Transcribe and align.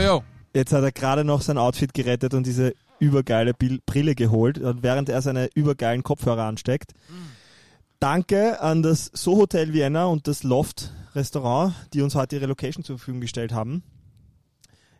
yo, 0.00 0.06
yo. 0.06 0.24
Jetzt 0.54 0.72
hat 0.72 0.82
er 0.82 0.92
gerade 0.92 1.24
noch 1.24 1.42
sein 1.42 1.58
Outfit 1.58 1.92
gerettet 1.92 2.34
und 2.34 2.46
diese 2.46 2.74
übergeile 2.98 3.52
Brille 3.54 4.14
geholt, 4.14 4.58
und 4.58 4.82
während 4.82 5.08
er 5.08 5.20
seine 5.20 5.50
übergeilen 5.54 6.02
Kopfhörer 6.02 6.44
ansteckt. 6.44 6.92
Danke 8.00 8.60
an 8.60 8.82
das 8.82 9.10
So 9.12 9.36
Hotel 9.36 9.72
Vienna 9.72 10.06
und 10.06 10.28
das 10.28 10.42
Loft 10.42 10.92
Restaurant, 11.14 11.74
die 11.92 12.02
uns 12.02 12.14
heute 12.14 12.36
ihre 12.36 12.46
Location 12.46 12.84
zur 12.84 12.98
Verfügung 12.98 13.20
gestellt 13.20 13.52
haben. 13.52 13.82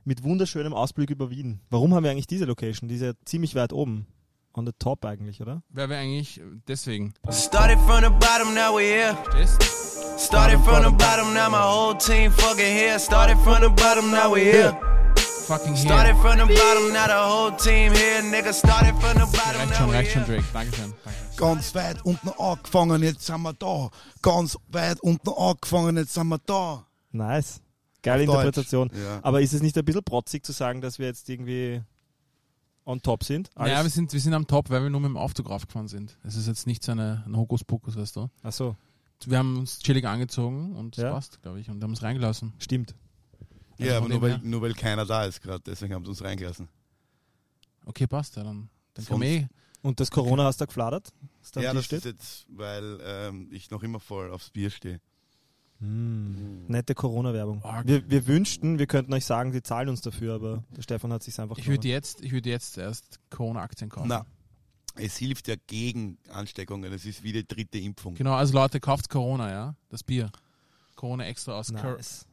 Mit 0.04 0.22
wunderschönem 0.22 0.72
Ausblick 0.72 1.10
über 1.10 1.30
Wien. 1.30 1.60
Warum 1.68 1.94
haben 1.94 2.04
wir 2.04 2.10
eigentlich 2.10 2.26
diese 2.26 2.44
Location? 2.44 2.88
Die 2.88 2.94
ist 2.94 3.02
ja 3.02 3.12
ziemlich 3.24 3.54
weit 3.54 3.72
oben. 3.72 4.06
On 4.54 4.64
the 4.64 4.72
top 4.78 5.04
eigentlich, 5.04 5.42
oder? 5.42 5.62
Wer 5.68 5.90
wäre 5.90 6.00
eigentlich 6.00 6.40
deswegen? 6.66 7.12
Started 7.30 7.78
from 7.80 8.02
the 8.02 8.08
bottom, 8.08 8.54
now 8.54 8.74
we 8.74 8.82
here. 8.82 9.16
Stehst? 9.28 9.85
Started 10.18 10.58
from 10.64 10.82
the 10.82 10.90
bottom, 10.90 11.34
now 11.34 11.48
my 11.50 11.60
whole 11.60 11.94
team 11.94 12.30
fucking 12.32 12.64
here. 12.64 12.98
Started 12.98 13.36
from 13.44 13.60
the 13.60 13.70
bottom, 13.70 14.10
now 14.10 14.32
we 14.32 14.40
here. 14.44 14.72
Fucking 15.46 15.76
Started 15.76 16.14
here. 16.14 16.22
from 16.22 16.38
the 16.38 16.46
bottom, 16.54 16.92
now 16.92 17.06
the 17.06 17.14
whole 17.14 17.52
team 17.52 17.92
here. 17.92 18.22
Nigga 18.22 18.52
started 18.52 18.94
from 19.00 19.14
the 19.18 19.26
bottom, 19.36 19.60
Reicht 19.60 19.70
now 19.70 19.76
schon, 19.76 19.88
we 19.90 19.94
reicht 19.94 20.12
schon, 20.12 20.24
here. 20.24 20.40
Drake. 20.40 20.52
Dankeschön. 20.52 20.94
Danke. 21.04 21.36
Ganz 21.36 21.74
weit 21.74 22.04
unten 22.04 22.30
angefangen, 22.38 23.02
jetzt 23.02 23.26
sind 23.26 23.42
wir 23.42 23.52
da. 23.52 23.90
Ganz 24.22 24.56
weit 24.68 25.00
unten 25.00 25.28
angefangen, 25.28 25.96
jetzt 25.98 26.14
sind 26.14 26.28
wir 26.28 26.38
da. 26.46 26.86
Nice. 27.12 27.60
Geile 28.02 28.22
Auf. 28.22 28.28
Interpretation. 28.36 28.90
Ja. 28.94 29.18
Aber 29.22 29.40
ist 29.42 29.52
es 29.52 29.62
nicht 29.62 29.76
ein 29.76 29.84
bisschen 29.84 30.02
protzig 30.04 30.44
zu 30.44 30.52
sagen, 30.52 30.80
dass 30.80 30.98
wir 30.98 31.06
jetzt 31.06 31.28
irgendwie 31.28 31.82
on 32.84 33.02
top 33.02 33.22
sind? 33.24 33.50
Ja, 33.58 33.66
wir 33.66 33.76
Alles- 33.78 33.94
sind, 33.94 34.12
wir 34.12 34.20
sind 34.20 34.32
am 34.34 34.46
Top, 34.46 34.70
weil 34.70 34.82
wir 34.82 34.90
nur 34.90 35.00
mit 35.00 35.08
dem 35.10 35.16
Aufzug 35.16 35.50
raufgefahren 35.50 35.88
sind. 35.88 36.16
Es 36.24 36.36
ist 36.36 36.46
jetzt 36.46 36.66
nicht 36.66 36.82
so 36.82 36.92
eine, 36.92 37.22
ein 37.26 37.36
Hokuspokus, 37.36 37.96
weißt 37.96 38.16
du. 38.16 38.28
Ach 38.42 38.52
so, 38.52 38.76
Wir 39.24 39.38
haben 39.38 39.58
uns 39.58 39.78
chillig 39.80 40.04
angezogen 40.06 40.74
und 40.76 40.96
es 40.96 41.02
Ja. 41.02 41.12
passt, 41.12 41.40
glaube 41.42 41.60
ich, 41.60 41.70
und 41.70 41.82
haben 41.82 41.92
es 41.92 42.02
reingelassen. 42.02 42.52
stimmt. 42.58 42.94
Also 43.78 43.84
Ja, 43.92 44.00
von 44.00 44.04
aber 44.04 44.08
nur 44.14 44.22
weil, 44.22 44.38
nur 44.38 44.62
weil 44.62 44.74
keiner 44.74 45.04
da 45.04 45.24
ist 45.24 45.42
gerade, 45.42 45.62
deswegen 45.66 45.94
haben 45.94 46.04
sie 46.04 46.10
uns 46.10 46.22
reingelassen. 46.22 46.68
Okay, 47.84 48.06
passt, 48.06 48.36
ja, 48.36 48.44
dann, 48.44 48.68
dann 48.94 49.20
wir 49.20 49.28
eh. 49.28 49.48
Und 49.82 50.00
das 50.00 50.10
Corona 50.10 50.44
hast 50.44 50.60
du 50.60 50.66
gefladert? 50.66 51.12
Ja, 51.54 51.72
das 51.72 51.84
steht? 51.84 51.98
ist 51.98 52.04
jetzt, 52.06 52.46
weil 52.48 52.98
ähm, 53.02 53.48
ich 53.52 53.70
noch 53.70 53.82
immer 53.82 54.00
voll 54.00 54.32
aufs 54.32 54.50
Bier 54.50 54.70
stehe. 54.70 55.00
Hm. 55.78 56.64
Nette 56.66 56.94
Corona-Werbung. 56.94 57.62
Wir, 57.84 58.08
wir 58.10 58.26
wünschten, 58.26 58.78
wir 58.78 58.86
könnten 58.86 59.12
euch 59.12 59.26
sagen, 59.26 59.52
sie 59.52 59.62
zahlen 59.62 59.88
uns 59.90 60.00
dafür, 60.00 60.34
aber 60.34 60.64
der 60.74 60.82
Stefan 60.82 61.12
hat 61.12 61.22
sich 61.22 61.38
einfach 61.38 61.58
Ich 61.58 61.68
würde 61.68 61.86
jetzt, 61.86 62.22
ich 62.22 62.32
würde 62.32 62.48
jetzt 62.48 62.78
erst 62.78 63.20
Corona-Aktien 63.30 63.90
kaufen. 63.90 64.08
Na, 64.08 64.24
es 64.96 65.16
hilft 65.16 65.48
ja 65.48 65.54
gegen 65.66 66.18
Ansteckungen. 66.30 66.92
Es 66.92 67.04
ist 67.04 67.22
wie 67.22 67.32
die 67.32 67.46
dritte 67.46 67.78
Impfung. 67.78 68.14
Genau, 68.14 68.34
also 68.34 68.54
Leute, 68.54 68.80
kauft 68.80 69.08
Corona, 69.08 69.50
ja? 69.50 69.76
Das 69.88 70.02
Bier. 70.02 70.30
Corona 70.94 71.26
extra 71.26 71.52
aus 71.52 71.70
Nice. 71.70 72.26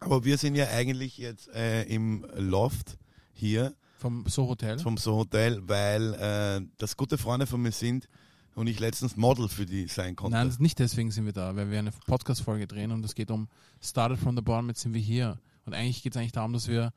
Aber 0.00 0.24
wir 0.24 0.38
sind 0.38 0.54
ja 0.54 0.68
eigentlich 0.68 1.18
jetzt 1.18 1.48
äh, 1.48 1.82
im 1.84 2.26
Loft 2.34 2.98
hier 3.32 3.74
vom 3.98 4.24
So 4.26 4.48
Hotel. 4.48 4.78
vom 4.78 4.96
So 4.96 5.16
Hotel, 5.16 5.60
weil 5.68 6.14
äh, 6.14 6.66
das 6.78 6.96
gute 6.96 7.18
Freunde 7.18 7.46
von 7.46 7.60
mir 7.60 7.72
sind 7.72 8.08
und 8.54 8.66
ich 8.66 8.80
letztens 8.80 9.16
Model 9.16 9.48
für 9.48 9.66
die 9.66 9.86
sein 9.88 10.16
konnte. 10.16 10.36
Nein, 10.36 10.54
nicht 10.58 10.78
deswegen 10.78 11.10
sind 11.10 11.26
wir 11.26 11.32
da, 11.32 11.54
weil 11.54 11.70
wir 11.70 11.78
eine 11.78 11.92
Podcast-Folge 12.06 12.66
drehen 12.66 12.92
und 12.92 13.04
es 13.04 13.14
geht 13.14 13.30
um 13.30 13.48
Started 13.82 14.18
from 14.18 14.36
the 14.36 14.42
Bottom, 14.42 14.68
jetzt 14.68 14.80
sind 14.80 14.94
wir 14.94 15.00
hier. 15.00 15.38
Und 15.66 15.74
eigentlich 15.74 16.02
geht 16.02 16.14
es 16.14 16.16
eigentlich 16.16 16.32
darum, 16.32 16.54
dass 16.54 16.66
wir 16.66 16.92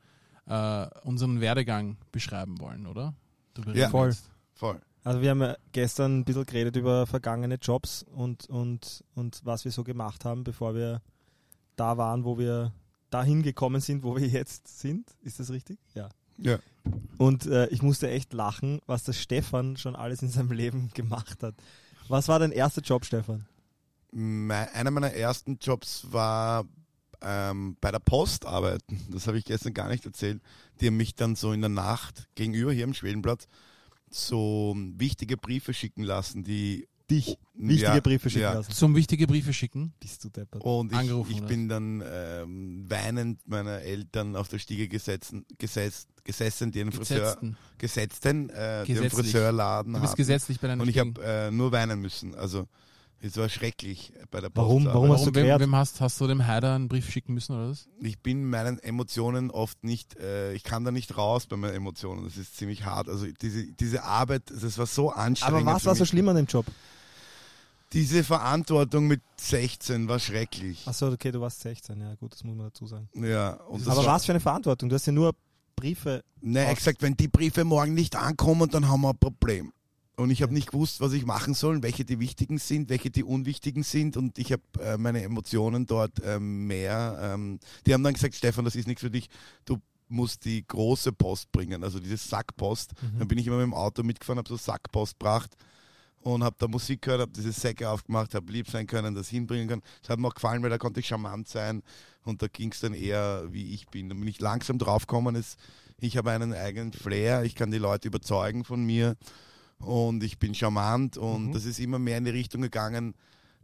äh, 0.47 0.87
unseren 1.03 1.41
Werdegang 1.41 1.97
beschreiben 2.11 2.59
wollen, 2.59 2.87
oder? 2.87 3.13
Du 3.53 3.69
Ja. 3.71 3.89
Voll. 3.89 4.09
jetzt. 4.09 4.29
Voll. 4.53 4.81
Also 5.03 5.21
wir 5.21 5.31
haben 5.31 5.41
ja 5.41 5.57
gestern 5.73 6.19
ein 6.19 6.25
bisschen 6.25 6.45
geredet 6.45 6.77
über 6.77 7.05
vergangene 7.05 7.55
Jobs 7.55 8.03
und, 8.03 8.49
und, 8.49 9.03
und 9.15 9.41
was 9.43 9.65
wir 9.65 9.71
so 9.71 9.83
gemacht 9.83 10.23
haben, 10.23 10.43
bevor 10.43 10.75
wir 10.75 11.01
da 11.75 11.97
waren, 11.97 12.23
wo 12.23 12.37
wir 12.37 12.71
dahin 13.09 13.43
gekommen 13.43 13.81
sind, 13.81 14.03
wo 14.03 14.15
wir 14.15 14.27
jetzt 14.27 14.79
sind. 14.79 15.09
Ist 15.21 15.39
das 15.39 15.51
richtig? 15.51 15.77
Ja. 15.93 16.09
Ja. 16.37 16.57
Und 17.17 17.45
äh, 17.45 17.67
ich 17.67 17.81
musste 17.81 18.09
echt 18.09 18.33
lachen, 18.33 18.79
was 18.85 19.03
der 19.03 19.13
Stefan 19.13 19.77
schon 19.77 19.95
alles 19.95 20.21
in 20.21 20.29
seinem 20.29 20.51
Leben 20.51 20.89
gemacht 20.93 21.43
hat. 21.43 21.55
Was 22.07 22.27
war 22.27 22.39
dein 22.39 22.51
erster 22.51 22.81
Job, 22.81 23.05
Stefan? 23.05 23.45
Einer 24.13 24.91
meiner 24.91 25.13
ersten 25.13 25.57
Jobs 25.59 26.07
war 26.11 26.65
ähm, 27.21 27.77
bei 27.81 27.91
der 27.91 27.99
Post 27.99 28.45
arbeiten. 28.45 29.01
Das 29.09 29.27
habe 29.27 29.37
ich 29.37 29.45
gestern 29.45 29.73
gar 29.73 29.89
nicht 29.89 30.05
erzählt. 30.05 30.41
Die 30.79 30.87
haben 30.87 30.97
mich 30.97 31.15
dann 31.15 31.35
so 31.35 31.51
in 31.51 31.61
der 31.61 31.69
Nacht 31.69 32.27
gegenüber 32.35 32.71
hier 32.71 32.83
am 32.85 32.93
Schwedenplatz 32.93 33.47
so 34.13 34.75
wichtige 34.77 35.37
Briefe 35.37 35.73
schicken 35.73 36.03
lassen, 36.03 36.43
die 36.43 36.87
Dich. 37.09 37.37
Wichtige 37.53 37.91
Ja, 37.95 37.99
Briefe 37.99 38.29
schicken 38.29 38.43
ja. 38.43 38.53
lassen. 38.53 38.71
Zum 38.71 38.95
wichtige 38.95 39.27
Briefe 39.27 39.53
schicken. 39.53 39.93
Bist 39.99 40.23
du 40.23 40.29
deppert. 40.29 40.63
Und 40.63 40.91
ich, 40.91 40.97
Angerufen, 40.97 41.31
ich 41.31 41.39
oder? 41.39 41.47
bin 41.47 41.69
dann 41.69 42.03
ähm, 42.05 42.85
weinend 42.87 43.47
meiner 43.47 43.81
Eltern 43.81 44.35
auf 44.35 44.47
der 44.47 44.57
Stiege 44.57 44.87
gesetzen, 44.87 45.45
gesetzt, 45.57 46.07
gesessen, 46.23 46.71
die 46.71 46.81
einen 46.81 46.91
Friseur, 46.91 47.19
Gesetzten. 47.19 47.57
gesetzten, 47.77 48.49
äh, 48.49 48.85
die 48.85 48.93
einen 48.93 49.03
Gesetzlich. 49.03 49.13
Friseurladen 49.31 49.93
Du 49.93 49.99
bist 49.99 50.15
gesetzlich 50.15 50.59
bei 50.59 50.67
deinen 50.69 50.81
Und 50.81 50.87
ich 50.87 50.97
habe 50.97 51.11
äh, 51.23 51.51
nur 51.51 51.71
weinen 51.71 51.99
müssen. 51.99 52.33
Also 52.35 52.67
es 53.25 53.37
war 53.37 53.47
schrecklich 53.47 54.11
bei 54.31 54.41
der 54.41 54.49
Post. 54.49 54.67
Warum? 54.67 54.85
Warum 54.85 55.11
hast 55.13 55.25
du 55.25 55.33
wem, 55.33 55.59
wem 55.59 55.75
hast, 55.75 56.01
hast 56.01 56.19
du 56.19 56.27
dem 56.27 56.45
Heider 56.45 56.75
einen 56.75 56.89
Brief 56.89 57.09
schicken 57.09 57.33
müssen 57.33 57.55
oder 57.55 57.69
was? 57.69 57.87
Ich 58.01 58.19
bin 58.19 58.49
meinen 58.49 58.79
Emotionen 58.79 59.49
oft 59.49 59.81
nicht, 59.83 60.17
äh, 60.19 60.53
ich 60.53 60.63
kann 60.63 60.83
da 60.83 60.91
nicht 60.91 61.17
raus 61.17 61.45
bei 61.45 61.55
meinen 61.55 61.73
Emotionen. 61.73 62.25
Das 62.25 62.35
ist 62.35 62.57
ziemlich 62.57 62.83
hart. 62.83 63.07
Also 63.07 63.25
diese, 63.41 63.71
diese 63.71 64.03
Arbeit, 64.03 64.43
das 64.49 64.77
war 64.77 64.87
so 64.87 65.09
anstrengend. 65.09 65.61
Aber 65.61 65.73
was 65.73 65.83
für 65.83 65.87
war 65.87 65.95
so 65.95 66.05
schlimm 66.05 66.27
an 66.27 66.35
dem 66.35 66.47
Job? 66.47 66.65
Diese 67.93 68.23
Verantwortung 68.23 69.07
mit 69.07 69.21
16 69.37 70.07
war 70.09 70.19
schrecklich. 70.19 70.85
Achso, 70.87 71.09
okay, 71.09 71.31
du 71.31 71.39
warst 71.39 71.61
16, 71.61 72.01
ja 72.01 72.15
gut, 72.15 72.33
das 72.33 72.43
muss 72.43 72.55
man 72.57 72.65
dazu 72.67 72.87
sagen. 72.87 73.07
Ja, 73.13 73.53
Aber 73.53 74.05
was 74.05 74.25
für 74.25 74.33
eine 74.33 74.39
Verantwortung? 74.41 74.89
Du 74.89 74.95
hast 74.95 75.05
ja 75.05 75.13
nur 75.13 75.33
Briefe. 75.75 76.23
Ne, 76.41 76.65
Aus- 76.65 76.71
exakt, 76.71 77.01
wenn 77.01 77.15
die 77.15 77.27
Briefe 77.27 77.63
morgen 77.63 77.93
nicht 77.93 78.15
ankommen, 78.15 78.69
dann 78.69 78.89
haben 78.89 79.01
wir 79.01 79.11
ein 79.11 79.17
Problem. 79.17 79.71
Und 80.15 80.29
ich 80.29 80.43
habe 80.43 80.53
nicht 80.53 80.71
gewusst, 80.71 81.01
was 81.01 81.13
ich 81.13 81.25
machen 81.25 81.55
soll, 81.55 81.81
welche 81.81 82.05
die 82.05 82.19
wichtigen 82.19 82.59
sind, 82.59 82.89
welche 82.89 83.09
die 83.09 83.23
unwichtigen 83.23 83.81
sind. 83.81 84.15
Und 84.15 84.37
ich 84.37 84.51
habe 84.51 84.61
äh, 84.79 84.97
meine 84.97 85.23
Emotionen 85.23 85.87
dort 85.87 86.11
ähm, 86.23 86.67
mehr. 86.67 87.17
Ähm, 87.19 87.59
die 87.85 87.93
haben 87.93 88.03
dann 88.03 88.13
gesagt, 88.13 88.35
Stefan, 88.35 88.63
das 88.63 88.75
ist 88.75 88.87
nichts 88.87 89.01
für 89.01 89.09
dich. 89.09 89.27
Du 89.65 89.79
musst 90.09 90.45
die 90.45 90.65
große 90.67 91.13
Post 91.13 91.51
bringen, 91.51 91.83
also 91.83 91.99
diese 91.99 92.17
Sackpost. 92.17 92.91
Dann 93.17 93.27
bin 93.27 93.39
ich 93.39 93.47
immer 93.47 93.57
mit 93.57 93.65
dem 93.65 93.73
Auto 93.73 94.03
mitgefahren, 94.03 94.37
habe 94.37 94.49
so 94.49 94.57
Sackpost 94.57 95.17
gebracht 95.17 95.55
und 96.21 96.43
habe 96.43 96.55
da 96.59 96.67
Musik 96.67 97.01
gehört, 97.01 97.21
habe 97.21 97.31
diese 97.31 97.51
Säcke 97.51 97.89
aufgemacht, 97.89 98.35
habe 98.35 98.51
lieb 98.51 98.69
sein 98.69 98.85
können, 98.85 99.15
das 99.15 99.29
hinbringen 99.29 99.67
können. 99.67 99.81
Das 100.01 100.09
hat 100.09 100.19
mir 100.19 100.27
auch 100.27 100.35
gefallen, 100.35 100.61
weil 100.61 100.69
da 100.69 100.77
konnte 100.77 100.99
ich 100.99 101.07
charmant 101.07 101.47
sein 101.47 101.81
und 102.23 102.41
da 102.41 102.47
ging 102.47 102.71
es 102.71 102.79
dann 102.79 102.93
eher, 102.93 103.45
wie 103.51 103.73
ich 103.73 103.87
bin. 103.87 104.09
Da 104.09 104.15
bin 104.15 104.27
ich 104.27 104.39
langsam 104.39 104.77
draufgekommen, 104.77 105.43
ich 105.99 106.17
habe 106.17 106.31
einen 106.31 106.53
eigenen 106.53 106.91
Flair, 106.91 107.43
ich 107.43 107.55
kann 107.55 107.71
die 107.71 107.77
Leute 107.77 108.07
überzeugen 108.07 108.63
von 108.63 108.83
mir 108.83 109.15
und 109.79 110.23
ich 110.23 110.39
bin 110.39 110.53
charmant 110.55 111.17
und 111.17 111.47
Mhm. 111.47 111.53
das 111.53 111.65
ist 111.65 111.79
immer 111.79 111.99
mehr 111.99 112.17
in 112.17 112.25
die 112.25 112.31
Richtung 112.31 112.61
gegangen, 112.61 113.13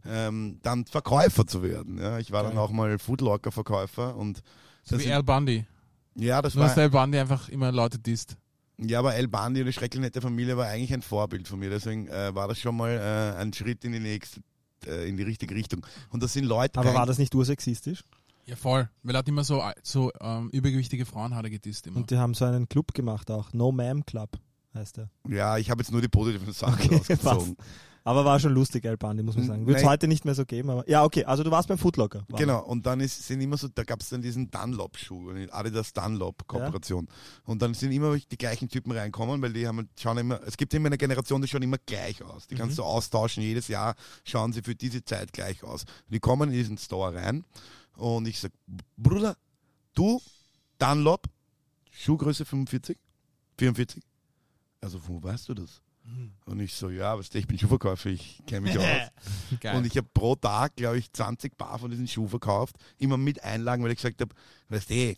ähm, 0.06 0.58
dann 0.62 0.86
Verkäufer 0.86 1.46
zu 1.46 1.62
werden. 1.62 1.98
Ja, 1.98 2.18
ich 2.18 2.30
war 2.32 2.42
dann 2.42 2.52
Geil. 2.54 2.60
auch 2.62 2.70
mal 2.70 2.98
Foodlocker-Verkäufer 2.98 4.16
und 4.16 4.42
So 4.82 4.96
das 4.96 5.04
wie 5.04 5.12
Al 5.12 5.22
Bundy. 5.22 5.66
ja, 6.14 6.40
das 6.42 6.54
Du 6.54 6.62
hast 6.62 6.76
war, 6.76 6.84
Al 6.84 6.90
Bundy 6.90 7.18
einfach 7.18 7.48
immer 7.48 7.70
Leute 7.72 7.98
disst. 7.98 8.36
ja, 8.78 8.98
aber 8.98 9.14
El 9.14 9.28
Bandi 9.28 9.60
und 9.60 9.66
die 9.66 9.72
schrecklich 9.72 10.00
nette 10.00 10.20
Familie 10.20 10.56
war 10.56 10.66
eigentlich 10.68 10.92
ein 10.94 11.02
Vorbild 11.02 11.46
von 11.48 11.58
mir. 11.58 11.68
Deswegen 11.70 12.08
äh, 12.08 12.34
war 12.34 12.48
das 12.48 12.58
schon 12.58 12.76
mal 12.76 12.90
äh, 13.36 13.38
ein 13.40 13.52
Schritt 13.52 13.84
in 13.84 13.92
die 13.92 14.00
nächste, 14.00 14.40
äh, 14.86 15.06
in 15.08 15.16
die 15.18 15.22
richtige 15.22 15.54
Richtung. 15.54 15.86
Und 16.10 16.22
das 16.22 16.32
sind 16.32 16.44
Leute. 16.44 16.80
Aber 16.80 16.94
war 16.94 17.04
das 17.06 17.18
nicht 17.18 17.34
ursexistisch? 17.34 18.02
Ja, 18.46 18.56
voll. 18.56 18.88
Weil 19.02 19.14
er 19.14 19.18
hat 19.18 19.28
immer 19.28 19.44
so, 19.44 19.62
so 19.82 20.10
ähm, 20.20 20.48
übergewichtige 20.50 21.04
Frauen 21.04 21.34
hat 21.36 21.44
er 21.44 21.50
gedisst 21.50 21.86
immer. 21.86 21.98
Und 21.98 22.10
die 22.10 22.16
haben 22.16 22.32
so 22.34 22.46
einen 22.46 22.68
Club 22.70 22.94
gemacht 22.94 23.30
auch. 23.30 23.52
No 23.52 23.68
Ma'am 23.68 24.02
Club 24.04 24.30
heißt 24.74 24.96
der. 24.98 25.10
Ja, 25.28 25.58
ich 25.58 25.70
habe 25.70 25.82
jetzt 25.82 25.90
nur 25.92 26.00
die 26.00 26.08
positiven 26.08 26.52
Sachen 26.52 26.74
Okay, 26.84 26.94
rausgezogen. 26.96 27.56
Aber 28.02 28.24
war 28.24 28.40
schon 28.40 28.54
lustig, 28.54 28.86
El 28.86 28.96
Bandi, 28.96 29.22
muss 29.22 29.36
man 29.36 29.46
sagen. 29.46 29.66
Wird 29.66 29.76
es 29.78 29.84
heute 29.84 30.08
nicht 30.08 30.24
mehr 30.24 30.34
so 30.34 30.46
geben, 30.46 30.70
aber. 30.70 30.88
Ja, 30.88 31.04
okay, 31.04 31.24
also 31.26 31.42
du 31.44 31.50
warst 31.50 31.68
beim 31.68 31.76
Foodlocker. 31.76 32.24
War- 32.28 32.38
Genau, 32.38 32.64
und 32.64 32.86
dann 32.86 32.98
ist, 33.00 33.26
sind 33.26 33.42
immer 33.42 33.58
so, 33.58 33.68
da 33.68 33.84
gab 33.84 34.00
es 34.00 34.08
dann 34.08 34.22
diesen 34.22 34.50
Dunlop-Schuh, 34.50 35.30
Adidas 35.50 35.92
Dunlop-Kooperation. 35.92 37.08
Und 37.44 37.60
dann 37.60 37.74
sind 37.74 37.92
immer 37.92 38.16
die 38.16 38.38
gleichen 38.38 38.70
Typen 38.70 38.92
reinkommen, 38.92 39.42
weil 39.42 39.52
die 39.52 39.66
haben 39.66 39.86
schauen 40.00 40.16
immer, 40.16 40.40
es 40.46 40.56
gibt 40.56 40.72
immer 40.72 40.86
eine 40.86 40.96
Generation, 40.96 41.42
die 41.42 41.48
schauen 41.48 41.60
immer 41.62 41.76
gleich 41.84 42.22
aus. 42.24 42.46
Die 42.46 42.54
kannst 42.54 42.78
du 42.78 42.84
austauschen, 42.84 43.42
jedes 43.42 43.68
Jahr 43.68 43.94
schauen 44.24 44.54
sie 44.54 44.62
für 44.62 44.74
diese 44.74 45.04
Zeit 45.04 45.34
gleich 45.34 45.62
aus. 45.62 45.84
Die 46.08 46.20
kommen 46.20 46.48
in 46.48 46.54
diesen 46.54 46.78
Store 46.78 47.14
rein 47.14 47.44
und 47.98 48.26
ich 48.26 48.40
sag, 48.40 48.52
Bruder, 48.96 49.36
du, 49.94 50.22
Dunlop, 50.78 51.26
Schuhgröße 51.90 52.46
45, 52.46 52.96
44. 53.58 54.02
Also, 54.80 55.00
wo 55.06 55.22
weißt 55.22 55.48
du 55.48 55.54
das? 55.54 55.82
Und 56.46 56.60
ich 56.60 56.74
so, 56.74 56.88
ja, 56.90 57.16
weißt 57.18 57.34
du, 57.34 57.38
ich 57.38 57.46
bin 57.46 57.58
Schuhverkäufer, 57.58 58.08
ich 58.10 58.42
kenne 58.46 58.62
mich 58.62 58.78
aus. 58.78 58.84
Und 59.74 59.86
ich 59.86 59.96
habe 59.96 60.08
pro 60.12 60.34
Tag, 60.34 60.74
glaube 60.76 60.98
ich, 60.98 61.12
20 61.12 61.56
Paar 61.56 61.78
von 61.78 61.90
diesen 61.90 62.08
Schuhen 62.08 62.28
verkauft. 62.28 62.76
Immer 62.98 63.16
mit 63.16 63.44
Einlagen, 63.44 63.84
weil 63.84 63.90
ich 63.90 63.98
gesagt 63.98 64.20
habe, 64.20 64.34
weißt 64.70 64.90
du, 64.90 65.14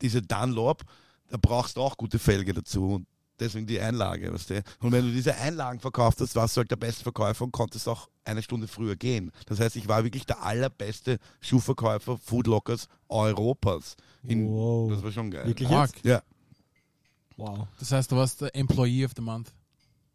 diese 0.00 0.22
Dunlop, 0.22 0.82
da 1.28 1.36
brauchst 1.40 1.76
du 1.76 1.82
auch 1.82 1.96
gute 1.96 2.18
Felge 2.18 2.52
dazu. 2.52 2.94
Und 2.94 3.06
Deswegen 3.40 3.66
die 3.66 3.80
Einlage, 3.80 4.32
weißt 4.32 4.50
du? 4.50 4.62
Und 4.80 4.92
wenn 4.92 5.04
du 5.04 5.12
diese 5.12 5.34
Einlagen 5.34 5.80
verkauft 5.80 6.20
hast, 6.20 6.36
warst 6.36 6.56
du 6.56 6.60
halt 6.60 6.70
der 6.70 6.76
beste 6.76 7.02
Verkäufer 7.02 7.44
und 7.44 7.50
konntest 7.50 7.88
auch 7.88 8.08
eine 8.24 8.42
Stunde 8.42 8.68
früher 8.68 8.94
gehen. 8.94 9.32
Das 9.46 9.58
heißt, 9.58 9.74
ich 9.74 9.88
war 9.88 10.04
wirklich 10.04 10.24
der 10.24 10.40
allerbeste 10.40 11.18
Schuhverkäufer 11.40 12.16
Foodlockers 12.16 12.86
Europas. 13.08 13.96
In, 14.22 14.48
Wow. 14.48 14.92
Das 14.92 15.02
war 15.02 15.10
schon 15.10 15.32
geil. 15.32 15.46
Wirklich 15.46 15.68
jetzt? 15.68 16.04
Ja. 16.04 16.22
Wow. 17.36 17.66
Das 17.78 17.90
heißt, 17.92 18.12
du 18.12 18.16
warst 18.16 18.40
der 18.40 18.54
Employee 18.54 19.04
of 19.04 19.12
the 19.16 19.22
Month. 19.22 19.52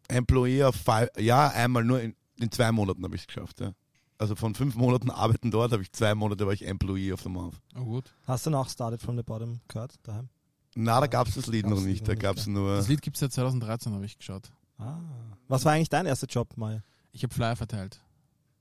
Employee 0.08 0.62
of 0.64 0.74
five, 0.74 1.08
ja, 1.18 1.48
einmal 1.48 1.84
nur 1.84 2.00
in, 2.00 2.14
in 2.38 2.50
zwei 2.50 2.72
Monaten 2.72 3.04
habe 3.04 3.14
ich 3.14 3.22
es 3.22 3.26
geschafft, 3.26 3.60
ja. 3.60 3.72
Also 4.18 4.36
von 4.36 4.54
fünf 4.54 4.74
Monaten 4.74 5.10
arbeiten 5.10 5.50
dort, 5.50 5.72
habe 5.72 5.82
ich 5.82 5.92
zwei 5.92 6.14
Monate 6.14 6.44
war 6.44 6.52
ich 6.52 6.66
Employee 6.66 7.12
of 7.12 7.22
the 7.22 7.28
Month. 7.30 7.58
Oh 7.74 7.84
gut. 7.84 8.14
Hast 8.26 8.44
du 8.46 8.50
noch 8.50 8.68
Started 8.68 9.00
from 9.00 9.16
the 9.16 9.22
Bottom 9.22 9.60
gehört 9.68 9.94
daheim? 10.02 10.28
Na, 10.74 11.00
da 11.00 11.06
gab 11.06 11.26
es 11.26 11.34
das 11.34 11.46
Lied 11.46 11.64
Gab's 11.64 11.80
noch 11.80 11.86
nicht, 11.86 12.06
da 12.06 12.14
gab 12.14 12.36
es 12.36 12.46
nur. 12.46 12.76
Das 12.76 12.88
Lied 12.88 13.02
gibt 13.02 13.16
es 13.16 13.20
seit 13.20 13.32
2013, 13.32 13.94
habe 13.94 14.04
ich 14.04 14.18
geschaut. 14.18 14.50
Ah. 14.78 14.98
Was 15.48 15.64
war 15.64 15.72
eigentlich 15.72 15.88
dein 15.88 16.06
erster 16.06 16.26
Job, 16.26 16.56
Mai? 16.56 16.82
Ich 17.12 17.22
habe 17.22 17.34
Flyer 17.34 17.56
verteilt. 17.56 18.00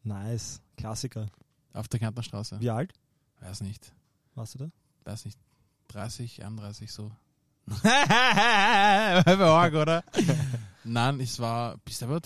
Nice. 0.04 0.62
Klassiker. 0.78 1.28
Auf 1.74 1.88
der 1.88 2.00
Kärntner 2.00 2.24
Straße. 2.24 2.60
Wie 2.60 2.70
alt 2.70 2.94
Weiß 3.42 3.62
nicht. 3.62 3.94
warst 4.36 4.56
du 4.56 4.60
da? 4.60 4.72
Weiß 5.04 5.26
nicht. 5.26 5.38
30, 5.90 6.44
31 6.44 6.92
so. 6.92 7.12
Arg, 7.84 9.74
oder? 9.74 10.04
Nein, 10.84 11.20
es 11.20 11.40
war. 11.40 11.78
Bist 11.86 12.02
du 12.02 12.10
was? 12.10 12.22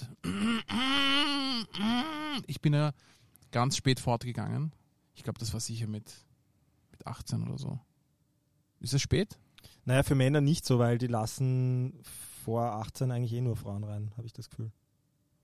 Ich 2.48 2.62
bin 2.62 2.74
ja 2.74 2.92
ganz 3.52 3.78
spät 3.78 4.00
fortgegangen. 4.00 4.74
Ich 5.16 5.24
glaube, 5.24 5.40
das 5.40 5.54
war 5.54 5.60
sicher 5.60 5.88
mit, 5.88 6.12
mit 6.92 7.06
18 7.06 7.44
oder 7.48 7.58
so. 7.58 7.80
Ist 8.80 8.94
es 8.94 9.02
spät? 9.02 9.38
Naja, 9.86 10.04
für 10.04 10.16
Männer 10.16 10.42
nicht 10.42 10.66
so, 10.66 10.80
weil 10.80 10.98
die 10.98 11.08
lassen 11.08 12.02
vor 12.44 12.74
18 12.74 13.12
eigentlich 13.12 13.34
eh 13.34 13.42
nur 13.42 13.56
Frauen 13.56 13.84
rein, 13.84 14.12
habe 14.18 14.26
ich 14.28 14.34
das 14.34 14.50
Gefühl. 14.50 14.72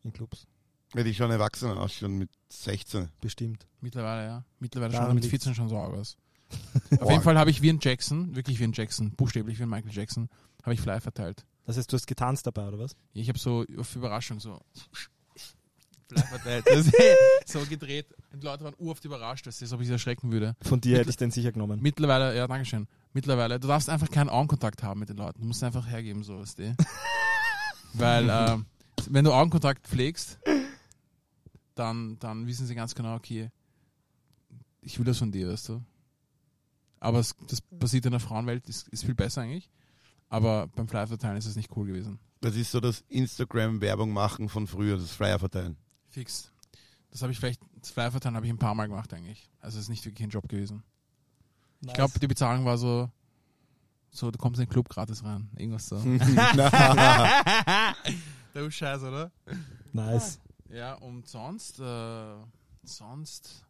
In 0.04 0.13
Clubs. 0.13 0.48
Ja, 0.96 1.04
die 1.04 1.13
schon 1.13 1.30
erwachsen 1.30 1.69
ausschauen 1.72 2.18
mit 2.18 2.30
16. 2.50 3.10
Bestimmt. 3.22 3.68
Mittlerweile, 3.80 4.25
ja. 4.25 4.44
Mittlerweile 4.60 4.94
Daran 4.94 5.07
schon 5.07 5.16
mit 5.16 5.24
liegt's. 5.25 5.44
14 5.44 5.56
schon 5.56 5.69
so 5.69 5.78
aus. 5.78 6.18
Auf 7.00 7.10
jeden 7.12 7.24
Fall 7.24 7.38
habe 7.38 7.50
ich 7.51 7.62
wie 7.62 7.69
ein 7.69 7.80
Jackson, 7.81 8.36
wirklich 8.36 8.60
wie 8.60 8.63
ein 8.63 8.74
Jackson, 8.74 9.12
buchstäblich 9.12 9.60
wie 9.60 9.63
ein 9.63 9.69
Michael 9.69 9.92
Jackson, 9.94 10.30
habe 10.63 10.74
ich 10.74 10.81
Flyer 10.81 11.01
verteilt. 11.01 11.46
Das 11.66 11.78
heißt, 11.78 11.92
du 11.92 11.96
hast 11.96 12.07
getanzt 12.07 12.48
dabei, 12.48 12.68
oder 12.68 12.80
was? 12.80 12.96
Ich 13.13 13.30
habe 13.30 13.38
so 13.38 13.63
auf 13.78 13.96
Überraschung 13.96 14.40
so 14.40 14.60
Flyer 16.10 16.25
verteilt. 16.25 16.66
Das 17.46 17.54
so 17.54 17.60
gedreht. 17.68 18.06
Und 18.31 18.42
die 18.44 18.46
Leute 18.46 18.63
waren 18.63 18.75
urft 18.78 19.06
überrascht, 19.06 19.48
dass 19.48 19.57
sie, 19.57 19.72
ob 19.74 19.81
ich 19.81 19.88
sie 19.88 19.94
erschrecken 19.94 20.31
würde. 20.31 20.56
Von 20.62 20.80
dir 20.81 20.90
Mittler- 20.92 21.00
hätte 21.01 21.10
ich 21.12 21.18
den 21.18 21.31
sicher 21.31 21.51
genommen. 21.51 21.80
Mittlerweile, 21.81 22.36
ja, 22.36 22.48
Dankeschön. 22.48 22.88
Mittlerweile, 23.13 23.60
du 23.60 23.68
darfst 23.68 23.90
einfach 23.90 24.10
keinen 24.12 24.30
Augenkontakt 24.30 24.84
haben 24.84 25.00
mit 25.00 25.10
den 25.10 25.18
Leuten. 25.18 25.42
Du 25.42 25.48
musst 25.48 25.63
einfach 25.63 25.88
hergeben, 25.88 26.24
so 26.24 26.40
ist 26.42 26.60
die. 26.60 26.74
Weil, 27.94 28.30
äh, 28.30 28.57
wenn 29.10 29.25
du 29.25 29.34
Augenkontakt 29.34 29.88
pflegst, 29.88 30.38
dann, 31.74 32.19
dann 32.19 32.46
wissen 32.46 32.68
sie 32.68 32.75
ganz 32.75 32.94
genau, 32.94 33.16
okay, 33.16 33.50
ich 34.81 34.98
will 35.00 35.06
das 35.06 35.18
von 35.18 35.31
dir, 35.31 35.50
weißt 35.51 35.69
du. 35.69 35.81
Aber 37.00 37.19
es, 37.19 37.36
das 37.48 37.62
passiert 37.62 38.06
in 38.06 38.12
der 38.12 38.19
Frauenwelt, 38.19 38.68
ist, 38.68 38.88
ist 38.90 39.06
viel 39.06 39.16
besser 39.16 39.42
eigentlich. 39.42 39.69
Aber 40.30 40.68
beim 40.68 40.88
Flyer 40.88 41.07
verteilen 41.07 41.38
ist 41.38 41.46
es 41.46 41.56
nicht 41.56 41.75
cool 41.75 41.88
gewesen. 41.88 42.19
Das 42.42 42.56
ist 42.56 42.72
so 42.72 42.80
das 42.80 43.04
Instagram-Werbung 43.10 44.12
machen 44.12 44.48
von 44.50 44.68
früher, 44.68 44.98
das 44.98 45.12
Flyer 45.12 45.40
verteilen. 45.40 45.78
Fix. 46.10 46.51
Das 47.12 47.22
habe 47.22 47.31
ich 47.31 47.40
vielleicht, 47.40 47.62
das 47.81 47.92
Flyer 47.92 48.12
verteilen 48.12 48.36
habe 48.36 48.46
ich 48.46 48.51
ein 48.51 48.60
paar 48.60 48.75
Mal 48.75 48.88
gemacht 48.88 49.13
eigentlich. 49.13 49.50
Also 49.60 49.78
es 49.78 49.86
ist 49.86 49.90
nicht 49.90 50.06
wirklich 50.06 50.28
ein 50.28 50.30
Job 50.30 50.48
gewesen. 50.48 50.84
Ich 51.81 51.94
glaube, 51.94 52.19
die 52.19 52.28
Bezahlung 52.28 52.66
war 52.66 52.78
so, 52.78 53.10
so, 54.12 54.30
du 54.31 54.38
kommst 54.38 54.60
in 54.60 54.66
den 54.66 54.72
Club 54.72 54.90
gratis 54.90 55.24
rein. 55.24 55.50
Irgendwas 55.56 55.88
so. 55.88 55.98
Der 58.54 58.72
Scheiß, 58.72 59.04
oder? 59.04 59.31
Nice. 59.94 60.40
Ja, 60.69 60.96
und 60.96 61.28
sonst, 61.28 61.80
äh, 61.80 62.36
sonst 62.84 63.63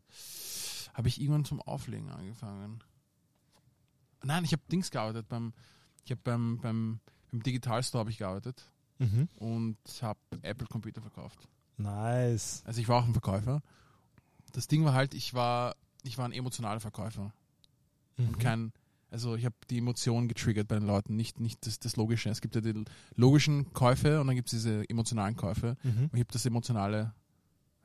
habe 0.94 1.08
ich 1.08 1.22
irgendwann 1.22 1.46
zum 1.46 1.62
Auflegen 1.62 2.10
angefangen. 2.10 2.84
Nein, 4.24 4.44
ich 4.44 4.52
habe 4.54 4.62
Dings 4.72 4.92
gearbeitet 4.92 5.28
beim, 5.30 5.54
ich 6.06 6.12
habe 6.12 6.22
beim, 6.24 6.60
beim, 6.60 7.00
beim 7.32 7.44
Digital 7.44 7.82
Store 7.84 8.02
habe 8.02 8.12
ich 8.12 8.18
gearbeitet 8.18 8.64
Mhm. 9.02 9.30
und 9.38 9.78
habe 10.02 10.20
Apple 10.42 10.68
Computer 10.68 11.02
verkauft. 11.02 11.48
Nice. 11.78 12.62
Also 12.66 12.82
ich 12.82 12.88
war 12.90 13.02
auch 13.02 13.06
ein 13.06 13.14
Verkäufer. 13.14 13.62
Das 14.52 14.68
Ding 14.68 14.84
war 14.84 14.94
halt, 14.94 15.14
ich 15.14 15.34
war, 15.34 15.76
ich 16.04 16.18
war 16.18 16.26
ein 16.26 16.34
emotionaler 16.34 16.80
Verkäufer 16.82 17.32
Mhm. 18.18 18.28
und 18.28 18.40
kein, 18.40 18.74
also 19.10 19.36
ich 19.36 19.46
habe 19.46 19.56
die 19.70 19.78
Emotionen 19.78 20.28
getriggert 20.28 20.68
bei 20.68 20.76
den 20.76 20.86
Leuten, 20.86 21.16
nicht, 21.16 21.40
nicht 21.40 21.66
das, 21.66 21.80
das 21.80 21.96
Logische. 21.96 22.30
Es 22.30 22.42
gibt 22.42 22.56
ja 22.56 22.62
die 22.62 22.84
logischen 23.16 23.72
Käufe 23.74 24.20
und 24.20 24.28
dann 24.28 24.36
gibt 24.36 24.50
es 24.52 24.60
diese 24.60 24.88
emotionalen 24.90 25.38
Käufe. 25.38 25.78
Mhm. 25.84 26.04
Und 26.12 26.14
ich 26.14 26.20
habe 26.20 26.34
das 26.34 26.46
Emotionale 26.46 27.14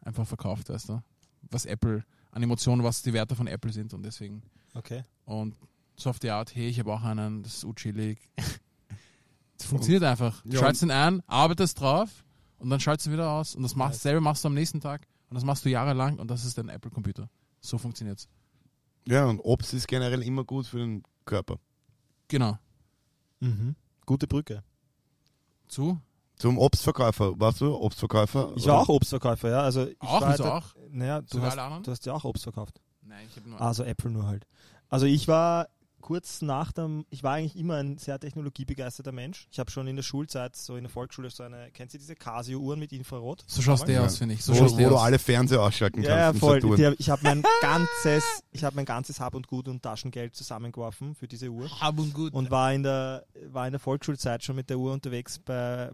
einfach 0.01 0.27
verkauft, 0.27 0.69
weißt 0.71 0.89
du? 0.89 1.03
Was 1.51 1.65
Apple, 1.65 2.05
an 2.33 2.43
Emotionen, 2.43 2.83
was 2.83 3.03
die 3.03 3.13
Werte 3.13 3.37
von 3.37 3.47
Apple 3.47 3.73
sind 3.73 3.95
und 3.95 4.03
deswegen. 4.03 4.43
Okay. 4.75 5.05
Und 5.27 5.55
so 5.97 6.11
auf 6.11 6.19
die 6.19 6.31
Art, 6.31 6.55
hey, 6.55 6.69
ich 6.69 6.79
habe 6.79 6.93
auch 6.93 7.03
einen, 7.03 7.43
das 7.43 7.55
ist 7.57 7.65
uchillig. 7.65 8.19
Das 9.57 9.69
funktioniert 9.69 10.03
einfach. 10.03 10.43
Du 10.43 10.51
Ja, 10.55 10.59
schaltest 10.61 10.83
ihn 10.83 10.91
ein, 10.91 11.23
arbeitest 11.29 11.81
drauf 11.81 12.25
und 12.59 12.71
dann 12.71 12.81
schaltest 12.81 13.07
du 13.07 13.11
ihn 13.11 13.15
wieder 13.15 13.31
aus 13.31 13.55
und 13.55 13.63
das 13.63 13.77
machst 13.77 14.03
selber 14.03 14.21
machst 14.21 14.43
du 14.45 14.49
am 14.49 14.55
nächsten 14.55 14.81
Tag 14.81 15.07
und 15.31 15.37
das 15.37 15.45
machst 15.45 15.65
du 15.65 15.71
jahrelang 15.71 16.19
und 16.19 16.29
das 16.29 16.45
ist 16.45 16.59
dein 16.59 16.69
Apple-Computer. 16.69 17.31
So 17.61 17.79
funktioniert's. 17.79 18.29
Ja, 19.07 19.27
und 19.27 19.39
Obst 19.41 19.73
ist 19.73 19.87
generell 19.87 20.23
immer 20.23 20.45
gut 20.45 20.67
für 20.67 20.79
den 20.79 21.05
Körper. 21.25 21.59
Genau. 22.29 22.59
Mhm. 23.41 23.77
Gute 24.07 24.27
Brücke. 24.27 24.65
Zu? 25.69 26.01
Zum 26.37 26.59
Obstverkäufer, 26.59 27.39
warst 27.39 27.61
du 27.61 27.75
Obstverkäufer? 27.75 28.53
Ich 28.57 28.67
war 28.67 28.81
auch 28.81 28.89
Obstverkäufer, 28.89 29.51
ja. 29.51 29.61
Also 29.61 29.87
ich 29.87 29.97
Auch? 30.01 30.21
war 30.21 30.29
halt- 30.31 30.41
auch? 30.41 30.75
Naja, 30.91 31.23
du 31.23 31.41
hast, 31.41 31.57
du 31.87 31.91
hast 31.93 32.07
ja 32.07 32.13
auch 32.13 32.25
Obst 32.25 32.43
verkauft. 32.43 32.81
Nein, 33.03 33.25
ich 33.31 33.37
habe 33.37 33.49
nur. 33.49 33.61
Also 33.61 33.85
Apple 33.85 34.11
nur 34.11 34.27
halt. 34.27 34.47
Also 34.89 35.07
ich 35.07 35.29
war 35.29 35.69
kurz 36.05 36.43
nach 36.43 36.71
dem, 36.71 37.07
ich 37.09 37.23
war 37.23 37.33
eigentlich 37.33 37.57
immer 37.57 37.77
ein 37.77 37.97
sehr 37.97 38.21
technologiebegeisterter 38.21 39.11
Mensch. 39.11 39.49
Ich 39.51 39.59
habe 39.59 39.71
schon 39.71 39.87
in 39.87 39.97
der 39.97 40.03
Schulzeit, 40.03 40.55
so 40.55 40.77
in 40.77 40.85
der 40.85 40.91
Volksschule, 40.91 41.31
so 41.31 41.45
eine, 41.45 41.71
kennt 41.73 41.95
ihr 41.95 41.99
diese 41.99 42.15
Casio-Uhren 42.15 42.79
mit 42.79 42.93
Infrarot? 42.93 43.43
so 43.47 43.63
schaust 43.63 43.89
du 43.89 43.93
Ja. 43.93 44.05
aus, 44.05 44.19
finde 44.19 44.35
ich. 44.35 44.45
So 44.45 44.53
wo, 44.53 44.59
schaust 44.59 44.75
wo 44.75 44.79
du 44.83 44.89
du 44.91 44.97
aus. 44.97 45.03
alle 45.03 45.19
Fernseher 45.19 45.63
ausschalten 45.63 46.03
kannst. 46.03 46.11
Ja, 46.11 46.19
ja, 46.19 46.31
im 46.31 46.37
voll. 46.37 46.61
Die, 46.61 46.95
ich 46.99 47.09
habe 47.09 47.23
mein 47.25 47.43
ganzes, 47.63 48.23
ich 48.53 48.65
habe 48.65 48.77
mein 48.77 48.85
ganzes 48.85 49.19
Hab 49.19 49.35
und 49.35 49.47
Gut 49.47 49.67
und 49.67 49.83
Taschengeld 49.83 50.37
zusammengeworfen 50.37 51.15
für 51.15 51.27
diese 51.27 51.49
Uhr 51.49 51.71
Hab 51.81 51.99
und 51.99 52.13
gut. 52.13 52.35
und 52.35 52.51
war 52.51 52.75
in 52.75 52.83
der 52.83 53.25
war 53.49 53.67
in 53.67 53.73
der 53.73 53.81
Volksschulzeit 53.81 54.45
schon 54.45 54.57
mit 54.57 54.69
der 54.69 54.79
Uhr 54.79 54.93
unterwegs 54.93 55.39
bei 55.39 55.91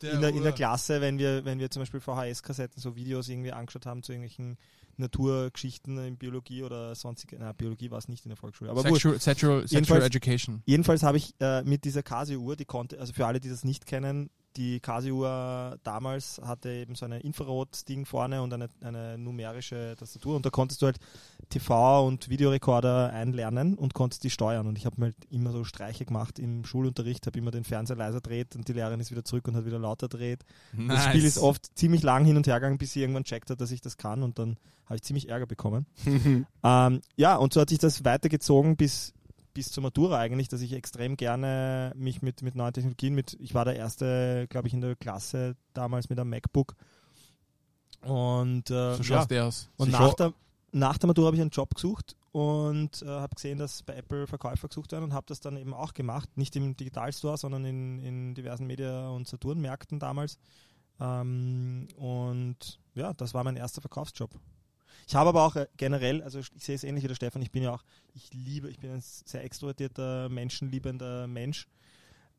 Der 0.00 0.12
in, 0.14 0.20
der, 0.22 0.30
in 0.30 0.36
der 0.42 0.46
Uhr. 0.46 0.52
Klasse, 0.52 1.02
wenn 1.02 1.18
wir 1.18 1.44
wenn 1.44 1.58
wir 1.58 1.70
zum 1.70 1.82
Beispiel 1.82 2.00
VHS-Kassetten 2.00 2.80
so 2.80 2.96
Videos 2.96 3.28
irgendwie 3.28 3.52
angeschaut 3.52 3.84
haben 3.84 4.02
zu 4.02 4.12
irgendwelchen 4.12 4.56
Naturgeschichten 4.98 5.98
in 5.98 6.16
Biologie 6.16 6.62
oder 6.62 6.94
sonstige, 6.94 7.36
na 7.38 7.52
Biologie 7.52 7.90
war 7.90 7.98
es 7.98 8.08
nicht 8.08 8.24
in 8.24 8.30
der 8.30 8.36
Volksschule, 8.36 8.70
aber. 8.70 8.82
Sexual, 8.82 9.18
sexual, 9.20 9.60
sexual 9.68 10.00
Jedenfalls- 10.00 10.04
Education. 10.06 10.62
Jedenfalls 10.66 11.02
habe 11.02 11.16
ich 11.18 11.34
äh, 11.40 11.62
mit 11.62 11.84
dieser 11.84 12.02
Casio-Uhr, 12.02 12.56
die 12.56 12.64
konnte, 12.64 12.98
also 13.00 13.12
für 13.12 13.26
alle, 13.26 13.40
die 13.40 13.48
das 13.48 13.64
nicht 13.64 13.86
kennen, 13.86 14.30
die 14.56 14.80
Casio-Uhr 14.80 15.78
damals 15.82 16.40
hatte 16.44 16.70
eben 16.70 16.94
so 16.94 17.04
ein 17.04 17.12
Infrarot-Ding 17.12 18.06
vorne 18.06 18.42
und 18.42 18.52
eine, 18.52 18.68
eine 18.80 19.18
numerische 19.18 19.94
Tastatur 19.98 20.36
und 20.36 20.46
da 20.46 20.50
konntest 20.50 20.82
du 20.82 20.86
halt 20.86 20.98
TV- 21.52 22.06
und 22.06 22.28
Videorekorder 22.28 23.12
einlernen 23.12 23.76
und 23.76 23.94
konntest 23.94 24.24
die 24.24 24.30
steuern 24.30 24.66
und 24.66 24.78
ich 24.78 24.86
habe 24.86 24.96
mir 24.98 25.06
halt 25.06 25.16
immer 25.30 25.52
so 25.52 25.64
Streiche 25.64 26.04
gemacht 26.04 26.38
im 26.38 26.64
Schulunterricht, 26.64 27.26
habe 27.26 27.38
immer 27.38 27.50
den 27.50 27.64
Fernseher 27.64 27.96
leiser 27.96 28.20
dreht 28.20 28.56
und 28.56 28.68
die 28.68 28.72
Lehrerin 28.72 29.00
ist 29.00 29.10
wieder 29.10 29.24
zurück 29.24 29.48
und 29.48 29.56
hat 29.56 29.66
wieder 29.66 29.78
lauter 29.78 30.08
dreht. 30.08 30.44
Das 30.88 31.04
Spiel 31.04 31.24
ist 31.24 31.38
oft 31.38 31.76
ziemlich 31.76 32.02
lang 32.02 32.24
hin 32.24 32.36
und 32.36 32.46
her 32.46 32.60
gegangen, 32.60 32.78
bis 32.78 32.92
sie 32.92 33.00
irgendwann 33.00 33.24
checkt 33.24 33.50
hat, 33.50 33.60
dass 33.60 33.70
ich 33.70 33.80
das 33.80 33.96
kann 33.96 34.22
und 34.22 34.38
dann 34.38 34.56
habe 34.86 34.96
ich 34.96 35.02
ziemlich 35.02 35.28
Ärger 35.28 35.46
bekommen. 35.46 35.86
Ähm, 36.64 37.00
ja, 37.16 37.34
und 37.36 37.52
so 37.52 37.60
hat 37.60 37.70
sich 37.70 37.80
das 37.80 38.04
weitergezogen 38.04 38.76
bis, 38.76 39.14
bis 39.54 39.70
zur 39.70 39.82
Matura 39.82 40.18
eigentlich, 40.18 40.48
dass 40.48 40.60
ich 40.60 40.72
extrem 40.72 41.16
gerne 41.16 41.92
mich 41.96 42.22
mit, 42.22 42.42
mit 42.42 42.54
neuen 42.54 42.72
Technologien, 42.72 43.14
mit, 43.14 43.34
ich 43.40 43.54
war 43.54 43.64
der 43.64 43.76
Erste, 43.76 44.46
glaube 44.48 44.68
ich, 44.68 44.74
in 44.74 44.80
der 44.80 44.96
Klasse 44.96 45.56
damals 45.74 46.08
mit 46.08 46.18
einem 46.18 46.30
MacBook. 46.30 46.74
Und, 48.02 48.70
äh, 48.70 48.94
So 48.96 49.02
ja, 49.02 49.24
du 49.24 49.44
aus. 49.44 49.68
und 49.76 49.86
Sie 49.86 49.92
nach 49.92 50.14
der, 50.14 50.32
nach 50.72 50.98
der 50.98 51.06
Matura 51.06 51.26
habe 51.26 51.36
ich 51.36 51.42
einen 51.42 51.50
Job 51.50 51.74
gesucht 51.74 52.16
und 52.32 53.02
äh, 53.02 53.06
habe 53.06 53.34
gesehen, 53.34 53.58
dass 53.58 53.82
bei 53.82 53.94
Apple 53.94 54.26
Verkäufer 54.26 54.68
gesucht 54.68 54.92
werden 54.92 55.04
und 55.04 55.12
habe 55.12 55.26
das 55.28 55.40
dann 55.40 55.56
eben 55.56 55.74
auch 55.74 55.92
gemacht. 55.92 56.30
Nicht 56.36 56.56
im 56.56 56.76
Digitalstore, 56.76 57.36
sondern 57.36 57.64
in, 57.64 57.98
in 58.00 58.34
diversen 58.34 58.66
Media- 58.66 59.10
und 59.10 59.28
Saturn-Märkten 59.28 59.98
damals. 59.98 60.38
Ähm, 60.98 61.88
und 61.96 62.80
ja, 62.94 63.12
das 63.12 63.34
war 63.34 63.44
mein 63.44 63.56
erster 63.56 63.80
Verkaufsjob. 63.82 64.30
Ich 65.06 65.14
habe 65.14 65.28
aber 65.30 65.44
auch 65.44 65.56
äh, 65.56 65.66
generell, 65.76 66.22
also 66.22 66.38
ich 66.38 66.50
sehe 66.58 66.74
es 66.74 66.84
ähnlich 66.84 67.04
wie 67.04 67.08
der 67.08 67.14
Stefan, 67.14 67.42
ich 67.42 67.50
bin 67.50 67.62
ja 67.62 67.72
auch, 67.74 67.84
ich 68.14 68.32
liebe, 68.32 68.70
ich 68.70 68.78
bin 68.78 68.90
ein 68.92 69.02
sehr 69.02 69.44
extrovertierter, 69.44 70.28
menschenliebender 70.28 71.26
Mensch. 71.26 71.66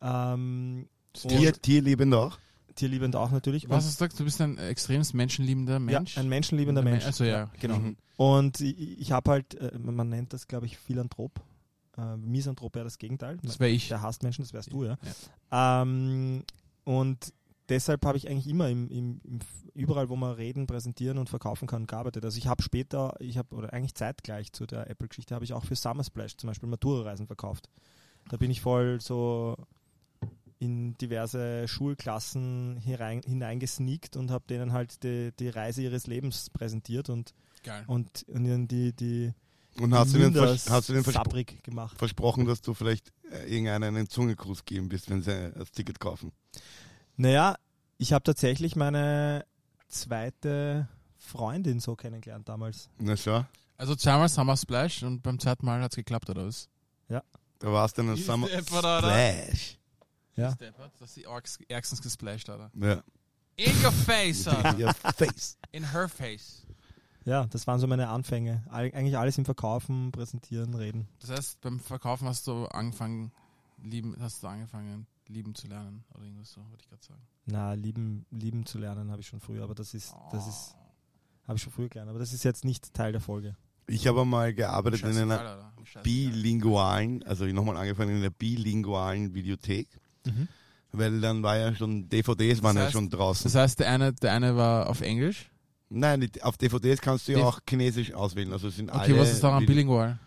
Ähm, 0.01 0.87
Tier, 1.13 1.53
tierliebend 1.53 2.13
auch. 2.15 2.37
tierliebend 2.75 3.15
auch 3.15 3.29
natürlich. 3.31 3.69
Was 3.69 3.85
hast 3.85 4.01
du 4.01 4.05
gesagt? 4.05 4.19
Du 4.19 4.23
bist 4.23 4.41
ein 4.41 4.57
extremst 4.57 5.13
menschenliebender 5.13 5.79
Mensch? 5.79 6.15
Ja, 6.15 6.21
ein 6.23 6.29
menschenliebender 6.29 6.81
Ein 6.81 6.85
Mensch. 6.85 7.05
also 7.05 7.23
ja, 7.23 7.51
genau. 7.59 7.77
Mhm. 7.77 7.97
Und 8.17 8.59
ich, 8.61 8.99
ich 8.99 9.11
habe 9.11 9.29
halt, 9.31 9.55
äh, 9.55 9.77
man 9.77 10.09
nennt 10.09 10.33
das, 10.33 10.47
glaube 10.47 10.65
ich, 10.65 10.77
Philanthrop. 10.77 11.39
Äh, 11.97 12.17
Misanthrop 12.17 12.73
wäre 12.73 12.85
das 12.85 12.97
Gegenteil. 12.97 13.37
Das 13.43 13.59
wäre 13.59 13.69
ich. 13.69 13.89
Der 13.89 14.01
hasst 14.01 14.23
Menschen, 14.23 14.43
das 14.43 14.53
wärst 14.53 14.73
du, 14.73 14.85
ja. 14.85 14.97
Ähm, 15.51 16.43
und 16.83 17.33
deshalb 17.73 18.05
habe 18.05 18.17
ich 18.17 18.29
eigentlich 18.29 18.47
immer 18.47 18.69
im, 18.69 18.89
im, 18.89 19.19
im, 19.23 19.39
überall, 19.73 20.09
wo 20.09 20.15
man 20.15 20.33
reden, 20.35 20.67
präsentieren 20.67 21.17
und 21.17 21.29
verkaufen 21.29 21.67
kann, 21.67 21.87
gearbeitet. 21.87 22.23
Also 22.23 22.37
ich 22.37 22.47
habe 22.47 22.61
später, 22.61 23.15
ich 23.19 23.37
habe, 23.37 23.55
oder 23.55 23.73
eigentlich 23.73 23.95
zeitgleich 23.95 24.53
zu 24.53 24.65
der 24.67 24.89
Apple-Geschichte, 24.89 25.33
habe 25.33 25.43
ich 25.43 25.53
auch 25.53 25.65
für 25.65 25.75
Summer 25.75 26.03
Splash 26.03 26.37
zum 26.37 26.47
Beispiel 26.47 26.69
Matura-Reisen 26.69 27.25
verkauft. 27.25 27.69
Da 28.29 28.37
bin 28.37 28.51
ich 28.51 28.61
voll 28.61 29.01
so 29.01 29.57
in 30.59 30.95
diverse 30.97 31.67
Schulklassen 31.67 32.77
hinein, 32.77 33.21
hineingesneakt 33.25 34.15
und 34.15 34.31
habe 34.31 34.45
denen 34.47 34.71
halt 34.71 35.03
die, 35.03 35.31
die 35.37 35.49
Reise 35.49 35.81
ihres 35.81 36.07
Lebens 36.07 36.49
präsentiert 36.51 37.09
und, 37.09 37.33
Geil. 37.63 37.83
und, 37.87 38.23
und 38.27 38.45
ihnen 38.45 38.67
die, 38.67 38.93
die, 38.93 39.33
Und 39.79 39.93
hast 39.93 40.13
du, 40.13 40.31
vers 40.31 40.69
hast 40.69 40.89
du 40.89 40.93
den 40.93 41.03
verspro 41.03 41.41
gemacht. 41.63 41.97
versprochen, 41.97 42.45
dass 42.45 42.61
du 42.61 42.73
vielleicht 42.73 43.11
äh, 43.31 43.51
irgendeinen 43.51 43.95
einen 43.95 44.07
Zungegruß 44.07 44.63
geben 44.63 44.91
wirst, 44.91 45.09
wenn 45.09 45.21
sie 45.21 45.51
das 45.51 45.71
Ticket 45.71 45.99
kaufen? 45.99 46.31
Naja, 47.15 47.55
ich 47.97 48.13
habe 48.13 48.23
tatsächlich 48.23 48.75
meine 48.75 49.45
zweite 49.87 50.87
Freundin 51.17 51.79
so 51.79 51.95
kennengelernt 51.95 52.49
damals. 52.49 52.89
Na 52.99 53.15
schau, 53.15 53.45
Also 53.77 53.95
zweimal 53.95 54.29
Summer 54.29 54.57
Splash 54.57 55.03
und 55.03 55.21
beim 55.21 55.39
zweiten 55.39 55.65
Mal 55.65 55.81
hat 55.81 55.91
es 55.91 55.95
geklappt, 55.95 56.29
oder 56.29 56.47
was? 56.47 56.69
da 57.59 57.71
warst 57.71 57.97
du 57.97 58.01
in 58.01 58.09
einem 58.09 58.17
Ist 58.17 58.25
Summer 58.25 58.47
da? 58.81 58.97
Splash. 58.99 59.77
Ja. 60.35 60.51
Steppert, 60.53 60.91
dass 60.99 61.13
sie 61.13 61.23
ärgstens 61.69 62.01
gesplashed 62.01 62.49
hat. 62.49 62.71
Ja. 62.75 63.01
In 63.55 63.71
your 63.85 63.91
face, 63.91 64.47
Alter. 64.49 64.77
Your 64.77 64.93
face. 64.93 65.57
In 65.71 65.91
her 65.91 66.09
face. 66.09 66.65
Ja, 67.23 67.45
das 67.45 67.65
waren 67.67 67.79
so 67.79 67.87
meine 67.87 68.09
Anfänge. 68.09 68.63
Eigentlich 68.69 69.17
alles 69.17 69.37
im 69.37 69.45
Verkaufen, 69.45 70.11
Präsentieren, 70.11 70.73
Reden. 70.73 71.07
Das 71.21 71.29
heißt, 71.29 71.61
beim 71.61 71.79
Verkaufen 71.79 72.27
hast 72.27 72.47
du 72.47 72.65
angefangen, 72.65 73.31
lieben, 73.81 74.13
hast 74.19 74.43
du 74.43 74.47
angefangen, 74.47 75.07
lieben 75.33 75.53
zu 75.55 75.67
lernen 75.67 76.03
oder 76.13 76.23
irgendwas 76.23 76.51
so, 76.51 76.61
wollte 76.69 76.83
ich 76.83 76.89
gerade 76.89 77.03
sagen. 77.03 77.21
Na, 77.45 77.73
lieben, 77.73 78.25
lieben 78.31 78.65
zu 78.65 78.77
lernen 78.77 79.11
habe 79.11 79.21
ich 79.21 79.27
schon 79.27 79.39
früher, 79.41 79.63
aber 79.63 79.75
das 79.75 79.93
ist, 79.93 80.13
das 80.31 80.47
ist, 80.47 80.75
Oh. 80.75 81.47
habe 81.49 81.57
ich 81.57 81.63
schon 81.63 81.73
früher 81.73 81.89
gelernt, 81.89 82.09
aber 82.09 82.19
das 82.19 82.31
ist 82.33 82.43
jetzt 82.43 82.63
nicht 82.63 82.93
Teil 82.93 83.11
der 83.11 83.21
Folge. 83.21 83.55
Ich 83.87 84.07
habe 84.07 84.23
mal 84.23 84.53
gearbeitet 84.53 85.01
in 85.01 85.07
Scheißegal, 85.07 85.39
einer. 85.39 85.73
Scheißegal. 85.83 86.03
bilingualen, 86.03 87.23
also 87.23 87.45
nochmal 87.45 87.75
angefangen 87.77 88.11
in 88.11 88.17
einer 88.17 88.29
bilingualen 88.29 89.33
Videothek, 89.33 89.89
weil 90.91 91.19
dann 91.21 91.43
war 91.43 91.57
ja 91.57 91.75
schon, 91.75 92.07
DVDs 92.07 92.61
waren 92.63 92.75
Das 92.75 92.83
ja 92.83 92.87
heißt- 92.89 92.91
schon 92.93 93.09
draußen. 93.09 93.43
Das 93.43 93.55
heißt, 93.55 93.79
der 93.79 93.89
eine, 93.89 94.13
der 94.13 94.33
eine 94.33 94.55
war 94.55 94.89
auf 94.89 95.01
Englisch. 95.01 95.49
Nein, 95.89 96.27
auf 96.41 96.57
DVDs 96.57 97.01
kannst 97.01 97.27
du 97.27 97.33
ja 97.33 97.43
auch 97.43 97.59
Chinesisch 97.69 98.13
auswählen. 98.13 98.51
Also 98.53 98.69
sind 98.69 98.89
Okay, 98.89 98.99
alle 99.13 99.19
was 99.19 99.31
ist 99.31 99.43
daran 99.43 99.65
bilingual? 99.65 100.17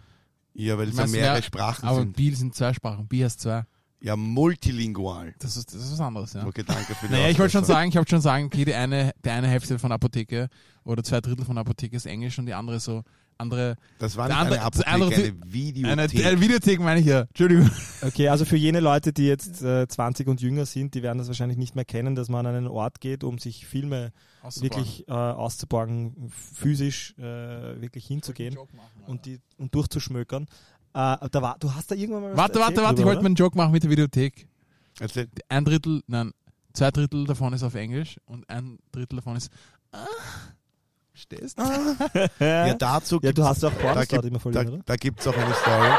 Ja, 0.54 0.78
weil 0.78 0.88
es 0.88 0.96
ja 0.96 1.06
mehrere 1.06 1.34
wer- 1.36 1.42
Sprachen 1.42 1.88
Aber 1.88 2.00
sind. 2.00 2.16
Biel 2.16 2.36
sind 2.36 2.54
zwei 2.54 2.72
Sprachen. 2.72 3.06
Bi 3.08 3.20
heißt 3.20 3.40
zwei. 3.40 3.64
Ja, 4.00 4.14
multilingual. 4.16 5.34
Das 5.38 5.56
ist, 5.56 5.74
das 5.74 5.82
ist 5.82 5.92
was 5.92 6.00
anderes, 6.00 6.32
ja. 6.34 6.46
Okay, 6.46 6.62
danke 6.66 6.94
für 6.94 7.06
die 7.08 7.12
Naja, 7.14 7.28
ich 7.30 7.38
wollte 7.38 7.52
schon 7.52 7.64
sagen, 7.64 7.88
ich 7.88 7.96
wollte 7.96 8.10
schon 8.10 8.20
sagen, 8.20 8.46
okay, 8.46 8.64
die 8.64 8.74
eine, 8.74 9.12
die 9.24 9.30
eine 9.30 9.48
Hälfte 9.48 9.78
von 9.78 9.90
Apotheke 9.92 10.48
oder 10.84 11.02
zwei 11.02 11.20
Drittel 11.20 11.44
von 11.44 11.56
Apotheke 11.58 11.96
ist 11.96 12.06
Englisch 12.06 12.38
und 12.38 12.46
die 12.46 12.54
andere 12.54 12.78
so 12.80 13.02
andere 13.38 13.76
Das 13.98 14.16
war 14.16 14.28
nicht 14.28 14.36
andere- 14.36 14.54
eine 14.56 14.64
Apotheke, 14.64 14.84
der 14.84 14.94
andere 14.94 15.14
eine 15.14 15.52
Videothek. 15.52 16.20
eine, 16.20 16.28
eine 16.28 16.40
Videothek 16.40 16.80
meine 16.80 17.00
ich 17.00 17.06
ja. 17.06 17.20
Entschuldigung. 17.22 17.70
Okay, 18.02 18.28
also 18.28 18.44
für 18.46 18.56
jene 18.56 18.80
Leute, 18.80 19.12
die 19.12 19.26
jetzt 19.26 19.62
äh, 19.62 19.86
20 19.86 20.26
und 20.28 20.40
jünger 20.40 20.64
sind, 20.64 20.94
die 20.94 21.02
werden 21.02 21.18
das 21.18 21.26
wahrscheinlich 21.28 21.58
nicht 21.58 21.74
mehr 21.74 21.84
kennen, 21.84 22.14
dass 22.14 22.28
man 22.30 22.46
an 22.46 22.54
einen 22.54 22.66
Ort 22.66 23.00
geht, 23.00 23.24
um 23.24 23.38
sich 23.38 23.66
Filme 23.66 24.12
wirklich 24.60 25.06
äh, 25.08 25.12
auszuborgen, 25.12 26.30
physisch 26.30 27.14
äh, 27.18 27.22
wirklich 27.80 28.06
hinzugehen 28.06 28.56
und 29.06 29.26
die 29.26 29.40
und 29.58 29.74
durchzuschmökern. 29.74 30.46
Äh, 30.96 31.28
da 31.30 31.42
war, 31.42 31.56
du 31.58 31.74
hast 31.74 31.90
da 31.90 31.94
irgendwann 31.94 32.22
mal 32.22 32.30
was 32.30 32.38
Warte, 32.38 32.54
warte, 32.54 32.62
erzählt 32.62 32.86
warte, 32.86 33.00
ich 33.02 33.06
wollte 33.06 33.20
mir 33.20 33.26
einen 33.26 33.34
Joke 33.34 33.54
machen 33.54 33.70
mit 33.70 33.82
der 33.82 33.90
Videothek. 33.90 34.48
Erzähl. 34.98 35.28
Ein 35.50 35.66
Drittel, 35.66 36.02
nein, 36.06 36.32
zwei 36.72 36.90
Drittel 36.90 37.26
davon 37.26 37.52
ist 37.52 37.62
auf 37.62 37.74
Englisch 37.74 38.18
und 38.24 38.48
ein 38.48 38.78
Drittel 38.92 39.16
davon 39.16 39.36
ist. 39.36 39.52
Ah, 39.92 40.06
stehst 41.12 41.60
oder? 41.60 41.96
Ja, 42.40 42.72
dazu 42.72 43.20
ja, 43.22 43.32
du 43.32 43.44
hast 43.44 43.62
auch 43.62 43.72
da 43.72 43.78
Pornostar 43.78 44.20
gibt 44.20 44.24
immer 44.24 44.40
voll, 44.40 44.52
da, 44.52 44.62
oder? 44.62 44.80
da 44.86 44.96
gibt's 44.96 45.26
auch 45.26 45.36
eine 45.36 45.52
Story. 45.52 45.90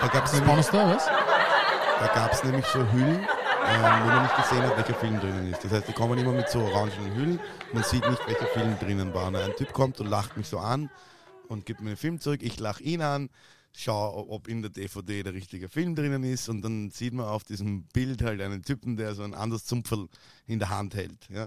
Da 0.00 0.08
gab's 0.08 0.32
ist 0.32 0.34
nämlich, 0.34 0.48
Pornostar, 0.48 0.96
was? 0.96 1.06
da 1.06 2.06
gab's 2.12 2.42
nämlich 2.42 2.66
so 2.66 2.80
Hüllen, 2.80 3.20
ähm, 3.20 4.02
wo 4.02 4.06
man 4.08 4.22
nicht 4.24 4.36
gesehen 4.38 4.62
hat, 4.64 4.76
welcher 4.76 4.94
Film 4.94 5.20
drinnen 5.20 5.52
ist. 5.52 5.64
Das 5.64 5.70
heißt, 5.70 5.86
die 5.86 5.92
kommen 5.92 6.18
immer 6.18 6.32
mit 6.32 6.48
so 6.48 6.62
orangenen 6.62 7.14
Hüllen. 7.14 7.40
Man 7.72 7.84
sieht 7.84 8.08
nicht, 8.10 8.26
welcher 8.26 8.46
Film 8.46 8.76
drinnen 8.80 9.14
war. 9.14 9.28
Und 9.28 9.36
ein 9.36 9.54
Typ 9.56 9.72
kommt 9.72 10.00
und 10.00 10.08
lacht 10.08 10.36
mich 10.36 10.48
so 10.48 10.58
an 10.58 10.90
und 11.46 11.64
gibt 11.64 11.80
mir 11.80 11.90
den 11.90 11.96
Film 11.96 12.20
zurück. 12.20 12.40
Ich 12.42 12.58
lach 12.58 12.80
ihn 12.80 13.02
an, 13.02 13.30
schau, 13.76 14.26
ob 14.28 14.48
in 14.48 14.62
der 14.62 14.70
DVD 14.70 15.22
der 15.22 15.34
richtige 15.34 15.68
Film 15.68 15.94
drinnen 15.94 16.24
ist. 16.24 16.48
Und 16.48 16.62
dann 16.62 16.90
sieht 16.90 17.12
man 17.12 17.26
auf 17.26 17.44
diesem 17.44 17.84
Bild 17.92 18.22
halt 18.22 18.40
einen 18.40 18.62
Typen, 18.62 18.96
der 18.96 19.14
so 19.14 19.22
ein 19.22 19.34
anderes 19.34 19.64
Zumpferl 19.64 20.08
in 20.46 20.58
der 20.58 20.70
Hand 20.70 20.94
hält. 20.94 21.28
Ja? 21.28 21.46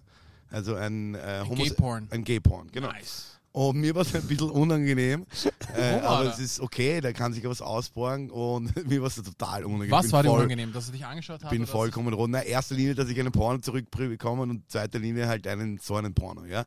Also 0.49 0.75
ein, 0.75 1.15
äh, 1.15 1.43
Homos- 1.47 1.69
Gay-Porn. 1.69 2.07
Ein 2.11 2.23
Gay-Porn, 2.23 2.69
genau. 2.71 2.91
Nice. 2.91 3.39
Und 3.51 3.77
mir 3.77 3.95
war 3.95 4.03
es 4.03 4.13
ein 4.13 4.21
bisschen 4.27 4.51
unangenehm. 4.51 5.25
äh, 5.75 5.99
Warum, 6.01 6.05
aber 6.05 6.25
es 6.29 6.39
ist 6.39 6.59
okay, 6.59 7.01
der 7.01 7.13
kann 7.13 7.33
sich 7.33 7.43
was 7.45 7.61
ausborgen 7.61 8.29
und 8.29 8.75
mir 8.87 9.01
war 9.01 9.07
es 9.07 9.15
total 9.15 9.65
unangenehm. 9.65 9.91
Was 9.91 10.11
war 10.11 10.21
dir 10.21 10.31
unangenehm, 10.31 10.71
dass 10.71 10.87
er 10.87 10.91
dich 10.91 11.05
angeschaut 11.05 11.43
hat? 11.43 11.49
bin 11.49 11.65
vollkommen 11.65 12.13
rot. 12.13 12.29
Na, 12.29 12.43
erster 12.43 12.75
Linie, 12.75 12.93
dass 12.93 13.09
ich 13.09 13.19
einen 13.19 13.31
Porno 13.31 13.59
zurückbekomme 13.59 14.43
und 14.43 14.69
zweiter 14.69 14.99
Linie 14.99 15.27
halt 15.27 15.47
einen 15.47 15.79
so 15.79 15.95
einen 15.95 16.13
Porno, 16.13 16.45
ja. 16.45 16.65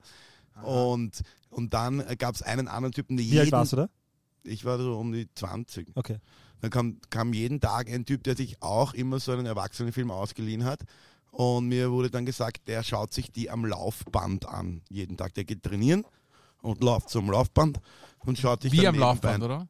Und, 0.62 1.22
und 1.50 1.72
dann 1.72 2.04
gab 2.18 2.34
es 2.34 2.42
einen 2.42 2.68
anderen 2.68 2.92
Typen, 2.92 3.16
der 3.16 3.24
Wie 3.24 3.30
jeden, 3.30 3.40
alt 3.40 3.52
warst 3.52 3.72
du 3.72 3.76
da? 3.76 3.88
Ich 4.44 4.64
war 4.64 4.78
so 4.78 4.96
um 4.98 5.12
die 5.12 5.28
20. 5.34 5.88
Okay. 5.94 6.18
Dann 6.60 6.70
kam, 6.70 7.00
kam 7.10 7.32
jeden 7.32 7.60
Tag 7.60 7.88
ein 7.88 8.04
Typ, 8.04 8.22
der 8.24 8.36
sich 8.36 8.62
auch 8.62 8.94
immer 8.94 9.18
so 9.20 9.32
einen 9.32 9.46
Erwachsenenfilm 9.46 10.10
ausgeliehen 10.10 10.64
hat. 10.64 10.82
Und 11.30 11.68
mir 11.68 11.90
wurde 11.90 12.10
dann 12.10 12.26
gesagt, 12.26 12.68
der 12.68 12.82
schaut 12.82 13.12
sich 13.12 13.32
die 13.32 13.50
am 13.50 13.64
Laufband 13.64 14.46
an. 14.46 14.82
Jeden 14.88 15.16
Tag. 15.16 15.34
Der 15.34 15.44
geht 15.44 15.62
trainieren 15.62 16.04
und 16.60 16.82
läuft 16.82 17.08
zum 17.08 17.30
Laufband 17.30 17.80
und 18.20 18.38
schaut 18.38 18.62
sich 18.62 18.72
Wie 18.72 18.86
am 18.86 18.96
Laufband, 18.96 19.36
an. 19.36 19.42
oder? 19.42 19.68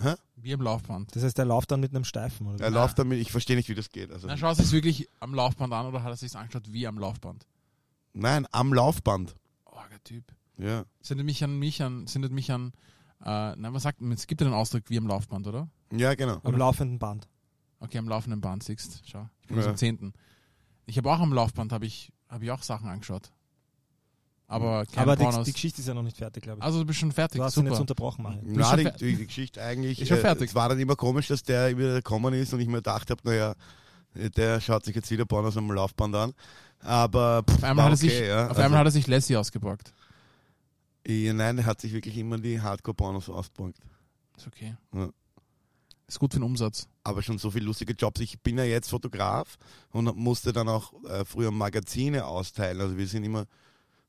Hä? 0.00 0.14
Wie 0.36 0.52
am 0.52 0.60
Laufband. 0.62 1.14
Das 1.14 1.22
heißt, 1.22 1.38
der 1.38 1.44
läuft 1.44 1.70
dann 1.70 1.80
mit 1.80 1.94
einem 1.94 2.04
Steifen, 2.04 2.46
oder? 2.48 2.64
Er 2.64 2.70
läuft 2.70 2.98
damit, 2.98 3.20
ich 3.20 3.30
verstehe 3.30 3.56
nicht, 3.56 3.68
wie 3.68 3.74
das 3.74 3.90
geht. 3.90 4.10
Also, 4.10 4.26
Na, 4.26 4.36
schaust 4.36 4.58
du 4.60 4.64
es 4.64 4.72
wirklich 4.72 5.08
am 5.20 5.34
Laufband 5.34 5.72
an 5.72 5.86
oder 5.86 6.02
hat 6.02 6.10
er 6.10 6.16
sich 6.16 6.34
angeschaut 6.34 6.64
wie 6.72 6.86
am 6.86 6.98
Laufband? 6.98 7.46
nein, 8.12 8.46
am 8.50 8.72
Laufband. 8.74 9.36
Oh, 9.66 9.78
der 9.90 10.02
Typ. 10.02 10.24
Ja. 10.58 10.84
Sendet 11.00 11.24
mich 11.26 11.42
an 11.44 11.58
mich 11.58 11.82
an, 11.82 12.06
sendet 12.06 12.32
mich 12.32 12.50
an, 12.50 12.72
äh, 13.24 13.56
nein, 13.56 13.72
man 13.72 13.78
sagt, 13.80 14.00
es 14.02 14.26
gibt 14.26 14.40
ja 14.40 14.46
den 14.46 14.54
Ausdruck 14.54 14.82
wie 14.88 14.98
am 14.98 15.06
Laufband, 15.06 15.46
oder? 15.46 15.68
Ja, 15.92 16.14
genau. 16.14 16.38
Am 16.42 16.56
laufenden 16.56 16.98
Band. 16.98 17.28
Okay, 17.80 17.98
am 17.98 18.08
laufenden 18.08 18.40
Band 18.40 18.62
siehst 18.62 19.02
Schau, 19.06 19.28
ich 19.42 19.48
bin 19.48 19.56
Ja. 19.56 19.62
jetzt 19.62 19.70
am 19.70 19.76
10. 19.76 20.12
Ich 20.86 20.96
habe 20.98 21.10
auch 21.10 21.20
am 21.20 21.32
Laufband, 21.32 21.72
habe 21.72 21.86
ich, 21.86 22.12
hab 22.28 22.42
ich 22.42 22.50
auch 22.50 22.62
Sachen 22.62 22.88
angeschaut. 22.88 23.30
Aber 24.46 24.84
keine 24.86 25.02
Aber 25.02 25.16
die, 25.16 25.22
Pornos. 25.22 25.46
die 25.46 25.52
Geschichte 25.52 25.80
ist 25.80 25.86
ja 25.86 25.94
noch 25.94 26.02
nicht 26.02 26.16
fertig, 26.16 26.42
glaube 26.42 26.58
ich. 26.58 26.64
also 26.64 26.80
du 26.80 26.84
bist 26.86 26.98
schon 26.98 27.12
fertig, 27.12 27.38
du 27.38 27.44
hast 27.44 27.56
ihn 27.56 27.60
super. 27.60 27.70
jetzt 27.70 27.80
unterbrochen, 27.80 28.22
Mario. 28.24 28.40
Na, 28.44 28.74
die, 28.76 28.84
die, 28.98 29.16
die 29.16 29.26
Geschichte 29.26 29.62
eigentlich. 29.62 30.00
Ist 30.00 30.08
schon 30.08 30.18
äh, 30.18 30.20
fertig. 30.22 30.48
Es 30.48 30.54
war 30.56 30.68
dann 30.68 30.78
immer 30.80 30.96
komisch, 30.96 31.28
dass 31.28 31.44
der 31.44 31.76
wieder 31.78 31.94
gekommen 31.94 32.34
ist 32.34 32.52
und 32.52 32.58
ich 32.58 32.66
mir 32.66 32.78
gedacht 32.78 33.10
habe, 33.10 33.20
naja, 33.24 33.54
der 34.14 34.60
schaut 34.60 34.84
sich 34.84 34.96
jetzt 34.96 35.08
wieder 35.12 35.24
Pornos 35.24 35.56
am 35.56 35.70
Laufband 35.70 36.14
an. 36.16 36.32
Aber 36.80 37.44
pff, 37.48 37.58
auf 37.58 37.62
einmal, 37.64 37.84
war 37.84 37.92
hat 37.92 38.00
er 38.02 38.04
okay, 38.04 38.08
sich, 38.18 38.26
ja. 38.28 38.42
auf 38.44 38.50
Also, 38.50 38.62
einmal 38.62 38.80
hat 38.80 38.86
er 38.86 38.90
sich 38.90 39.06
Lassie 39.06 39.36
ausgeborgt. 39.36 39.92
Ja, 41.06 41.32
Nein, 41.32 41.56
der 41.56 41.66
hat 41.66 41.80
sich 41.80 41.92
wirklich 41.92 42.16
immer 42.16 42.38
die 42.38 42.60
Hardcore-Pornos 42.60 43.28
ausgeborgt. 43.28 43.78
Ist 44.36 44.46
okay. 44.46 44.76
Ja. 44.94 45.10
Ist 46.06 46.18
gut 46.18 46.32
für 46.32 46.40
den 46.40 46.44
Umsatz. 46.44 46.88
aber 47.04 47.22
schon 47.22 47.38
so 47.38 47.50
viele 47.50 47.66
lustige 47.66 47.92
Jobs. 47.92 48.20
Ich 48.20 48.40
bin 48.40 48.58
ja 48.58 48.64
jetzt 48.64 48.90
Fotograf 48.90 49.56
und 49.90 50.14
musste 50.16 50.52
dann 50.52 50.68
auch 50.68 50.92
äh, 51.04 51.24
früher 51.24 51.50
Magazine 51.50 52.26
austeilen. 52.26 52.80
Also 52.80 52.96
wir 52.96 53.06
sind 53.06 53.24
immer 53.24 53.46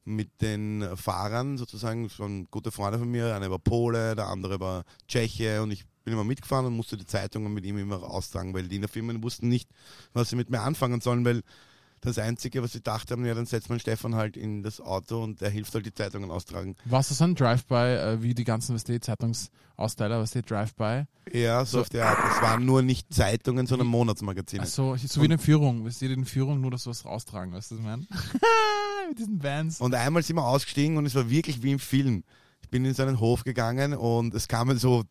mit 0.04 0.42
den 0.42 0.98
Fahrern 0.98 1.58
sozusagen, 1.58 2.10
schon 2.10 2.48
gute 2.50 2.72
Freunde 2.72 2.98
von 2.98 3.10
mir, 3.10 3.36
einer 3.36 3.52
war 3.52 3.60
Pole, 3.60 4.16
der 4.16 4.28
andere 4.28 4.60
war 4.60 4.84
Tscheche 5.08 5.62
und 5.62 5.72
ich 5.72 5.86
bin 6.04 6.14
immer 6.14 6.24
mitgefahren 6.24 6.66
und 6.66 6.76
musste 6.76 6.98
die 6.98 7.06
Zeitungen 7.06 7.54
mit 7.54 7.66
ihm 7.66 7.78
immer 7.78 8.02
austragen, 8.02 8.54
weil 8.54 8.68
die 8.68 8.78
in 8.78 8.82
der 8.82 8.90
Firma 8.90 9.14
wussten 9.22 9.48
nicht, 9.48 9.70
was 10.14 10.30
sie 10.30 10.36
mit 10.36 10.50
mir 10.50 10.62
anfangen 10.62 11.02
sollen, 11.02 11.24
weil 11.24 11.44
das 12.02 12.18
Einzige, 12.18 12.62
was 12.64 12.72
sie 12.74 12.80
gedacht 12.80 13.12
haben, 13.12 13.26
ja, 13.26 13.34
dann 13.36 13.46
setzt 13.46 13.70
man 13.70 13.80
Stefan 13.80 14.16
halt 14.16 14.36
in 14.36 14.64
das 14.64 14.82
Auto 14.82 15.24
und 15.24 15.40
der 15.40 15.50
hilft 15.50 15.74
halt 15.76 15.86
die 15.86 15.94
Zeitungen 15.94 16.32
austragen. 16.32 16.76
Was 16.86 17.12
ist 17.12 17.22
ein 17.22 17.36
Drive-By, 17.36 17.76
äh, 17.76 18.22
wie 18.24 18.34
die 18.34 18.44
ganzen 18.44 18.74
was 18.76 18.84
die 18.84 19.00
Zeitungsausteller, 19.00 20.20
was 20.20 20.32
die 20.32 20.42
Drive-By? 20.42 21.04
Ja, 21.32 21.64
so, 21.64 21.78
So- 21.78 21.82
auf 21.82 21.90
der 21.90 22.08
Art. 22.08 22.18
Es 22.36 22.42
waren 22.42 22.66
nur 22.66 22.82
nicht 22.82 23.14
Zeitungen, 23.14 23.68
sondern 23.68 23.88
Monatsmagazine. 23.88 24.64
Also 24.64 24.96
so 24.98 25.22
wie 25.22 25.26
eine 25.26 25.38
Führung, 25.38 25.86
weißt 25.86 26.02
du, 26.02 26.06
in 26.08 26.26
Führung 26.26 26.60
nur 26.62 26.72
das 26.72 26.88
was 26.88 27.06
raustragen, 27.06 27.54
weißt 27.54 27.72
du, 27.72 27.76
was 27.76 27.80
ich 27.80 27.86
meine? 27.86 28.08
Mit 29.10 29.20
diesen 29.20 29.44
Vans. 29.44 29.80
Und 29.82 29.94
einmal 29.94 30.24
sind 30.24 30.36
wir 30.38 30.46
ausgestiegen 30.46 30.98
und 30.98 31.06
es 31.06 31.16
war 31.16 31.30
wirklich 31.30 31.62
wie 31.64 31.72
im 31.72 31.80
Film. 31.80 32.24
Ich 32.62 32.70
bin 32.70 32.86
in 32.86 32.94
so 32.94 33.04
einen 33.04 33.20
Hof 33.20 33.44
gegangen 33.44 33.94
und 33.94 34.34
es 34.34 34.48
kam 34.48 34.76
so 34.78 35.04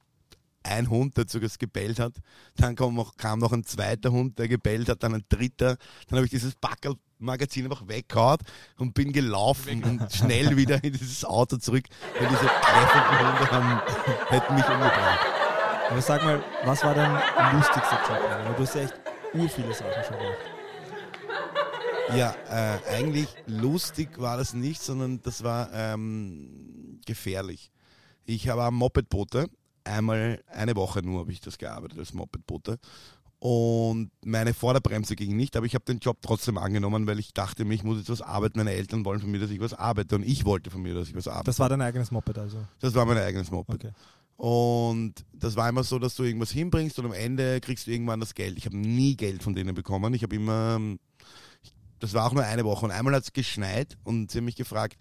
ein 0.62 0.90
Hund, 0.90 1.16
der 1.16 1.24
sogar 1.28 1.50
gebellt 1.58 1.98
hat. 1.98 2.14
Dann 2.56 2.76
kam 2.76 2.94
noch, 2.94 3.16
kam 3.16 3.38
noch 3.38 3.52
ein 3.52 3.64
zweiter 3.64 4.10
Hund, 4.10 4.38
der 4.38 4.48
gebellt 4.48 4.88
hat, 4.88 5.02
dann 5.02 5.14
ein 5.14 5.24
dritter. 5.28 5.76
Dann 6.08 6.18
habe 6.18 6.26
ich 6.26 6.30
dieses 6.30 6.54
Backerl-Magazin 6.54 7.64
einfach 7.64 7.86
weggehauen 7.88 8.38
und 8.78 8.94
bin 8.94 9.12
gelaufen 9.12 9.82
und 9.84 10.12
schnell 10.12 10.56
wieder 10.56 10.82
in 10.84 10.92
dieses 10.92 11.24
Auto 11.24 11.56
zurück, 11.56 11.84
weil 12.18 12.28
diese 12.28 12.46
kläffenden 12.46 13.18
Hunde 13.18 13.50
haben, 13.50 13.80
hätten 14.28 14.54
mich 14.54 14.64
umgebracht. 14.64 15.20
Aber 15.90 16.02
sag 16.02 16.22
mal, 16.22 16.42
was 16.64 16.84
war 16.84 16.94
dein 16.94 17.12
lustigster 17.56 17.98
Job? 18.06 18.56
Du 18.56 18.62
hast 18.62 18.74
ja 18.74 18.82
echt 18.82 18.94
ur 19.34 19.48
viele 19.48 19.74
Sachen 19.74 20.04
schon 20.06 20.18
gemacht. 20.18 20.38
Ja, 22.16 22.34
äh, 22.48 22.78
eigentlich 22.96 23.28
lustig 23.46 24.18
war 24.18 24.36
das 24.36 24.52
nicht, 24.52 24.82
sondern 24.82 25.22
das 25.22 25.44
war 25.44 25.72
ähm, 25.72 27.00
gefährlich. 27.06 27.70
Ich 28.24 28.46
war 28.48 28.70
Mopedbote. 28.70 29.46
Einmal 29.84 30.42
eine 30.48 30.76
Woche 30.76 31.02
nur 31.02 31.20
habe 31.20 31.32
ich 31.32 31.40
das 31.40 31.58
gearbeitet 31.58 31.98
als 31.98 32.14
Mopedbote. 32.14 32.78
Und 33.40 34.10
meine 34.22 34.52
Vorderbremse 34.52 35.16
ging 35.16 35.34
nicht, 35.34 35.56
aber 35.56 35.64
ich 35.64 35.74
habe 35.74 35.86
den 35.86 35.98
Job 35.98 36.18
trotzdem 36.20 36.58
angenommen, 36.58 37.06
weil 37.06 37.18
ich 37.18 37.32
dachte 37.32 37.64
mir, 37.64 37.72
ich 37.72 37.82
muss 37.82 37.96
jetzt 37.96 38.10
was 38.10 38.20
arbeiten. 38.20 38.58
Meine 38.58 38.72
Eltern 38.72 39.02
wollen 39.06 39.18
von 39.18 39.30
mir, 39.30 39.40
dass 39.40 39.50
ich 39.50 39.60
was 39.60 39.72
arbeite 39.72 40.16
und 40.16 40.26
ich 40.26 40.44
wollte 40.44 40.70
von 40.70 40.82
mir, 40.82 40.92
dass 40.92 41.08
ich 41.08 41.14
was 41.14 41.26
arbeite. 41.26 41.46
Das 41.46 41.58
war 41.58 41.70
dein 41.70 41.80
eigenes 41.80 42.10
Moped 42.10 42.36
also. 42.36 42.58
Das 42.80 42.94
war 42.94 43.06
mein 43.06 43.16
eigenes 43.16 43.50
Moped. 43.50 43.74
Okay. 43.74 43.92
Und 44.36 45.14
das 45.32 45.56
war 45.56 45.70
immer 45.70 45.84
so, 45.84 45.98
dass 45.98 46.14
du 46.16 46.22
irgendwas 46.22 46.50
hinbringst 46.50 46.98
und 46.98 47.06
am 47.06 47.12
Ende 47.14 47.60
kriegst 47.62 47.86
du 47.86 47.90
irgendwann 47.90 48.20
das 48.20 48.34
Geld. 48.34 48.58
Ich 48.58 48.66
habe 48.66 48.76
nie 48.76 49.16
Geld 49.16 49.42
von 49.42 49.54
denen 49.54 49.74
bekommen. 49.74 50.12
Ich 50.12 50.22
habe 50.22 50.36
immer, 50.36 50.78
das 51.98 52.12
war 52.12 52.26
auch 52.26 52.34
nur 52.34 52.44
eine 52.44 52.64
Woche. 52.64 52.84
Und 52.84 52.90
einmal 52.90 53.14
hat 53.14 53.22
es 53.22 53.32
geschneit 53.32 53.96
und 54.04 54.30
sie 54.30 54.38
haben 54.38 54.46
mich 54.46 54.56
gefragt, 54.56 54.98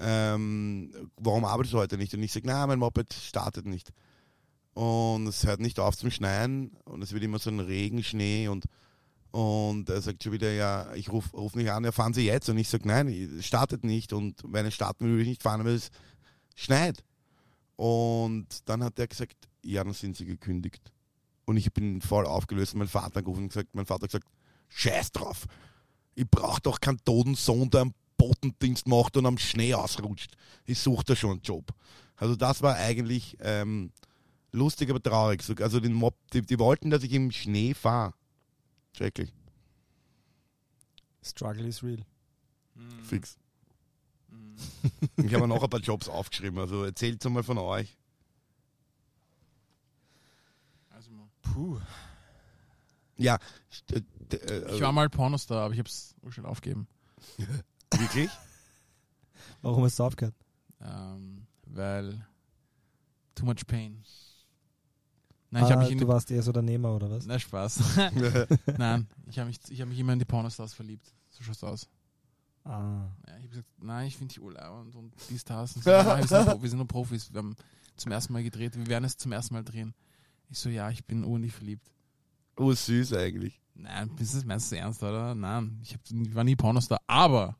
ähm, 0.00 0.92
warum 1.16 1.44
arbeitest 1.44 1.74
du 1.74 1.78
heute 1.78 1.96
nicht? 1.96 2.12
Und 2.14 2.22
ich 2.24 2.32
sage, 2.32 2.46
na, 2.46 2.66
mein 2.66 2.78
Moped 2.80 3.12
startet 3.12 3.66
nicht. 3.66 3.92
Und 4.78 5.26
es 5.26 5.44
hört 5.44 5.58
nicht 5.58 5.80
auf 5.80 5.96
zum 5.96 6.08
Schneien 6.08 6.70
und 6.84 7.02
es 7.02 7.12
wird 7.12 7.24
immer 7.24 7.40
so 7.40 7.50
ein 7.50 7.58
Regen, 7.58 8.04
Schnee 8.04 8.46
und 8.46 8.66
und 9.32 9.88
er 9.90 10.00
sagt 10.00 10.22
schon 10.22 10.32
wieder, 10.32 10.52
ja, 10.52 10.94
ich 10.94 11.10
rufe 11.10 11.36
ruf 11.36 11.56
nicht 11.56 11.68
an, 11.68 11.82
ja, 11.82 11.90
fahren 11.90 12.14
Sie 12.14 12.24
jetzt? 12.24 12.48
Und 12.48 12.58
ich 12.58 12.68
sage, 12.68 12.86
nein, 12.86 13.08
es 13.08 13.44
startet 13.44 13.82
nicht. 13.82 14.12
Und 14.12 14.40
wenn 14.44 14.66
es 14.66 14.74
starten 14.74 15.04
würde 15.06 15.22
ich 15.22 15.28
nicht 15.28 15.42
fahren, 15.42 15.64
weil 15.64 15.74
es 15.74 15.90
schneit. 16.54 17.02
Und 17.74 18.46
dann 18.66 18.84
hat 18.84 19.00
er 19.00 19.08
gesagt, 19.08 19.48
ja, 19.64 19.82
dann 19.82 19.94
sind 19.94 20.16
Sie 20.16 20.24
gekündigt. 20.24 20.92
Und 21.44 21.56
ich 21.56 21.72
bin 21.72 22.00
voll 22.00 22.24
aufgelöst. 22.24 22.76
Mein 22.76 22.86
Vater 22.86 23.18
angerufen 23.18 23.42
und 23.42 23.48
gesagt, 23.48 23.74
mein 23.74 23.84
Vater 23.84 24.04
hat 24.04 24.10
gesagt, 24.10 24.28
scheiß 24.68 25.10
drauf. 25.10 25.46
Ich 26.14 26.30
brauche 26.30 26.62
doch 26.62 26.80
keinen 26.80 27.04
toten 27.04 27.34
Sohn, 27.34 27.68
der 27.68 27.82
einen 27.82 27.94
Botendienst 28.16 28.86
macht 28.86 29.16
und 29.16 29.26
am 29.26 29.38
Schnee 29.38 29.74
ausrutscht. 29.74 30.36
Ich 30.66 30.78
suche 30.78 31.04
da 31.04 31.16
schon 31.16 31.32
einen 31.32 31.42
Job. 31.42 31.74
Also 32.14 32.36
das 32.36 32.62
war 32.62 32.76
eigentlich 32.76 33.36
ähm, 33.40 33.90
lustig, 34.58 34.90
aber 34.90 35.02
traurig. 35.02 35.42
So- 35.42 35.54
Also 35.54 35.80
den 35.80 35.92
Mob, 35.94 36.14
die, 36.32 36.42
die 36.42 36.58
wollten, 36.58 36.90
dass 36.90 37.02
ich 37.02 37.12
im 37.12 37.30
Schnee 37.30 37.74
fahre. 37.74 38.14
Schrecklich. 38.96 39.32
Struggle 41.22 41.66
is 41.66 41.82
real. 41.82 42.04
Fix. 43.02 43.36
Ich 45.16 45.34
habe 45.34 45.48
noch 45.48 45.62
ein 45.62 45.70
paar 45.70 45.80
Jobs 45.80 46.08
aufgeschrieben, 46.08 46.58
also 46.58 46.84
erzählt 46.84 47.24
mal 47.24 47.42
von 47.42 47.58
euch. 47.58 47.96
Also 50.90 51.10
mal. 51.10 51.28
Puh. 51.42 51.78
Ja, 53.16 53.38
d- 53.90 54.36
äh, 54.36 54.74
Ich 54.76 54.80
war 54.80 54.92
mal 54.92 55.08
Pornostar, 55.08 55.64
aber 55.64 55.74
ich 55.74 55.80
hab's 55.80 56.14
schon 56.30 56.46
aufgegeben. 56.46 56.86
wirklich? 57.96 58.30
Warum 59.62 59.82
hast 59.84 59.98
du 59.98 60.04
aufgehört? 60.04 60.34
Ähm, 60.80 61.46
weil 61.66 62.24
too 63.34 63.44
much 63.44 63.66
pain. 63.66 64.02
Nein, 65.50 65.64
ich 65.64 65.72
ah, 65.72 65.76
mich 65.76 65.90
in 65.90 65.98
du 65.98 66.06
warst 66.06 66.30
eher 66.30 66.42
so 66.42 66.52
der 66.52 66.62
Nehmer 66.62 66.94
oder 66.94 67.10
was? 67.10 67.26
Na, 67.26 67.38
Spaß. 67.38 67.80
Nein, 68.78 69.06
ich 69.26 69.38
habe 69.38 69.48
mich, 69.48 69.58
ich 69.68 69.80
hab 69.80 69.88
mich 69.88 69.98
immer 69.98 70.12
in 70.12 70.18
die 70.18 70.24
Pornostars 70.24 70.74
verliebt. 70.74 71.06
So 71.30 71.42
schaut's 71.42 71.64
aus. 71.64 71.88
Ah. 72.64 73.06
Ja, 73.26 73.28
ich 73.28 73.32
habe 73.34 73.48
gesagt, 73.48 73.68
nein, 73.78 74.08
ich 74.08 74.16
finde 74.16 74.34
dich 74.34 74.42
urlau 74.42 74.80
und, 74.80 74.94
und 74.94 75.14
die 75.30 75.38
Stars. 75.38 75.74
Und 75.76 75.84
so, 75.84 75.90
nein, 75.90 76.18
wir, 76.18 76.26
sind 76.26 76.46
Pro, 76.46 76.62
wir 76.62 76.68
sind 76.68 76.78
nur 76.78 76.88
Profis. 76.88 77.32
Wir 77.32 77.38
haben 77.38 77.56
zum 77.96 78.12
ersten 78.12 78.32
Mal 78.34 78.42
gedreht. 78.42 78.76
Wir 78.76 78.86
werden 78.86 79.04
es 79.04 79.16
zum 79.16 79.32
ersten 79.32 79.54
Mal 79.54 79.64
drehen. 79.64 79.94
Ich 80.50 80.58
so, 80.58 80.68
ja, 80.68 80.90
ich 80.90 81.04
bin 81.06 81.24
urnig 81.24 81.52
verliebt. 81.52 81.90
Oh, 82.56 82.72
süß 82.72 83.14
eigentlich. 83.14 83.60
Nein, 83.74 84.10
bist 84.16 84.34
du 84.34 84.46
meinst 84.46 84.72
du 84.72 84.76
ernst, 84.76 85.02
oder? 85.02 85.34
Nein, 85.34 85.78
ich, 85.82 85.94
hab, 85.94 86.00
ich 86.10 86.34
war 86.34 86.44
nie 86.44 86.56
Pornostar. 86.56 87.00
Aber 87.06 87.56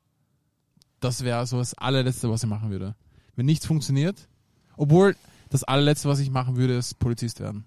das 1.00 1.23
wäre 1.23 1.47
so 1.47 1.59
das 1.59 1.75
allerletzte, 1.75 2.28
was 2.28 2.42
ich 2.42 2.49
machen 2.49 2.71
würde. 2.71 2.97
Wenn 3.37 3.47
nichts 3.47 3.64
funktioniert, 3.64 4.28
obwohl 4.76 5.16
das 5.49 5.64
allerletzte, 5.64 6.09
was 6.09 6.18
ich 6.18 6.30
machen 6.30 6.57
würde, 6.57 6.76
ist 6.76 6.99
Polizist 6.99 7.40
werden. 7.40 7.64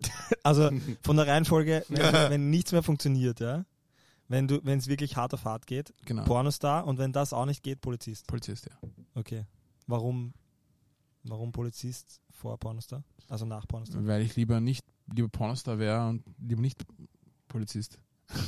Also 0.42 0.70
von 1.02 1.16
der 1.16 1.26
Reihenfolge, 1.26 1.84
wenn, 1.88 2.00
wenn 2.30 2.50
nichts 2.50 2.72
mehr 2.72 2.82
funktioniert, 2.82 3.40
ja, 3.40 3.64
wenn 4.28 4.48
du, 4.48 4.60
wenn 4.64 4.78
es 4.78 4.88
wirklich 4.88 5.16
hart 5.16 5.32
auf 5.34 5.44
hart 5.44 5.66
geht, 5.66 5.94
Genau. 6.04 6.24
Pornostar 6.24 6.86
und 6.86 6.98
wenn 6.98 7.12
das 7.12 7.32
auch 7.32 7.46
nicht 7.46 7.62
geht, 7.62 7.80
Polizist. 7.80 8.26
Polizist, 8.26 8.66
ja. 8.66 8.88
Okay. 9.14 9.44
Warum, 9.86 10.32
warum 11.22 11.52
Polizist 11.52 12.20
vor 12.30 12.58
Pornostar? 12.58 13.04
Also 13.28 13.46
nach 13.46 13.66
Pornostar? 13.66 14.06
Weil 14.06 14.22
ich 14.22 14.36
lieber 14.36 14.60
nicht, 14.60 14.84
lieber 15.14 15.28
Pornostar 15.28 15.78
wäre 15.78 16.08
und 16.08 16.22
lieber 16.38 16.60
nicht 16.60 16.84
Polizist. 17.48 17.98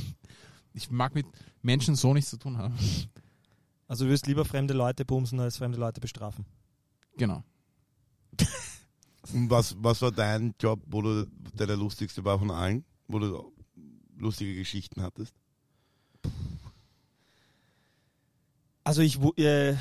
Ich 0.79 0.91
mag 0.91 1.15
mit 1.15 1.25
Menschen 1.63 1.97
so 1.97 2.13
nichts 2.13 2.29
zu 2.29 2.37
tun 2.37 2.59
haben. 2.59 2.79
Also 3.89 4.05
du 4.05 4.11
wirst 4.11 4.27
lieber 4.27 4.45
fremde 4.45 4.75
Leute 4.75 5.07
bumsen 5.07 5.41
als 5.41 5.57
fremde 5.57 5.79
Leute 5.79 6.03
bestrafen. 6.03 6.45
Genau. 7.17 7.43
Und 9.33 9.51
was, 9.51 9.77
was 9.83 10.03
war 10.03 10.13
dein 10.13 10.55
Job, 10.61 10.81
wo 10.87 11.03
du, 11.03 11.27
der 11.55 11.67
der 11.67 11.77
lustigste 11.77 12.25
war 12.25 12.39
von 12.39 12.51
allen? 12.51 12.85
Wo 13.09 13.19
du 13.19 13.53
lustige 14.19 14.55
Geschichten 14.55 15.03
hattest? 15.03 15.35
Also 18.85 19.03
ich, 19.03 19.19
äh, 19.39 19.75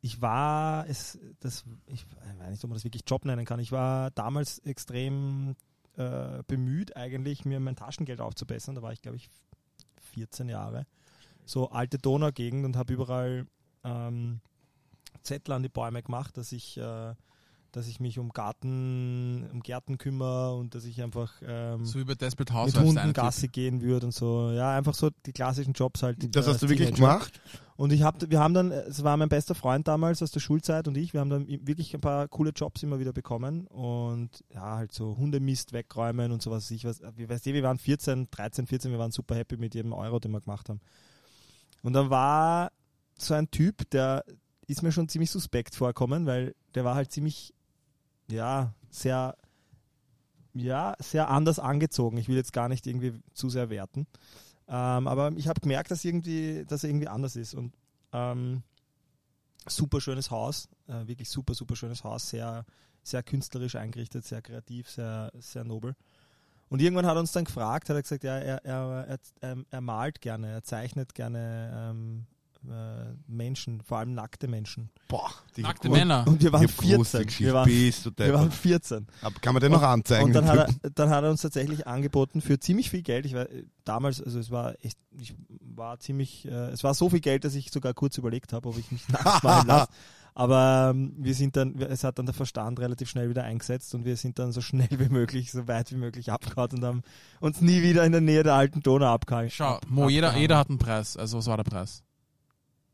ich 0.00 0.20
war, 0.20 0.88
es, 0.88 1.18
das, 1.40 1.64
ich 1.86 2.06
weiß 2.38 2.50
nicht, 2.50 2.64
ob 2.64 2.70
man 2.70 2.76
das 2.76 2.84
wirklich 2.84 3.02
Job 3.06 3.24
nennen 3.24 3.44
kann. 3.44 3.58
Ich 3.60 3.72
war 3.72 4.10
damals 4.12 4.60
extrem 4.60 5.56
äh, 5.96 6.42
bemüht, 6.46 6.96
eigentlich 6.96 7.44
mir 7.44 7.58
mein 7.58 7.76
Taschengeld 7.76 8.20
aufzubessern. 8.20 8.76
Da 8.76 8.82
war 8.82 8.92
ich, 8.92 9.02
glaube 9.02 9.16
ich, 9.16 9.28
14 10.12 10.48
Jahre. 10.48 10.86
So 11.44 11.70
alte 11.70 11.98
Donaugegend 11.98 12.64
und 12.64 12.76
habe 12.76 12.92
überall 12.92 13.46
ähm, 13.82 14.40
Zettel 15.22 15.52
an 15.52 15.62
die 15.62 15.68
Bäume 15.68 16.02
gemacht, 16.02 16.36
dass 16.36 16.52
ich, 16.52 16.76
äh, 16.76 17.14
dass 17.72 17.86
ich 17.86 18.00
mich 18.00 18.18
um 18.18 18.30
Garten, 18.30 19.48
um 19.52 19.60
Gärten 19.60 19.98
kümmere 19.98 20.54
und 20.56 20.74
dass 20.74 20.84
ich 20.84 21.02
einfach 21.02 21.32
ähm, 21.46 21.84
So 21.84 21.98
wie 21.98 22.04
bei 22.04 22.14
Desperate 22.14 22.52
mit 22.52 22.58
Housewives. 22.58 22.94
der 22.94 23.02
Hunden. 23.04 23.12
Gassi 23.12 23.48
gehen 23.48 23.82
würde 23.82 24.06
und 24.06 24.12
so. 24.12 24.50
Ja, 24.52 24.76
einfach 24.76 24.94
so 24.94 25.10
die 25.26 25.32
klassischen 25.32 25.72
Jobs 25.74 26.02
halt. 26.02 26.34
Das 26.34 26.46
äh, 26.46 26.50
hast 26.50 26.62
du 26.62 26.68
wirklich 26.68 26.94
gemacht? 26.94 27.40
Und 27.76 27.92
ich 27.92 28.02
hab, 28.02 28.28
wir 28.28 28.40
haben 28.40 28.54
dann, 28.54 28.72
es 28.72 29.04
war 29.04 29.16
mein 29.16 29.28
bester 29.28 29.54
Freund 29.54 29.86
damals 29.86 30.20
aus 30.20 30.32
der 30.32 30.40
Schulzeit 30.40 30.88
und 30.88 30.96
ich, 30.96 31.12
wir 31.12 31.20
haben 31.20 31.30
dann 31.30 31.46
wirklich 31.46 31.94
ein 31.94 32.00
paar 32.00 32.26
coole 32.26 32.50
Jobs 32.50 32.82
immer 32.82 32.98
wieder 32.98 33.12
bekommen 33.12 33.68
und 33.68 34.30
ja, 34.52 34.76
halt 34.76 34.92
so 34.92 35.16
Hundemist 35.16 35.72
wegräumen 35.72 36.32
und 36.32 36.42
sowas. 36.42 36.68
Ich 36.72 36.84
weiß, 36.84 37.02
wie 37.16 37.28
weißt 37.28 37.46
du, 37.46 37.52
wir 37.52 37.62
waren 37.62 37.78
14, 37.78 38.28
13, 38.32 38.66
14, 38.66 38.90
wir 38.90 38.98
waren 38.98 39.12
super 39.12 39.36
happy 39.36 39.56
mit 39.58 39.76
jedem 39.76 39.92
Euro, 39.92 40.18
den 40.18 40.32
wir 40.32 40.40
gemacht 40.40 40.68
haben. 40.68 40.80
Und 41.82 41.92
dann 41.92 42.10
war 42.10 42.72
so 43.16 43.34
ein 43.34 43.50
Typ, 43.50 43.88
der 43.90 44.24
ist 44.66 44.82
mir 44.82 44.92
schon 44.92 45.08
ziemlich 45.08 45.30
suspekt 45.30 45.74
vorkommen, 45.74 46.26
weil 46.26 46.54
der 46.74 46.84
war 46.84 46.94
halt 46.94 47.12
ziemlich, 47.12 47.54
ja, 48.30 48.74
sehr, 48.90 49.36
ja, 50.54 50.94
sehr 50.98 51.28
anders 51.28 51.58
angezogen. 51.58 52.18
Ich 52.18 52.28
will 52.28 52.36
jetzt 52.36 52.52
gar 52.52 52.68
nicht 52.68 52.86
irgendwie 52.86 53.14
zu 53.32 53.48
sehr 53.50 53.70
werten. 53.70 54.06
Ähm, 54.68 55.06
aber 55.06 55.32
ich 55.36 55.48
habe 55.48 55.60
gemerkt, 55.60 55.90
dass, 55.90 56.04
irgendwie, 56.04 56.64
dass 56.66 56.84
er 56.84 56.90
irgendwie 56.90 57.08
anders 57.08 57.36
ist. 57.36 57.54
Und 57.54 57.74
ähm, 58.12 58.62
super 59.66 60.00
schönes 60.00 60.30
Haus, 60.30 60.68
äh, 60.86 61.06
wirklich 61.06 61.28
super, 61.30 61.54
super 61.54 61.76
schönes 61.76 62.04
Haus, 62.04 62.28
sehr, 62.30 62.64
sehr 63.02 63.22
künstlerisch 63.22 63.76
eingerichtet, 63.76 64.24
sehr 64.24 64.42
kreativ, 64.42 64.90
sehr, 64.90 65.30
sehr 65.38 65.64
nobel. 65.64 65.94
Und 66.68 66.82
irgendwann 66.82 67.06
hat 67.06 67.16
er 67.16 67.20
uns 67.20 67.32
dann 67.32 67.44
gefragt, 67.44 67.88
hat 67.88 67.96
er 67.96 68.02
gesagt, 68.02 68.24
ja, 68.24 68.36
er, 68.36 68.64
er, 68.64 69.18
er, 69.40 69.56
er, 69.70 69.80
malt 69.80 70.20
gerne, 70.20 70.50
er 70.50 70.62
zeichnet 70.62 71.14
gerne 71.14 71.90
ähm, 71.90 72.26
äh, 72.70 73.14
Menschen, 73.26 73.80
vor 73.82 73.98
allem 73.98 74.14
nackte 74.14 74.48
Menschen. 74.48 74.90
Boah, 75.08 75.30
die 75.56 75.62
Nackte 75.62 75.88
Männer. 75.88 76.24
Und 76.26 76.42
wir 76.42 76.52
waren 76.52 76.62
die 76.62 76.68
14. 76.68 76.96
Brustgeschichte, 76.96 77.44
Wir 77.44 77.54
waren, 77.54 77.64
bist 77.66 78.06
du 78.06 78.10
wir 78.16 78.32
waren 78.34 78.42
deppert. 78.44 78.54
14. 78.54 79.06
Aber 79.22 79.34
Kann 79.40 79.54
man 79.54 79.62
den 79.62 79.72
noch 79.72 79.82
anzeigen? 79.82 80.24
Und 80.26 80.32
dann 80.34 80.46
hat, 80.46 80.74
er, 80.82 80.90
dann 80.94 81.10
hat 81.10 81.24
er 81.24 81.30
uns 81.30 81.40
tatsächlich 81.42 81.86
angeboten 81.86 82.40
für 82.40 82.58
ziemlich 82.58 82.90
viel 82.90 83.02
Geld. 83.02 83.26
Ich 83.26 83.34
war 83.34 83.48
äh, 83.50 83.64
damals, 83.84 84.22
also 84.22 84.38
es 84.38 84.50
war 84.50 84.74
echt, 84.82 84.98
ich 85.18 85.34
war 85.60 85.98
ziemlich, 86.00 86.46
äh, 86.46 86.70
es 86.70 86.84
war 86.84 86.94
so 86.94 87.08
viel 87.10 87.20
Geld, 87.20 87.44
dass 87.44 87.54
ich 87.54 87.70
sogar 87.70 87.94
kurz 87.94 88.18
überlegt 88.18 88.52
habe, 88.52 88.68
ob 88.68 88.78
ich 88.78 88.90
mich 88.92 89.08
nachts 89.08 89.42
malen 89.42 89.66
lasse. 89.66 89.88
Aber 90.34 90.92
ähm, 90.94 91.14
wir 91.18 91.34
sind 91.34 91.56
dann, 91.56 91.76
es 91.80 92.04
hat 92.04 92.16
dann 92.20 92.26
der 92.26 92.34
Verstand 92.34 92.78
relativ 92.78 93.10
schnell 93.10 93.28
wieder 93.28 93.42
eingesetzt 93.42 93.92
und 93.96 94.04
wir 94.04 94.16
sind 94.16 94.38
dann 94.38 94.52
so 94.52 94.60
schnell 94.60 94.86
wie 94.90 95.08
möglich, 95.08 95.50
so 95.50 95.66
weit 95.66 95.90
wie 95.90 95.96
möglich 95.96 96.30
abgehauen 96.30 96.70
und 96.74 96.84
haben 96.84 97.02
uns 97.40 97.60
nie 97.60 97.82
wieder 97.82 98.04
in 98.04 98.12
der 98.12 98.20
Nähe 98.20 98.44
der 98.44 98.54
alten 98.54 98.80
Donau 98.80 99.06
abgehauen. 99.06 99.50
Schau, 99.50 99.64
ab- 99.76 99.86
Mo, 99.88 100.08
jeder, 100.08 100.28
abgehangen. 100.28 100.40
jeder 100.42 100.56
hat 100.58 100.68
einen 100.68 100.78
Preis. 100.78 101.16
Also 101.16 101.38
was 101.38 101.46
war 101.48 101.56
der 101.56 101.64
Preis? 101.64 102.04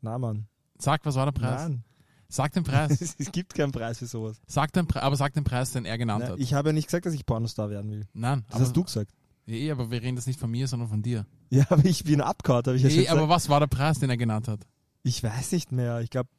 Na 0.05 0.19
Mann. 0.19 0.47
Sag, 0.77 1.03
was 1.05 1.15
war 1.15 1.25
der 1.25 1.31
Preis? 1.31 1.61
Nein. 1.63 1.83
Sag 2.29 2.53
den 2.53 2.63
Preis. 2.63 3.01
es 3.17 3.31
gibt 3.31 3.55
keinen 3.55 3.71
Preis 3.71 3.97
für 3.99 4.05
sowas. 4.05 4.39
Sag 4.45 4.71
den 4.73 4.85
Pre 4.87 5.01
aber 5.01 5.15
sag 5.15 5.33
den 5.33 5.43
Preis, 5.43 5.71
den 5.71 5.85
er 5.85 5.97
genannt 5.97 6.25
Na, 6.27 6.33
hat. 6.33 6.39
ich 6.39 6.53
habe 6.53 6.69
ja 6.69 6.73
nicht 6.73 6.85
gesagt, 6.85 7.05
dass 7.07 7.13
ich 7.15 7.25
Pornostar 7.25 7.69
werden 7.71 7.89
will. 7.91 8.07
Nein, 8.13 8.43
Das 8.47 8.55
aber, 8.55 8.65
hast 8.65 8.75
du 8.77 8.83
gesagt. 8.83 9.11
Eh, 9.47 9.71
aber 9.71 9.89
wir 9.89 10.01
reden 10.01 10.15
das 10.15 10.27
nicht 10.27 10.39
von 10.39 10.51
mir, 10.51 10.67
sondern 10.67 10.89
von 10.89 11.01
dir. 11.01 11.25
Ja, 11.49 11.65
aber 11.69 11.85
ich 11.85 12.03
bin 12.03 12.21
abgehauen, 12.21 12.63
habe 12.65 12.75
ich 12.77 12.83
ja 12.83 12.89
schon 12.89 12.99
gesagt. 12.99 13.17
aber 13.17 13.29
was 13.29 13.49
war 13.49 13.59
der 13.59 13.67
Preis, 13.67 13.99
den 13.99 14.09
er 14.09 14.17
genannt 14.17 14.47
hat? 14.47 14.61
Ich 15.03 15.23
weiß 15.23 15.51
nicht 15.53 15.71
mehr. 15.71 16.01
Ich 16.01 16.09
glaube 16.11 16.29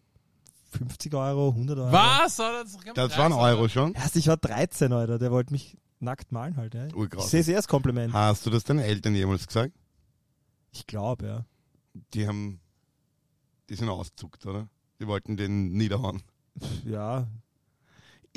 50 0.72 1.12
Euro, 1.14 1.48
100 1.50 1.78
Euro. 1.78 1.92
Was? 1.92 2.38
Alter, 2.40 2.62
Das, 2.62 2.68
ist 2.70 2.76
doch 2.78 2.84
kein 2.84 2.94
Das 2.94 3.12
Preis, 3.12 3.20
Alter. 3.32 3.38
Euro 3.38 3.68
schon. 3.68 3.94
Erst 3.94 4.16
ich 4.16 4.26
war 4.28 4.36
13, 4.36 4.92
Alter. 4.92 5.18
Der 5.18 5.30
wollte 5.32 5.52
mich 5.52 5.76
nackt 5.98 6.30
malen 6.32 6.56
halt. 6.56 6.74
Ja. 6.74 6.86
Ich 6.86 7.22
sehe 7.24 7.40
es 7.40 7.48
eher 7.48 7.56
als 7.56 7.68
Kompliment. 7.68 8.12
Hast 8.12 8.44
du 8.46 8.50
das 8.50 8.64
deinen 8.64 8.80
Eltern 8.80 9.14
jemals 9.14 9.46
gesagt? 9.46 9.72
Ich 10.72 10.86
glaube, 10.86 11.26
ja. 11.26 11.44
Die 12.12 12.26
haben, 12.28 12.60
die 13.68 13.74
sind 13.74 13.88
auszuckt, 13.88 14.46
oder? 14.46 14.68
Die 15.00 15.06
wollten 15.06 15.36
den 15.36 15.72
niederhauen. 15.72 16.22
Ja, 16.84 17.26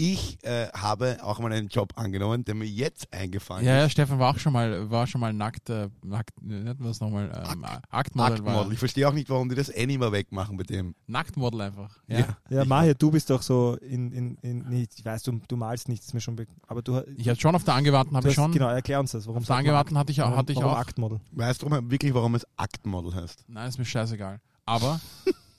Ich 0.02 0.38
äh, 0.44 0.68
habe 0.70 1.18
auch 1.24 1.40
mal 1.40 1.52
einen 1.52 1.68
Job 1.68 1.92
angenommen, 1.98 2.46
der 2.46 2.56
mir 2.56 2.66
jetzt 2.66 3.12
eingefallen 3.14 3.66
Ja, 3.66 3.78
ist. 3.80 3.82
ja, 3.84 3.90
Stefan 3.90 4.18
war 4.20 4.34
auch 4.34 4.40
schon 4.40 4.54
mal, 4.54 4.90
war 4.90 5.06
schon 5.08 5.20
mal 5.20 5.34
nackt, 5.34 5.70
äh, 5.70 5.90
nackt, 6.06 6.42
nennt 6.42 6.80
man 6.80 6.88
das 6.88 7.02
nochmal, 7.02 7.26
ähm, 7.26 7.66
Aktmodel. 7.90 8.34
Aktmodel. 8.36 8.46
War, 8.46 8.72
Ich 8.72 8.80
verstehe 8.80 9.08
auch 9.10 9.14
nicht, 9.14 9.30
warum 9.30 9.50
die 9.50 9.56
das 9.56 9.68
eh 9.68 9.86
nicht 9.86 10.00
mehr 10.00 10.12
wegmachen 10.14 10.56
bei 10.56 10.64
dem. 10.64 10.96
Nacktmodel 11.08 11.60
einfach. 11.62 11.98
Ja. 12.08 12.20
Ja. 12.20 12.38
ja 12.50 12.66
Mahir, 12.66 12.96
du 12.96 13.12
bist 13.12 13.30
doch 13.30 13.42
so 13.42 13.76
in, 13.76 14.12
in, 14.14 14.36
in 14.42 14.60
nee, 14.70 14.88
ich 14.98 15.04
weiß, 15.04 15.24
du, 15.24 15.42
du 15.48 15.58
malst 15.58 15.90
nicht, 15.90 16.02
ist 16.02 16.14
mir 16.14 16.22
schon 16.22 16.38
be 16.38 16.46
aber 16.68 16.82
du, 16.82 17.02
Ich 17.18 17.28
hatte 17.28 17.42
schon 17.42 17.56
auf 17.56 17.66
der 17.66 17.74
Angewandten, 17.74 18.16
habe 18.16 18.30
ich 18.30 18.36
schon. 18.36 18.54
genau, 18.54 18.70
erklär 18.70 19.02
uns 19.02 19.12
das, 19.12 19.28
warum 19.28 19.42
auf 19.42 19.48
der 19.48 19.56
Angewandten 19.58 19.98
hatte 19.98 20.14
ich, 20.14 20.22
auch- 20.22 20.28
Warum- 20.28 20.38
hatte 20.38 20.54
ich 20.54 20.60
warum 20.60 20.72
auch. 20.72 20.78
Aktmodel. 20.78 21.20
Weißt 21.34 21.62
du 21.62 21.70
wirklich, 21.90 22.14
warum 22.14 22.36
es 22.36 22.48
Aktmodel 22.56 23.14
heißt? 23.16 23.44
Nein, 23.50 23.68
ist 23.68 23.78
mir 23.78 23.84
scheißegal. 23.86 24.40
Aber 24.70 25.00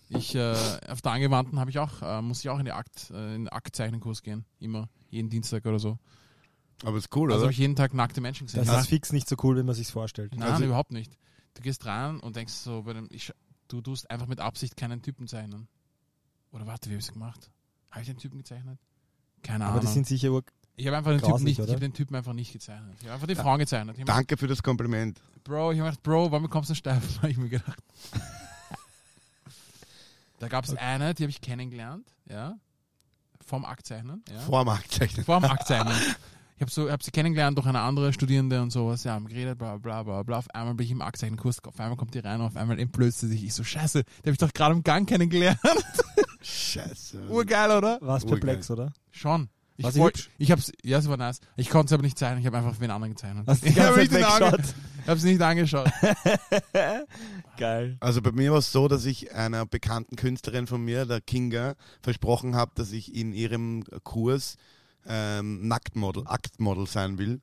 ich, 0.08 0.34
äh, 0.36 0.54
auf 0.88 1.02
der 1.02 1.12
Angewandten 1.12 1.58
habe 1.58 1.70
ich 1.70 1.78
auch, 1.80 2.00
äh, 2.02 2.22
muss 2.22 2.40
ich 2.40 2.48
auch 2.48 2.58
in 2.60 2.64
den 2.64 2.74
Akt, 2.74 3.10
äh, 3.10 3.34
in 3.34 3.44
den 3.46 3.48
Aktzeichnenkurs 3.48 4.22
gehen. 4.22 4.44
Immer. 4.60 4.88
Jeden 5.10 5.28
Dienstag 5.30 5.66
oder 5.66 5.78
so. 5.80 5.98
Aber 6.84 6.96
ist 6.96 7.14
cool, 7.16 7.28
Also 7.30 7.38
oder? 7.40 7.46
habe 7.46 7.52
ich 7.52 7.58
jeden 7.58 7.74
Tag 7.76 7.92
nackte 7.92 8.20
Menschen 8.20 8.46
gesehen. 8.46 8.64
Das 8.64 8.82
ist 8.82 8.88
fix 8.88 9.12
nicht 9.12 9.28
so 9.28 9.36
cool, 9.42 9.56
wie 9.56 9.62
man 9.64 9.74
sich's 9.74 9.90
vorstellt. 9.90 10.34
Nein, 10.36 10.52
Also- 10.52 10.64
überhaupt 10.64 10.92
nicht. 10.92 11.12
Du 11.54 11.62
gehst 11.62 11.84
rein 11.86 12.20
und 12.20 12.36
denkst 12.36 12.52
so, 12.52 12.82
bei 12.84 12.92
dem, 12.92 13.08
ich, 13.10 13.32
du 13.68 13.80
tust 13.80 14.08
einfach 14.10 14.28
mit 14.28 14.38
Absicht 14.40 14.76
keinen 14.76 15.02
Typen 15.02 15.26
zeichnen. 15.26 15.66
Oder 16.52 16.66
warte, 16.68 16.88
wie 16.88 16.94
habe 16.94 17.00
ich 17.00 17.06
es 17.08 17.12
gemacht? 17.12 17.50
Habe 17.90 18.02
ich 18.02 18.06
den 18.08 18.16
Typen 18.18 18.38
gezeichnet? 18.38 18.78
Keine 19.42 19.64
Aber 19.64 19.80
die 19.80 19.86
Ahnung. 19.86 19.94
sind 19.94 20.06
sicher 20.06 20.30
ur 20.30 20.44
Ich 20.76 20.86
habe 20.86 20.96
einfach 20.96 21.10
den 21.10 21.20
Typen 21.20 21.42
nicht, 21.44 21.58
ich 21.58 21.62
oder? 21.64 21.72
habe 21.72 21.80
den 21.80 21.92
Typen 21.92 22.14
einfach 22.14 22.32
nicht 22.32 22.52
gezeichnet. 22.52 22.94
Ich 23.00 23.04
habe 23.06 23.14
einfach 23.14 23.26
die 23.26 23.34
Frauen 23.34 23.58
gezeichnet. 23.58 23.96
Ich 23.96 24.02
hab 24.02 24.06
Danke 24.06 24.36
für 24.36 24.46
das 24.46 24.62
Kompliment. 24.62 25.20
Bro, 25.42 25.72
ich 25.72 25.80
habe 25.80 25.90
gedacht, 25.90 26.02
Bro, 26.04 26.30
warum 26.30 26.48
kommst 26.48 26.70
du 26.70 26.74
steif? 26.74 27.02
Habe 27.18 27.30
ich 27.30 27.36
mir 27.38 27.48
gedacht. 27.48 27.82
Da 30.40 30.48
gab 30.48 30.64
es 30.64 30.74
eine, 30.74 31.14
die 31.14 31.22
habe 31.22 31.30
ich 31.30 31.40
kennengelernt, 31.40 32.12
ja, 32.28 32.54
vom 33.46 33.64
Aktzeichnen, 33.64 34.24
ja. 34.32 34.40
Vorm 34.40 34.68
Aktzeichnen. 34.68 35.24
Vor 35.24 35.40
dem 35.40 35.44
Aktzeichnen. 35.50 35.94
Ich 36.56 36.62
habe 36.62 36.70
so, 36.70 36.90
hab 36.90 37.02
sie 37.02 37.10
kennengelernt 37.10 37.56
durch 37.56 37.66
eine 37.66 37.80
andere 37.80 38.12
Studierende 38.12 38.60
und 38.60 38.70
sowas, 38.70 39.04
ja, 39.04 39.12
haben 39.14 39.26
geredet, 39.28 39.56
bla 39.58 39.78
bla 39.78 40.02
bla 40.02 40.22
bla. 40.22 40.38
Auf 40.38 40.50
einmal 40.54 40.74
bin 40.74 40.84
ich 40.84 40.90
im 40.92 41.00
Aktzeichenkurs, 41.00 41.64
auf 41.64 41.78
einmal 41.80 41.96
kommt 41.96 42.12
die 42.14 42.18
rein 42.18 42.40
und 42.40 42.46
auf 42.48 42.56
einmal 42.56 42.78
entblößt 42.78 43.20
sie 43.20 43.28
sich. 43.28 43.44
Ich 43.44 43.54
so, 43.54 43.64
scheiße, 43.64 44.02
die 44.02 44.18
habe 44.22 44.32
ich 44.32 44.38
doch 44.38 44.52
gerade 44.52 44.74
im 44.74 44.82
Gang 44.82 45.08
kennengelernt. 45.08 45.58
Scheiße. 46.42 47.28
Urgeil, 47.28 47.70
oder? 47.70 47.98
Was 48.00 48.24
Urgeil. 48.24 48.40
perplex, 48.40 48.70
oder? 48.70 48.92
Schon. 49.10 49.48
Ich, 49.76 49.84
War 49.84 49.94
wollt- 49.96 50.16
hübsch? 50.18 50.30
ich 50.38 50.50
hab's, 50.50 50.72
ja, 50.82 51.00
sie 51.00 51.08
war 51.08 51.16
nice. 51.16 51.40
Ich 51.56 51.70
konnte 51.70 51.86
es 51.86 51.92
aber 51.94 52.02
nicht 52.02 52.18
zeichnen, 52.18 52.40
ich 52.40 52.46
habe 52.46 52.58
einfach 52.58 52.74
für 52.74 52.80
den 52.82 52.90
anderen 52.90 53.14
gezeichnet. 53.14 53.46
Hast 53.46 53.62
du 53.62 53.66
die 53.66 53.72
ich 53.78 53.80
habe 53.80 54.06
ganze 54.06 54.18
nicht 54.18 54.38
Zeit 54.38 54.74
ich 55.10 55.14
hab's 55.14 55.24
nicht 55.24 55.42
angeschaut. 55.42 55.90
Geil. 57.56 57.96
Also 57.98 58.22
bei 58.22 58.30
mir 58.30 58.52
war 58.52 58.58
es 58.58 58.70
so, 58.70 58.86
dass 58.86 59.04
ich 59.06 59.34
einer 59.34 59.66
bekannten 59.66 60.14
Künstlerin 60.14 60.68
von 60.68 60.84
mir, 60.84 61.04
der 61.04 61.20
Kinga, 61.20 61.74
versprochen 62.00 62.54
habe, 62.54 62.70
dass 62.76 62.92
ich 62.92 63.14
in 63.14 63.32
ihrem 63.32 63.82
Kurs 64.04 64.56
ähm, 65.06 65.66
Nacktmodel, 65.66 66.22
Aktmodel 66.26 66.86
sein 66.86 67.18
will, 67.18 67.40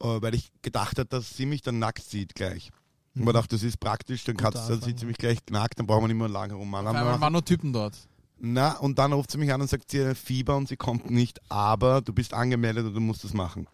äh, 0.00 0.06
weil 0.06 0.34
ich 0.34 0.50
gedacht 0.62 0.98
habe, 0.98 1.08
dass 1.08 1.36
sie 1.36 1.46
mich 1.46 1.62
dann 1.62 1.78
nackt 1.78 2.02
sieht 2.02 2.34
gleich. 2.34 2.70
Und 3.14 3.24
man 3.24 3.34
dachte, 3.34 3.54
das 3.54 3.62
ist 3.62 3.78
praktisch, 3.78 4.24
dann, 4.24 4.36
kannst, 4.36 4.68
dann 4.68 4.80
sieht 4.80 4.98
sie 4.98 5.06
mich 5.06 5.18
gleich 5.18 5.38
nackt, 5.50 5.78
dann 5.78 5.86
brauchen 5.86 6.02
wir 6.02 6.08
nicht 6.08 6.18
mehr 6.18 6.28
lange 6.28 6.54
Auf 6.54 6.62
einmal 6.62 7.20
waren 7.20 7.32
nur 7.32 7.44
Typen 7.44 7.72
dort. 7.72 7.94
Na, 8.40 8.76
und 8.78 8.98
dann 8.98 9.12
ruft 9.12 9.30
sie 9.30 9.38
mich 9.38 9.52
an 9.52 9.60
und 9.60 9.68
sagt, 9.68 9.90
sie 9.90 10.04
hat 10.04 10.16
Fieber 10.16 10.56
und 10.56 10.68
sie 10.68 10.76
kommt 10.76 11.10
nicht, 11.10 11.40
aber 11.48 12.00
du 12.00 12.12
bist 12.12 12.34
angemeldet 12.34 12.86
und 12.86 12.94
du 12.94 13.00
musst 13.00 13.22
das 13.22 13.34
machen. 13.34 13.68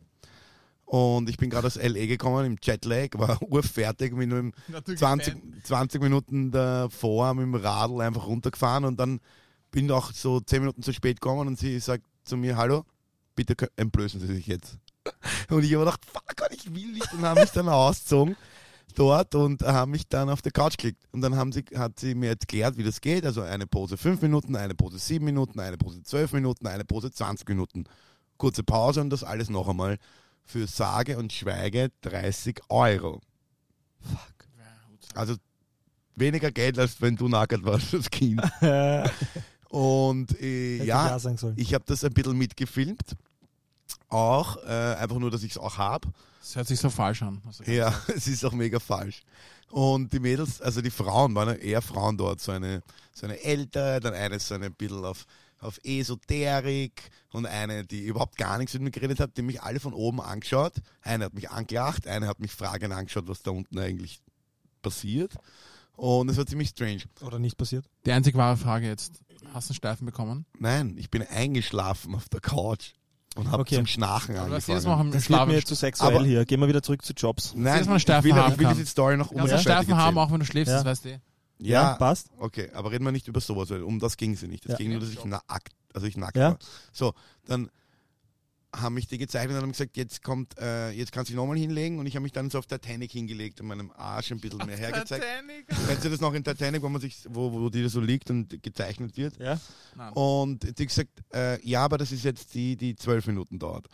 Und 0.94 1.28
ich 1.28 1.38
bin 1.38 1.50
gerade 1.50 1.66
aus 1.66 1.76
L.A. 1.76 2.06
gekommen, 2.06 2.46
im 2.46 2.56
Jetlag, 2.62 3.08
war 3.14 3.42
urfertig, 3.50 4.14
bin 4.14 4.28
nur 4.28 4.38
im 4.38 4.52
20, 4.84 5.34
20 5.64 6.00
Minuten 6.00 6.52
davor 6.52 7.34
mit 7.34 7.42
dem 7.42 7.56
Radl 7.56 8.00
einfach 8.00 8.28
runtergefahren 8.28 8.84
und 8.84 9.00
dann 9.00 9.18
bin 9.72 9.90
auch 9.90 10.12
so 10.12 10.38
10 10.38 10.60
Minuten 10.60 10.84
zu 10.84 10.92
spät 10.92 11.20
gekommen 11.20 11.48
und 11.48 11.58
sie 11.58 11.80
sagt 11.80 12.04
zu 12.22 12.36
mir, 12.36 12.56
hallo, 12.56 12.84
bitte 13.34 13.56
entblößen 13.74 14.20
Sie 14.20 14.28
sich 14.28 14.46
jetzt. 14.46 14.78
Und 15.50 15.64
ich 15.64 15.74
habe 15.74 15.84
gedacht, 15.84 16.00
fuck, 16.06 16.22
ich 16.52 16.72
will 16.72 16.92
nicht 16.92 17.12
und 17.12 17.22
haben 17.22 17.40
mich 17.40 17.50
dann 17.50 17.68
ausgezogen 17.68 18.36
dort 18.94 19.34
und 19.34 19.62
haben 19.62 19.90
mich 19.90 20.08
dann 20.08 20.30
auf 20.30 20.42
der 20.42 20.52
Couch 20.52 20.76
geklickt. 20.76 21.02
Und 21.10 21.20
dann 21.22 21.34
haben 21.34 21.50
sie, 21.50 21.64
hat 21.74 21.98
sie 21.98 22.14
mir 22.14 22.30
erklärt, 22.30 22.78
wie 22.78 22.84
das 22.84 23.00
geht. 23.00 23.26
Also 23.26 23.42
eine 23.42 23.66
Pose 23.66 23.96
5 23.96 24.22
Minuten, 24.22 24.54
eine 24.54 24.76
Pose 24.76 24.98
7 24.98 25.24
Minuten, 25.24 25.58
eine 25.58 25.76
Pose 25.76 26.02
12 26.02 26.32
Minuten, 26.34 26.68
eine 26.68 26.84
Pose 26.84 27.10
20 27.10 27.48
Minuten. 27.48 27.84
Kurze 28.38 28.62
Pause 28.62 29.00
und 29.00 29.10
das 29.10 29.24
alles 29.24 29.50
noch 29.50 29.68
einmal 29.68 29.98
für 30.44 30.66
sage 30.66 31.18
und 31.18 31.32
schweige 31.32 31.90
30 32.02 32.60
Euro. 32.68 33.20
Also 35.14 35.36
weniger 36.16 36.50
Geld, 36.50 36.78
als 36.78 37.00
wenn 37.00 37.16
du 37.16 37.28
nackt 37.28 37.64
warst 37.64 37.94
als 37.94 38.10
Kind. 38.10 38.42
Und 39.74 40.40
äh, 40.40 40.84
ja, 40.84 41.18
ich 41.56 41.74
habe 41.74 41.84
das 41.84 42.04
ein 42.04 42.12
bisschen 42.12 42.38
mitgefilmt. 42.38 43.16
Auch, 44.08 44.56
äh, 44.64 44.94
einfach 44.94 45.18
nur, 45.18 45.32
dass 45.32 45.42
ich 45.42 45.52
es 45.52 45.58
auch 45.58 45.78
habe. 45.78 46.08
Das 46.40 46.54
hört 46.54 46.68
sich 46.68 46.78
so 46.78 46.90
falsch 46.90 47.22
an. 47.22 47.42
Ja, 47.66 47.90
gesagt 47.90 48.08
es 48.16 48.28
ist 48.28 48.44
auch 48.44 48.52
mega 48.52 48.78
falsch. 48.78 49.22
Und 49.70 50.12
die 50.12 50.20
Mädels, 50.20 50.60
also 50.60 50.80
die 50.80 50.90
Frauen, 50.90 51.34
waren 51.34 51.58
eher 51.58 51.82
Frauen 51.82 52.16
dort, 52.16 52.40
so 52.40 52.52
eine, 52.52 52.82
so 53.12 53.26
eine 53.26 53.42
ältere, 53.42 53.98
dann 53.98 54.14
eine 54.14 54.38
so 54.38 54.54
eine 54.54 54.70
bisschen 54.70 55.04
auf, 55.04 55.26
auf 55.64 55.80
Esoterik 55.84 57.10
und 57.32 57.46
eine, 57.46 57.84
die 57.84 58.04
überhaupt 58.04 58.36
gar 58.36 58.58
nichts 58.58 58.74
mit 58.74 58.82
mir 58.82 58.90
geredet 58.90 59.20
hat, 59.20 59.36
die 59.36 59.42
mich 59.42 59.62
alle 59.62 59.80
von 59.80 59.92
oben 59.92 60.20
angeschaut. 60.20 60.74
Eine 61.02 61.24
hat 61.26 61.34
mich 61.34 61.50
angelacht, 61.50 62.06
eine 62.06 62.26
hat 62.28 62.40
mich 62.40 62.52
fragend 62.52 62.92
angeschaut, 62.92 63.26
was 63.28 63.42
da 63.42 63.50
unten 63.50 63.78
eigentlich 63.78 64.20
passiert. 64.82 65.34
Und 65.96 66.28
es 66.28 66.36
war 66.36 66.46
ziemlich 66.46 66.70
strange. 66.70 67.02
Oder 67.22 67.38
nicht 67.38 67.56
passiert? 67.56 67.84
Die 68.04 68.12
einzig 68.12 68.34
wahre 68.34 68.56
Frage 68.56 68.86
jetzt. 68.86 69.20
Hast 69.52 69.68
du 69.68 69.72
einen 69.72 69.76
Steifen 69.76 70.06
bekommen? 70.06 70.46
Nein, 70.58 70.96
ich 70.98 71.10
bin 71.10 71.22
eingeschlafen 71.22 72.14
auf 72.14 72.28
der 72.28 72.40
Couch 72.40 72.92
und 73.36 73.50
habe 73.50 73.62
Okay. 73.62 73.76
zum 73.76 73.86
Schnarchen 73.86 74.36
Aber 74.36 74.50
was 74.52 74.66
jedes 74.66 74.84
Mal 74.84 74.92
angefangen. 74.94 75.08
im 75.08 75.12
Das 75.12 75.22
wird 75.28 75.36
Schlaf 75.38 75.48
mir 75.48 75.64
zu 75.64 75.74
sexuell 75.74 76.16
Aber- 76.16 76.24
hier. 76.24 76.44
Gehen 76.44 76.60
wir 76.60 76.68
wieder 76.68 76.82
zurück 76.82 77.04
zu 77.04 77.12
Jobs. 77.12 77.52
Nein, 77.54 77.86
ich 77.96 78.02
Steifen 78.02 78.24
will, 78.24 78.34
haben 78.34 78.52
ich 78.54 78.58
will 78.58 78.68
diese 78.74 78.86
Story 78.86 79.16
noch 79.16 79.28
Du 79.28 79.36
kannst 79.36 79.52
einen 79.52 79.58
unfertig 79.60 79.84
Steifen 79.86 79.96
haben, 79.96 80.18
auch 80.18 80.32
wenn 80.32 80.40
du 80.40 80.46
schläfst, 80.46 80.70
Ja. 80.70 80.76
das 80.82 80.84
weißt 80.84 81.04
du. 81.04 81.08
eh. 81.10 81.20
Ja, 81.58 81.94
passt. 81.94 82.28
Okay, 82.38 82.70
aber 82.72 82.90
reden 82.90 83.04
wir 83.04 83.12
nicht 83.12 83.28
über 83.28 83.40
sowas, 83.40 83.70
weil 83.70 83.82
um 83.82 83.98
das 84.00 84.16
ging 84.16 84.32
es 84.34 84.42
nicht. 84.42 84.64
Es 84.66 84.72
Ja. 84.72 84.76
ging 84.78 84.90
nur, 84.90 85.00
dass 85.00 85.10
ich 85.10 85.24
nackt, 85.24 85.70
also 85.92 86.06
ich 86.06 86.16
nackt 86.16 86.36
Ja. 86.36 86.50
war. 86.50 86.58
So, 86.92 87.14
dann 87.46 87.70
haben 88.76 88.94
mich 88.94 89.06
die 89.06 89.18
gezeichnet 89.18 89.56
und 89.56 89.62
haben 89.62 89.70
gesagt, 89.70 89.96
jetzt 89.96 90.22
kommt, 90.24 90.58
äh, 90.58 90.90
jetzt 90.90 91.12
kannst 91.12 91.28
du 91.28 91.32
dich 91.32 91.36
nochmal 91.36 91.56
hinlegen 91.56 92.00
und 92.00 92.06
ich 92.06 92.16
habe 92.16 92.24
mich 92.24 92.32
dann 92.32 92.50
so 92.50 92.58
auf 92.58 92.66
Titanic 92.66 93.12
hingelegt 93.12 93.60
und 93.60 93.68
meinem 93.68 93.92
Arsch 93.92 94.32
ein 94.32 94.40
bisschen 94.40 94.66
mehr 94.66 94.76
hergezeigt. 94.76 95.24
Kennst 95.86 96.04
du 96.04 96.10
das 96.10 96.20
noch 96.20 96.34
in 96.34 96.42
Titanic, 96.42 96.82
wo 96.82 96.88
man 96.88 97.00
sich, 97.00 97.18
wo, 97.28 97.52
wo 97.52 97.70
die 97.70 97.84
da 97.84 97.88
so 97.88 98.00
liegt 98.00 98.30
und 98.30 98.60
gezeichnet 98.64 99.16
wird? 99.16 99.38
Ja. 99.38 99.60
Nein. 99.94 100.12
Und 100.14 100.76
die 100.76 100.86
gesagt, 100.86 101.10
äh, 101.32 101.64
ja, 101.64 101.84
aber 101.84 101.98
das 101.98 102.10
ist 102.10 102.24
jetzt 102.24 102.52
die, 102.54 102.76
die 102.76 102.96
zwölf 102.96 103.26
Minuten 103.28 103.60
dauert. 103.60 103.86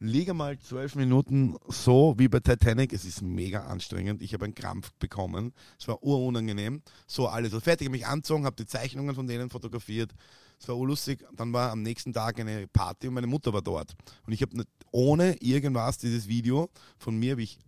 Liege 0.00 0.32
mal 0.32 0.56
zwölf 0.60 0.94
Minuten 0.94 1.56
so 1.66 2.14
wie 2.18 2.28
bei 2.28 2.38
Titanic. 2.38 2.92
Es 2.92 3.04
ist 3.04 3.20
mega 3.20 3.66
anstrengend. 3.66 4.22
Ich 4.22 4.32
habe 4.32 4.44
einen 4.44 4.54
Krampf 4.54 4.92
bekommen. 5.00 5.52
Es 5.76 5.88
war 5.88 6.04
urunangenehm. 6.04 6.82
So 7.08 7.26
alles 7.26 7.50
so 7.50 7.58
fertig, 7.58 7.88
hab 7.88 7.92
mich 7.92 8.06
anzogen, 8.06 8.44
habe 8.44 8.54
die 8.54 8.66
Zeichnungen 8.66 9.16
von 9.16 9.26
denen 9.26 9.50
fotografiert. 9.50 10.14
Es 10.60 10.68
war 10.68 10.76
urlustig. 10.76 11.24
Dann 11.34 11.52
war 11.52 11.72
am 11.72 11.82
nächsten 11.82 12.12
Tag 12.12 12.38
eine 12.38 12.68
Party 12.68 13.08
und 13.08 13.14
meine 13.14 13.26
Mutter 13.26 13.52
war 13.52 13.60
dort. 13.60 13.96
Und 14.24 14.32
ich 14.32 14.40
habe 14.40 14.62
ohne 14.92 15.34
irgendwas 15.42 15.98
dieses 15.98 16.28
Video 16.28 16.70
von 16.96 17.18
mir, 17.18 17.36
wie 17.36 17.42
ich 17.42 17.58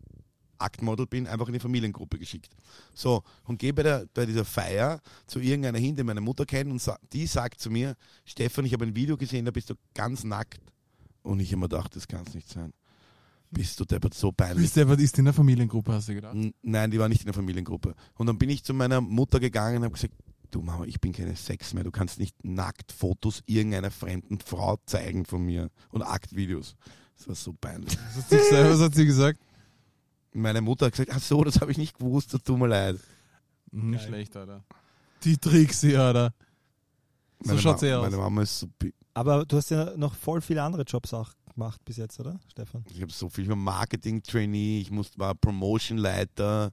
Aktmodel 0.57 1.09
bin, 1.09 1.27
einfach 1.27 1.49
in 1.49 1.55
die 1.55 1.61
Familiengruppe 1.61 2.17
geschickt. 2.17 2.55
So, 2.95 3.25
und 3.45 3.59
gehe 3.59 3.73
bei, 3.73 3.83
der, 3.83 4.07
bei 4.15 4.25
dieser 4.25 4.45
Feier 4.45 5.01
zu 5.27 5.41
irgendeiner 5.41 5.79
hin, 5.79 5.97
die 5.97 6.05
meine 6.05 6.21
Mutter 6.21 6.47
kennt, 6.47 6.71
und 6.71 6.97
die 7.13 7.27
sagt 7.27 7.61
zu 7.61 7.71
mir, 7.71 7.97
Stefan, 8.25 8.67
ich 8.67 8.73
habe 8.73 8.85
ein 8.85 8.95
Video 8.95 9.17
gesehen, 9.17 9.47
da 9.47 9.51
bist 9.51 9.71
du 9.71 9.75
ganz 9.95 10.23
nackt. 10.23 10.61
Und 11.23 11.41
ich 11.41 11.49
habe 11.53 11.61
mir 11.61 11.69
gedacht, 11.69 11.95
das 11.97 12.09
kann 12.09 12.25
es 12.27 12.35
nicht 12.35 12.49
sein. 12.49 12.73
Bist 13.51 13.79
du 13.81 13.85
deppert 13.85 14.15
so 14.15 14.31
peinlich. 14.31 14.77
Ihr, 14.77 14.89
was 14.89 15.01
ist 15.01 15.19
in 15.19 15.25
der 15.25 15.35
Familiengruppe, 15.35 15.93
hast 15.93 16.09
du 16.09 16.15
gedacht? 16.15 16.35
N- 16.35 16.55
Nein, 16.63 16.91
die 16.91 16.99
war 17.01 17.09
nicht 17.09 17.23
in 17.23 17.27
der 17.27 17.35
Familiengruppe. 17.35 17.95
Und 18.15 18.27
dann 18.27 18.39
bin 18.39 18.49
ich 18.49 18.63
zu 18.65 18.73
meiner 18.73 19.01
Mutter 19.01 19.41
gegangen 19.41 19.79
und 19.79 19.85
habe 19.85 19.95
gesagt, 19.95 20.15
du 20.53 20.63
Mama, 20.63 20.85
ich 20.85 21.01
bin 21.01 21.13
keine 21.13 21.35
Sex 21.35 21.75
mehr. 21.75 21.83
Du 21.85 21.91
kannst 21.91 22.19
nicht 22.21 22.45
nackt 22.45 22.93
Fotos 22.93 23.43
irgendeiner 23.47 23.91
fremden 23.91 24.39
Frau 24.39 24.79
zeigen 24.87 25.25
von 25.25 25.45
mir 25.45 25.71
und 25.91 26.03
Aktvideos. 26.03 26.77
Das 27.17 27.27
war 27.29 27.35
so 27.35 27.53
peinlich. 27.53 27.99
Was 28.15 28.17
hat 28.17 28.31
sie 28.31 28.37
gesagt? 28.39 28.71
Was 28.71 28.81
hat 28.81 28.95
sie 28.95 29.07
gesagt? 29.07 29.41
Meine 30.33 30.61
Mutter 30.61 30.87
hat 30.87 30.93
gesagt, 30.93 31.11
ach 31.13 31.21
so, 31.21 31.43
das 31.43 31.61
habe 31.61 31.73
ich 31.73 31.77
nicht 31.79 31.99
gewusst, 31.99 32.33
das 32.33 32.43
tut 32.45 32.57
mir 32.57 32.69
leid. 32.69 33.01
Nicht 33.73 33.99
Geil. 33.99 34.09
schlecht, 34.09 34.37
Alter. 34.37 34.65
Die 35.25 35.37
Trixie, 35.37 35.97
Alter. 35.97 36.33
So 37.41 37.49
Meine 37.49 37.61
schaut's 37.61 37.83
Ma- 37.83 37.89
eh 37.89 37.95
aus. 37.95 38.05
Meine 38.05 38.17
Mama 38.17 38.43
ist 38.43 38.61
so, 38.61 38.69
Aber 39.21 39.45
du 39.45 39.59
hast 39.59 39.71
ja 39.71 39.95
noch 39.99 40.15
voll 40.15 40.41
viele 40.41 40.63
andere 40.63 40.85
Jobs 40.85 41.13
auch 41.13 41.31
gemacht 41.53 41.79
bis 41.85 41.99
jetzt, 41.99 42.19
oder, 42.21 42.41
Stefan? 42.49 42.87
ich 42.91 43.03
habe 43.03 43.13
so 43.13 43.29
viel 43.29 43.45
für 43.45 43.55
Marketing-Trainee, 43.55 44.81
ich 44.81 44.91
musste, 44.91 45.19
war 45.19 45.35
Promotion-Leiter 45.35 46.71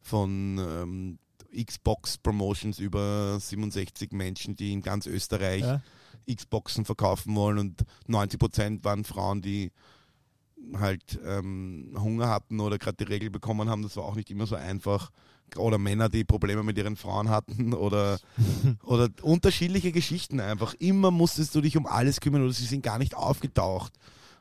von 0.00 0.58
ähm, 0.58 1.18
Xbox 1.52 2.16
Promotions 2.18 2.78
über 2.78 3.40
67 3.40 4.12
Menschen, 4.12 4.54
die 4.54 4.72
in 4.72 4.82
ganz 4.82 5.06
Österreich 5.06 5.62
Ja. 5.62 5.82
Xboxen 6.32 6.84
verkaufen 6.84 7.34
wollen 7.34 7.58
und 7.58 7.82
90% 8.08 8.84
waren 8.84 9.02
Frauen, 9.02 9.42
die 9.42 9.72
halt 10.74 11.18
ähm, 11.24 11.96
Hunger 11.98 12.28
hatten 12.28 12.60
oder 12.60 12.78
gerade 12.78 12.98
die 12.98 13.12
Regel 13.12 13.30
bekommen 13.30 13.68
haben. 13.68 13.82
Das 13.82 13.96
war 13.96 14.04
auch 14.04 14.14
nicht 14.14 14.30
immer 14.30 14.46
so 14.46 14.54
einfach. 14.54 15.10
Oder 15.56 15.78
Männer, 15.78 16.08
die 16.08 16.24
Probleme 16.24 16.62
mit 16.62 16.76
ihren 16.78 16.96
Frauen 16.96 17.28
hatten 17.28 17.72
oder, 17.74 18.18
oder 18.82 19.08
unterschiedliche 19.22 19.92
Geschichten 19.92 20.40
einfach. 20.40 20.74
Immer 20.74 21.10
musstest 21.10 21.54
du 21.54 21.60
dich 21.60 21.76
um 21.76 21.86
alles 21.86 22.20
kümmern 22.20 22.42
oder 22.42 22.52
sie 22.52 22.66
sind 22.66 22.82
gar 22.82 22.98
nicht 22.98 23.14
aufgetaucht. 23.16 23.92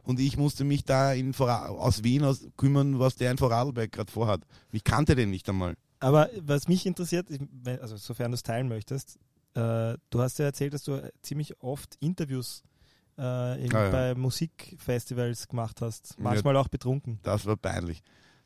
Und 0.03 0.19
ich 0.19 0.37
musste 0.37 0.63
mich 0.63 0.85
da 0.85 1.13
in, 1.13 1.33
Vorarl- 1.33 1.67
aus 1.77 2.03
Wien 2.03 2.23
aus 2.23 2.47
kümmern, 2.57 2.97
was 2.99 3.15
der 3.15 3.31
in 3.31 3.37
Vorarlberg 3.37 3.91
gerade 3.91 4.11
vorhat. 4.11 4.41
Ich 4.71 4.83
kannte 4.83 5.15
den 5.15 5.29
nicht 5.29 5.47
einmal. 5.49 5.75
Aber 5.99 6.29
was 6.41 6.67
mich 6.67 6.85
interessiert, 6.85 7.27
also 7.81 7.97
sofern 7.97 8.31
du 8.31 8.35
es 8.35 8.43
teilen 8.43 8.69
möchtest, 8.69 9.17
äh, 9.55 9.95
du 10.09 10.19
hast 10.21 10.39
ja 10.39 10.45
erzählt, 10.45 10.73
dass 10.73 10.83
du 10.83 11.11
ziemlich 11.21 11.61
oft 11.61 11.95
Interviews 11.99 12.63
äh, 13.17 13.21
Ah, 13.21 13.57
ja. 13.67 13.89
bei 13.91 14.15
Musikfestivals 14.15 15.47
gemacht 15.47 15.81
hast, 15.81 16.15
manchmal 16.19 16.55
auch 16.57 16.67
betrunken. 16.69 17.19
Das 17.23 17.45
war 17.45 17.57
peinlich. 17.57 18.01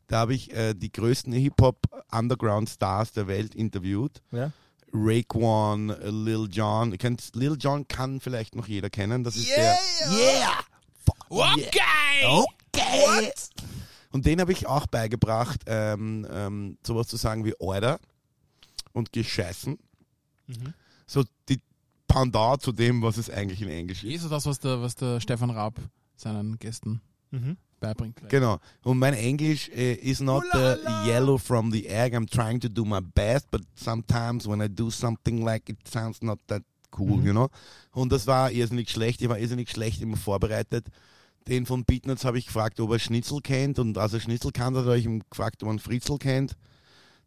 Da 0.06 0.18
habe 0.18 0.34
ich 0.34 0.52
äh, 0.52 0.74
die 0.74 0.92
größten 0.92 1.32
Hip-Hop-Underground-Stars 1.32 3.12
der 3.12 3.26
Welt 3.26 3.54
interviewt. 3.54 4.22
Ja? 4.30 4.52
Raekwon, 4.92 5.88
Lil 5.88 6.48
Jon. 6.50 6.96
Kennt 6.98 7.34
Lil 7.34 7.56
Jon 7.58 7.88
kann 7.88 8.20
vielleicht 8.20 8.54
noch 8.54 8.68
jeder 8.68 8.90
kennen. 8.90 9.24
Das 9.24 9.36
ist 9.36 9.48
der. 9.48 9.76
Yeah! 10.10 10.58
Okay! 11.28 12.24
Okay! 12.24 13.32
Und 14.12 14.26
den 14.26 14.40
habe 14.40 14.52
ich 14.52 14.68
auch 14.68 14.86
beigebracht, 14.86 15.62
ähm, 15.66 16.26
ähm, 16.30 16.78
sowas 16.86 17.08
zu 17.08 17.16
sagen 17.16 17.44
wie 17.44 17.54
Order 17.58 17.98
und 18.92 19.12
Gescheißen. 19.12 19.76
Mhm. 20.46 20.74
So 21.06 21.24
die 21.48 21.60
Pendant 22.06 22.62
zu 22.62 22.70
dem, 22.70 23.02
was 23.02 23.16
es 23.16 23.28
eigentlich 23.28 23.60
in 23.60 23.68
Englisch 23.68 24.04
ist. 24.04 24.10
Eh 24.10 24.16
so 24.18 24.28
das, 24.28 24.46
was 24.46 24.60
der, 24.60 24.80
was 24.80 24.94
der 24.94 25.20
Stefan 25.20 25.50
Raab 25.50 25.80
seinen 26.16 26.58
Gästen 26.58 27.00
Mhm. 27.34 27.56
Beibringt. 27.86 28.28
Genau. 28.28 28.58
Und 28.82 28.98
mein 28.98 29.14
Englisch 29.14 29.68
äh, 29.70 29.94
is 29.94 30.20
not 30.20 30.42
the 30.52 30.76
yellow 31.06 31.38
from 31.38 31.70
the 31.72 31.86
egg. 31.88 32.14
I'm 32.14 32.28
trying 32.30 32.60
to 32.60 32.68
do 32.68 32.84
my 32.84 33.00
best, 33.00 33.50
but 33.50 33.62
sometimes 33.74 34.46
when 34.46 34.60
I 34.60 34.68
do 34.68 34.90
something 34.90 35.42
like 35.44 35.68
it 35.68 35.78
sounds 35.88 36.22
not 36.22 36.38
that 36.48 36.62
cool, 36.98 37.16
Mhm. 37.18 37.26
you 37.26 37.32
know. 37.32 37.48
Und 37.92 38.12
das 38.12 38.26
war 38.26 38.50
irrsinnig 38.50 38.90
schlecht. 38.90 39.20
Ich 39.22 39.28
war 39.28 39.38
irrsinnig 39.38 39.70
schlecht 39.70 40.00
immer 40.02 40.16
vorbereitet. 40.16 40.86
Den 41.48 41.66
von 41.66 41.84
Beatnuts 41.84 42.24
habe 42.24 42.38
ich 42.38 42.46
gefragt, 42.46 42.80
ob 42.80 42.90
er 42.92 42.98
Schnitzel 42.98 43.40
kennt. 43.42 43.78
Und 43.78 43.98
als 43.98 44.14
er 44.14 44.20
Schnitzel 44.20 44.50
kannte, 44.52 44.80
habe 44.80 44.98
ich 44.98 45.04
ihm 45.04 45.22
gefragt, 45.28 45.62
ob 45.62 45.68
er 45.68 45.70
einen 45.70 45.78
Fritzl 45.78 46.16
kennt. 46.18 46.56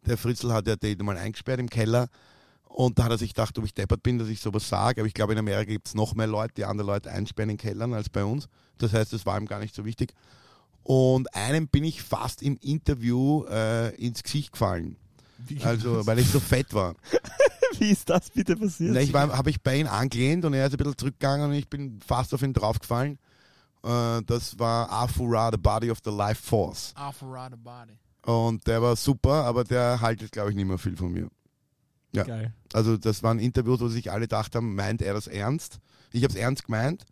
Der 0.06 0.16
Fritzl 0.16 0.52
hat 0.52 0.66
ja 0.66 0.76
den 0.76 1.04
mal 1.04 1.16
eingesperrt 1.16 1.60
im 1.60 1.68
Keller. 1.68 2.08
Und 2.64 2.98
da 2.98 3.04
hat 3.04 3.10
er 3.12 3.18
sich 3.18 3.34
gedacht, 3.34 3.56
ob 3.58 3.64
ich 3.64 3.74
deppert 3.74 4.02
bin, 4.02 4.18
dass 4.18 4.28
ich 4.28 4.40
sowas 4.40 4.68
sage. 4.68 5.00
Aber 5.00 5.08
ich 5.08 5.14
glaube, 5.14 5.32
in 5.32 5.38
Amerika 5.38 5.64
gibt 5.64 5.88
es 5.88 5.94
noch 5.94 6.14
mehr 6.14 6.26
Leute, 6.26 6.54
die 6.54 6.64
andere 6.64 6.86
Leute 6.86 7.10
einsperren 7.10 7.50
in 7.50 7.56
Kellern 7.56 7.92
als 7.94 8.08
bei 8.08 8.24
uns. 8.24 8.48
Das 8.78 8.92
heißt, 8.92 9.12
das 9.12 9.26
war 9.26 9.38
ihm 9.38 9.46
gar 9.46 9.58
nicht 9.58 9.74
so 9.74 9.84
wichtig. 9.84 10.12
Und 10.90 11.34
einem 11.34 11.68
bin 11.68 11.84
ich 11.84 12.02
fast 12.02 12.40
im 12.42 12.56
Interview 12.62 13.44
äh, 13.44 13.94
ins 13.96 14.22
Gesicht 14.22 14.52
gefallen. 14.52 14.96
Wie- 15.36 15.62
Also, 15.62 16.06
weil 16.06 16.18
ich 16.18 16.28
so 16.30 16.40
fett 16.40 16.72
war. 16.72 16.94
Wie 17.78 17.90
ist 17.90 18.08
das 18.08 18.30
bitte 18.30 18.56
passiert? 18.56 18.92
Na, 18.94 19.00
ich 19.00 19.12
habe 19.14 19.50
ich 19.50 19.60
bei 19.62 19.78
ihm 19.80 19.86
angelehnt 19.86 20.46
und 20.46 20.54
er 20.54 20.66
ist 20.66 20.72
ein 20.72 20.78
bisschen 20.78 20.96
zurückgegangen 20.96 21.50
und 21.50 21.52
ich 21.56 21.68
bin 21.68 22.00
fast 22.00 22.32
auf 22.32 22.40
ihn 22.42 22.54
draufgefallen. 22.54 23.18
Äh, 23.84 24.22
das 24.24 24.58
war 24.58 24.90
Afura, 24.90 25.50
the 25.52 25.58
body 25.58 25.90
of 25.90 25.98
the 26.02 26.10
life 26.10 26.42
force. 26.42 26.92
Afro 26.96 27.36
the 27.50 27.56
body. 27.56 27.98
Und 28.24 28.66
der 28.66 28.80
war 28.80 28.96
super, 28.96 29.44
aber 29.44 29.64
der 29.64 30.00
haltet, 30.00 30.32
glaube 30.32 30.50
ich, 30.50 30.56
nicht 30.56 30.66
mehr 30.66 30.78
viel 30.78 30.96
von 30.96 31.12
mir. 31.12 31.28
ja. 32.14 32.22
Geil. 32.24 32.54
Also 32.72 32.96
das 32.96 33.22
waren 33.22 33.38
Interviews, 33.38 33.80
wo 33.80 33.88
sich 33.88 34.10
alle 34.10 34.22
gedacht 34.22 34.54
haben, 34.54 34.74
meint 34.74 35.02
er 35.02 35.12
das 35.12 35.26
ernst? 35.26 35.80
Ich 36.12 36.24
habe 36.24 36.32
es 36.32 36.38
ernst 36.40 36.64
gemeint. 36.64 37.04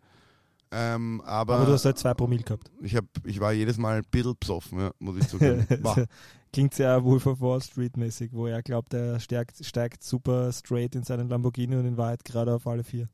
Ähm, 0.71 1.21
aber 1.25 1.55
Aber 1.55 1.65
du 1.65 1.73
hast 1.73 1.85
halt 1.85 1.97
zwei 1.97 2.13
Promille 2.13 2.43
gehabt. 2.43 2.69
ich, 2.81 2.95
hab, 2.95 3.05
ich 3.23 3.39
war 3.39 3.53
jedes 3.53 3.77
Mal 3.77 3.97
ein 3.97 4.03
bisschen 4.09 4.35
besoffen, 4.37 4.79
ja, 4.79 4.91
muss 4.99 5.17
ich 5.17 5.27
zugeben. 5.27 5.65
Klingt 6.53 6.73
sehr 6.73 7.03
Wolf 7.03 7.25
of 7.25 7.41
Wall 7.41 7.61
Street 7.61 7.97
mäßig, 7.97 8.31
wo 8.33 8.47
er 8.47 8.61
glaubt, 8.61 8.93
er 8.93 9.19
steigt, 9.19 9.63
steigt 9.65 10.03
super 10.03 10.51
straight 10.51 10.95
in 10.95 11.03
seinen 11.03 11.29
Lamborghini 11.29 11.75
und 11.75 11.85
in 11.85 11.97
Wahrheit 11.97 12.23
gerade 12.25 12.53
auf 12.53 12.67
alle 12.67 12.83
vier. 12.83 13.09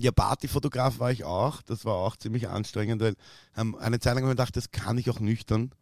Ja, 0.00 0.12
Partyfotograf 0.12 1.00
war 1.00 1.10
ich 1.10 1.24
auch. 1.24 1.62
Das 1.62 1.84
war 1.84 1.94
auch 1.94 2.16
ziemlich 2.16 2.48
anstrengend, 2.48 3.02
weil 3.02 3.14
ähm, 3.56 3.74
eine 3.74 3.98
Zeit 3.98 4.14
lang 4.14 4.22
habe 4.24 4.32
ich 4.32 4.36
gedacht, 4.36 4.56
das 4.56 4.70
kann 4.70 4.98
ich 4.98 5.10
auch 5.10 5.20
nüchtern. 5.20 5.72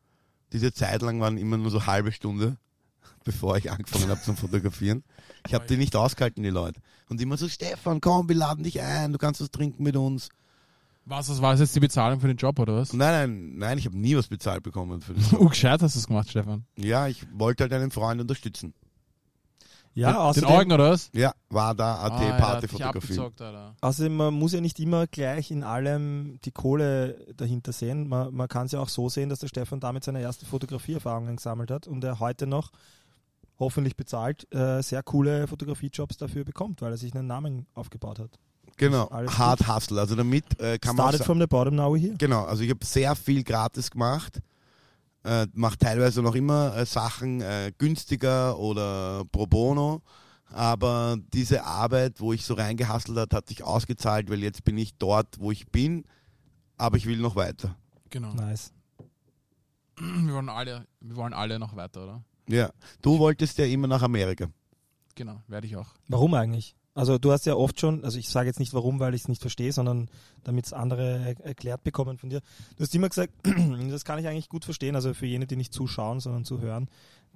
Diese 0.53 0.73
Zeit 0.73 1.03
lang 1.03 1.21
waren 1.21 1.37
immer 1.37 1.59
nur 1.59 1.71
so 1.71 1.87
halbe 1.87 2.13
Stunde, 2.13 2.57
bevor 3.25 3.59
ich 3.59 3.71
angefangen 3.71 4.09
habe 4.09 4.23
zum 4.23 4.37
Fotografieren. 4.37 5.05
Ich 5.47 5.55
habe 5.55 5.67
die 5.67 5.77
nicht 5.77 5.95
ausgehalten, 5.95 6.43
die 6.43 6.51
Leute. 6.51 6.81
Und 7.09 7.21
immer 7.21 7.37
so, 7.37 7.49
Stefan, 7.49 8.01
komm, 8.01 8.29
wir 8.29 8.37
laden 8.37 8.65
dich 8.65 8.81
ein, 8.81 9.13
du 9.13 9.19
kannst 9.19 9.41
was 9.41 9.51
trinken 9.51 9.83
mit 9.83 9.97
uns. 9.97 10.31
Was, 11.09 11.29
das 11.29 11.41
war 11.41 11.53
das 11.53 11.61
jetzt 11.61 11.77
die 11.77 11.81
Bezahlung 11.81 12.19
für 12.19 12.27
den 12.27 12.37
Job, 12.37 12.59
oder 12.59 12.75
was? 12.75 12.93
Nein, 12.93 13.31
nein, 13.31 13.59
nein, 13.59 13.79
ich 13.79 13.87
habe 13.87 13.97
nie 13.97 14.17
was 14.17 14.27
bezahlt 14.27 14.65
bekommen 14.65 15.01
für 15.01 15.15
das. 15.15 15.33
Uh, 15.39 15.49
gescheit 15.49 15.81
hast 15.81 15.95
du 15.95 16.01
es 16.01 16.07
gemacht, 16.09 16.29
Stefan. 16.29 16.65
Ja, 16.77 17.07
ich 17.07 17.25
wollte 17.33 17.63
halt 17.63 17.73
einen 17.73 17.93
Freund 17.93 18.21
unterstützen. 18.21 18.75
Ja, 19.95 20.11
den, 20.11 20.17
außerdem, 20.17 20.49
den 20.49 20.59
Eugen, 20.59 20.73
oder 20.73 20.91
was? 20.91 21.11
Ja, 21.15 21.33
war 21.49 21.77
da 21.77 21.95
AT 22.01 22.21
Ah, 22.21 23.75
außerdem, 23.81 24.17
man 24.17 24.35
muss 24.35 24.53
ja 24.53 24.61
nicht 24.61 24.81
immer 24.81 25.07
gleich 25.07 25.53
in 25.53 25.63
allem 25.63 26.39
die 26.45 26.51
Kohle 26.51 27.25
dahinter 27.37 27.73
sehen. 27.73 28.09
Man, 28.09 28.35
man 28.35 28.49
kann 28.49 28.67
es 28.67 28.73
ja 28.73 28.81
auch 28.81 28.89
so 28.89 29.09
sehen, 29.09 29.29
dass 29.29 29.39
der 29.39 29.49
Stefan 29.49 29.79
damit 29.79 30.03
seine 30.03 30.21
erste 30.21 30.45
Fotografieerfahrungen 30.45 31.37
gesammelt 31.37 31.71
hat 31.71 31.87
und 31.87 32.03
er 32.03 32.19
heute 32.19 32.49
noch 32.49 32.73
hoffentlich 33.59 33.97
bezahlt 33.97 34.53
äh, 34.53 34.83
sehr 34.83 35.03
coole 35.05 35.47
Fotografiejobs 35.47 36.17
dafür 36.17 36.45
bekommt, 36.45 36.83
weil 36.83 36.91
er 36.91 36.99
sich 36.99 37.15
einen 37.15 37.29
Namen 37.29 37.67
aufgebaut 37.75 38.19
hat. 38.19 38.39
Genau, 38.77 39.11
Hard 39.11 39.67
Hustle. 39.67 40.01
Also 40.01 40.15
damit 40.15 40.45
äh, 40.61 40.79
kann 40.79 40.97
man 40.97 41.07
auch 41.07 41.09
Started 41.11 41.27
from 41.27 41.41
the 41.41 41.47
bottom, 41.47 41.77
now 41.77 41.97
here. 41.97 42.15
Genau, 42.19 42.45
also 42.45 42.63
ich 42.63 42.71
habe 42.71 42.85
sehr 42.85 43.15
viel 43.15 43.43
gratis 43.43 43.91
gemacht. 43.91 44.41
Äh, 45.25 45.47
mache 45.55 45.79
teilweise 45.79 46.23
noch 46.23 46.35
immer 46.35 46.77
äh, 46.77 46.87
Sachen 46.87 47.41
äh, 47.41 47.73
günstiger 47.77 48.59
oder 48.59 49.25
pro 49.33 49.47
bono. 49.47 50.03
Aber 50.53 51.17
diese 51.33 51.65
Arbeit, 51.65 52.21
wo 52.21 52.33
ich 52.33 52.45
so 52.45 52.55
reingehustelt 52.55 53.19
hat, 53.19 53.33
hat 53.33 53.49
sich 53.49 53.65
ausgezahlt, 53.65 54.31
weil 54.31 54.43
jetzt 54.43 54.63
bin 54.63 54.79
ich 54.79 54.95
dort, 54.97 55.41
wo 55.41 55.51
ich 55.51 55.67
bin. 55.69 56.05
Aber 56.77 56.97
ich 56.97 57.07
will 57.07 57.19
noch 57.19 57.35
weiter. 57.35 57.75
Genau. 58.11 58.33
Nice. 58.35 58.73
Wir 59.99 60.35
wollen 60.35 60.51
alle, 60.51 60.87
wir 61.01 61.17
wollen 61.17 61.33
alle 61.33 61.59
noch 61.59 61.75
weiter, 61.75 62.05
oder? 62.05 62.23
Ja, 62.49 62.71
du 63.03 63.19
wolltest 63.19 63.59
ja 63.59 63.65
immer 63.65 63.89
nach 63.89 64.03
Amerika. 64.03 64.47
Genau, 65.15 65.43
werde 65.49 65.67
ich 65.67 65.77
auch. 65.77 65.89
Warum 66.07 66.35
eigentlich? 66.35 66.77
Also 66.97 67.19
du 67.19 67.31
hast 67.31 67.45
ja 67.45 67.55
oft 67.55 67.79
schon, 67.79 68.03
also 68.05 68.19
ich 68.19 68.31
sage 68.31 68.47
jetzt 68.47 68.59
nicht 68.59 68.73
warum, 68.73 68.99
weil 69.01 69.15
ich 69.15 69.23
es 69.23 69.29
nicht 69.29 69.43
verstehe, 69.43 69.71
sondern 69.71 70.09
damit 70.45 70.65
es 70.65 70.73
andere 70.73 71.37
er 71.37 71.45
erklärt 71.45 71.85
bekommen 71.85 72.17
von 72.17 72.31
dir. 72.31 72.41
Du 72.77 72.83
hast 72.83 72.95
immer 72.95 73.11
gesagt, 73.11 73.35
das 73.91 74.05
kann 74.07 74.19
ich 74.19 74.27
eigentlich 74.27 74.49
gut 74.49 74.65
verstehen, 74.65 74.95
also 74.95 75.13
für 75.13 75.27
jene, 75.27 75.47
die 75.47 75.57
nicht 75.57 75.75
zuschauen, 75.75 76.21
sondern 76.21 76.47
zuhören. 76.47 76.89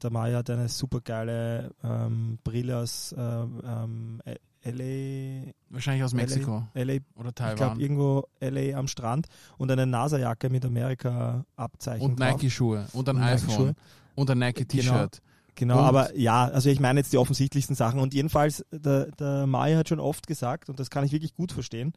Der 0.02 0.10
Maya 0.10 0.38
hat 0.38 0.48
eine 0.48 0.70
super 0.70 1.02
geile 1.02 1.72
ähm, 1.84 2.38
Brille 2.42 2.78
aus 2.78 3.14
ähm, 3.18 3.60
ähm, 3.62 4.22
LA, 4.64 5.52
Wahrscheinlich 5.68 6.04
aus 6.04 6.14
Mexiko 6.14 6.64
LA, 6.74 6.98
oder 7.16 7.28
ich 7.28 7.34
glaube 7.34 7.34
Taiwan. 7.34 7.80
irgendwo 7.80 8.24
LA 8.40 8.78
am 8.78 8.88
Strand 8.88 9.26
und 9.58 9.70
eine 9.70 9.86
NASA-Jacke 9.86 10.48
mit 10.48 10.64
Amerika-Abzeichen 10.64 12.04
Und. 12.12 12.18
Nike-Schuhe 12.18 12.86
und 12.92 13.08
ein 13.08 13.16
Und 13.16 13.22
iPhone 13.22 13.46
Nike-Schuhe. 13.48 13.74
und 14.14 14.30
ein 14.30 14.38
Nike-T-Shirt. 14.38 15.20
Genau, 15.20 15.29
Und- 15.58 15.70
aber 15.72 16.16
ja, 16.16 16.46
also 16.46 16.70
ich 16.70 16.80
meine 16.80 17.00
jetzt 17.00 17.12
die 17.12 17.18
offensichtlichsten 17.18 17.74
Sachen. 17.76 18.00
Und 18.00 18.14
jedenfalls, 18.14 18.64
der, 18.70 19.06
der 19.12 19.46
Maya 19.46 19.78
hat 19.78 19.88
schon 19.88 20.00
oft 20.00 20.26
gesagt, 20.26 20.68
und 20.68 20.80
das 20.80 20.90
kann 20.90 21.04
ich 21.04 21.12
wirklich 21.12 21.34
gut 21.34 21.52
verstehen, 21.52 21.92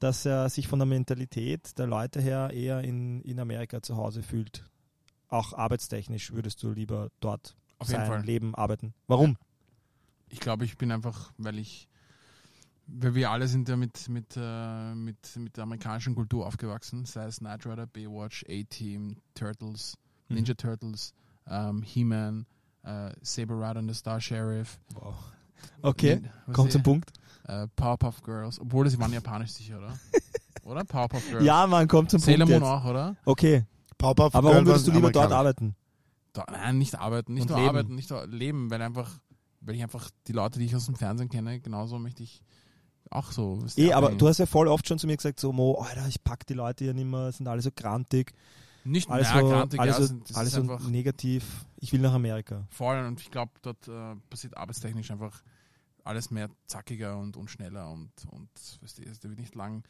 dass 0.00 0.26
er 0.26 0.48
sich 0.50 0.68
von 0.68 0.78
der 0.78 0.86
Mentalität 0.86 1.78
der 1.78 1.86
Leute 1.86 2.20
her 2.20 2.50
eher 2.52 2.80
in, 2.82 3.20
in 3.22 3.38
Amerika 3.40 3.82
zu 3.82 3.96
Hause 3.96 4.22
fühlt. 4.22 4.64
Auch 5.28 5.52
arbeitstechnisch 5.52 6.32
würdest 6.32 6.62
du 6.62 6.70
lieber 6.72 7.10
dort 7.20 7.56
Auf 7.78 7.88
jeden 7.88 8.00
sein, 8.00 8.08
Fall. 8.10 8.24
leben, 8.24 8.54
arbeiten. 8.54 8.94
Warum? 9.06 9.36
Ich 10.28 10.40
glaube, 10.40 10.64
ich 10.64 10.76
bin 10.76 10.90
einfach, 10.90 11.32
weil 11.38 11.58
ich, 11.58 11.88
weil 12.86 13.14
wir 13.14 13.30
alle 13.30 13.46
sind 13.48 13.68
ja 13.68 13.76
mit, 13.76 14.08
mit, 14.08 14.36
äh, 14.36 14.94
mit, 14.94 15.36
mit 15.36 15.56
der 15.56 15.62
amerikanischen 15.64 16.14
Kultur 16.14 16.46
aufgewachsen, 16.46 17.04
sei 17.06 17.26
es 17.26 17.38
Knight 17.38 17.64
Rider, 17.66 17.86
Baywatch, 17.86 18.44
A-Team, 18.48 19.16
Turtles, 19.34 19.96
Mhm. 20.28 20.36
Ninja 20.36 20.54
Turtles, 20.54 21.12
ähm, 21.46 21.82
He-Man, 21.82 22.46
äh, 22.84 23.10
Saber 23.22 23.54
Rider 23.56 23.78
and 23.80 23.88
the 23.90 23.94
Star 23.94 24.20
Sheriff. 24.20 24.78
Okay, 25.82 26.16
Nin- 26.16 26.30
was 26.46 26.54
kommt 26.54 26.72
zum 26.72 26.82
Punkt. 26.82 27.10
Äh, 27.46 27.66
Powerpuff 27.76 28.22
Girls, 28.22 28.58
obwohl 28.60 28.88
sie 28.88 28.98
waren 28.98 29.12
japanisch 29.12 29.50
sicher, 29.50 29.78
oder? 29.78 29.98
oder? 30.64 30.84
Powerpuff 30.84 31.28
Girls. 31.30 31.44
Ja, 31.44 31.66
man 31.66 31.86
kommt 31.88 32.10
zum 32.10 32.20
Sailor 32.20 32.46
Punkt 32.46 32.60
Moon 32.62 32.70
jetzt. 32.72 32.84
auch, 32.84 32.90
oder? 32.90 33.16
Okay, 33.24 33.64
Pop-Up 33.98 34.34
aber 34.34 34.50
warum 34.50 34.66
würdest 34.66 34.86
du 34.86 34.92
lieber 34.92 35.10
dort 35.12 35.32
arbeiten? 35.32 35.74
Da, 36.32 36.46
nein, 36.50 36.78
nicht 36.78 36.98
arbeiten, 36.98 37.34
nicht 37.34 37.42
Und 37.42 37.48
nur 37.50 37.58
leben. 37.58 37.68
arbeiten, 37.68 37.94
nicht 37.94 38.10
nur 38.10 38.26
leben, 38.26 38.70
weil 38.70 38.82
einfach, 38.82 39.18
weil 39.60 39.74
ich 39.76 39.82
einfach 39.82 40.10
die 40.26 40.32
Leute, 40.32 40.58
die 40.58 40.64
ich 40.64 40.74
aus 40.74 40.86
dem 40.86 40.96
Fernsehen 40.96 41.28
kenne, 41.28 41.60
genauso 41.60 41.98
möchte 41.98 42.22
ich 42.22 42.42
auch 43.10 43.30
so. 43.30 43.62
Eh, 43.76 43.92
aber 43.92 44.10
du 44.12 44.26
hast 44.26 44.38
ja 44.38 44.46
voll 44.46 44.66
oft 44.66 44.88
schon 44.88 44.98
zu 44.98 45.06
mir 45.06 45.16
gesagt, 45.16 45.38
so 45.38 45.52
Mo, 45.52 45.74
Alter, 45.74 46.08
ich 46.08 46.24
pack 46.24 46.46
die 46.46 46.54
Leute 46.54 46.84
hier 46.84 46.94
nicht 46.94 47.04
mehr, 47.06 47.30
sind 47.30 47.46
alle 47.46 47.62
so 47.62 47.70
grantig. 47.74 48.32
Nicht 48.84 49.08
Alles 49.08 49.32
mehr 49.32 49.40
so, 49.42 49.48
grantig, 49.48 49.80
alles 49.80 49.94
ja, 49.96 50.00
so, 50.02 50.06
sind- 50.08 50.28
das 50.30 50.36
alles 50.36 50.48
ist 50.50 50.54
so 50.56 50.60
einfach 50.72 50.88
negativ. 50.88 51.64
Ich 51.76 51.92
will 51.92 52.00
nach 52.00 52.12
Amerika. 52.12 52.66
voll 52.70 52.98
und 53.06 53.20
ich 53.20 53.30
glaube, 53.30 53.52
dort 53.62 53.88
äh, 53.88 54.14
passiert 54.30 54.56
arbeitstechnisch 54.56 55.10
einfach 55.10 55.42
alles 56.04 56.30
mehr 56.30 56.50
zackiger 56.66 57.16
und, 57.18 57.36
und 57.36 57.50
schneller 57.50 57.90
und, 57.90 58.10
und 58.30 58.48
weißt 58.82 58.98
du, 58.98 59.02
da 59.04 59.28
wird 59.30 59.38
nicht 59.40 59.54
lang 59.54 59.82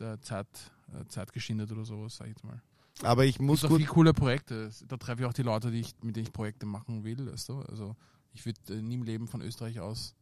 der 0.00 0.20
Zeit, 0.20 0.48
äh, 0.92 1.04
Zeit 1.06 1.32
geschindet 1.32 1.70
oder 1.70 1.84
sowas, 1.84 2.16
sag 2.16 2.26
ich 2.26 2.32
jetzt 2.32 2.44
mal. 2.44 2.60
Aber 3.04 3.24
ich 3.24 3.36
Es 3.36 3.40
muss 3.42 3.60
gibt 3.60 3.64
auch 3.66 3.68
gut, 3.70 3.80
viele 3.82 3.90
coole 3.92 4.12
Projekte. 4.14 4.70
Da 4.88 4.96
treffe 4.96 5.22
ich 5.22 5.28
auch 5.28 5.32
die 5.32 5.42
Leute, 5.42 5.70
die 5.70 5.80
ich, 5.80 5.94
mit 6.02 6.16
denen 6.16 6.26
ich 6.26 6.32
Projekte 6.32 6.66
machen 6.66 7.04
will. 7.04 7.30
Weißt 7.32 7.48
du? 7.48 7.60
Also 7.62 7.94
ich 8.32 8.44
würde 8.44 8.58
äh, 8.74 8.82
nie 8.82 8.94
im 8.94 9.02
Leben 9.04 9.28
von 9.28 9.40
Österreich 9.40 9.78
aus 9.80 10.14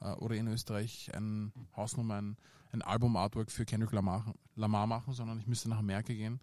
äh, 0.00 0.12
oder 0.12 0.34
in 0.36 0.46
Österreich 0.46 1.10
ein 1.14 1.52
Hausnummer, 1.76 2.16
ein, 2.20 2.36
ein 2.72 2.82
Album-Artwork 2.82 3.50
für 3.50 3.64
Kendrick 3.64 3.92
Lamar, 3.92 4.34
Lamar 4.56 4.86
machen, 4.86 5.14
sondern 5.14 5.40
ich 5.40 5.46
müsste 5.46 5.68
nach 5.70 5.78
Amerika 5.78 6.12
gehen, 6.12 6.38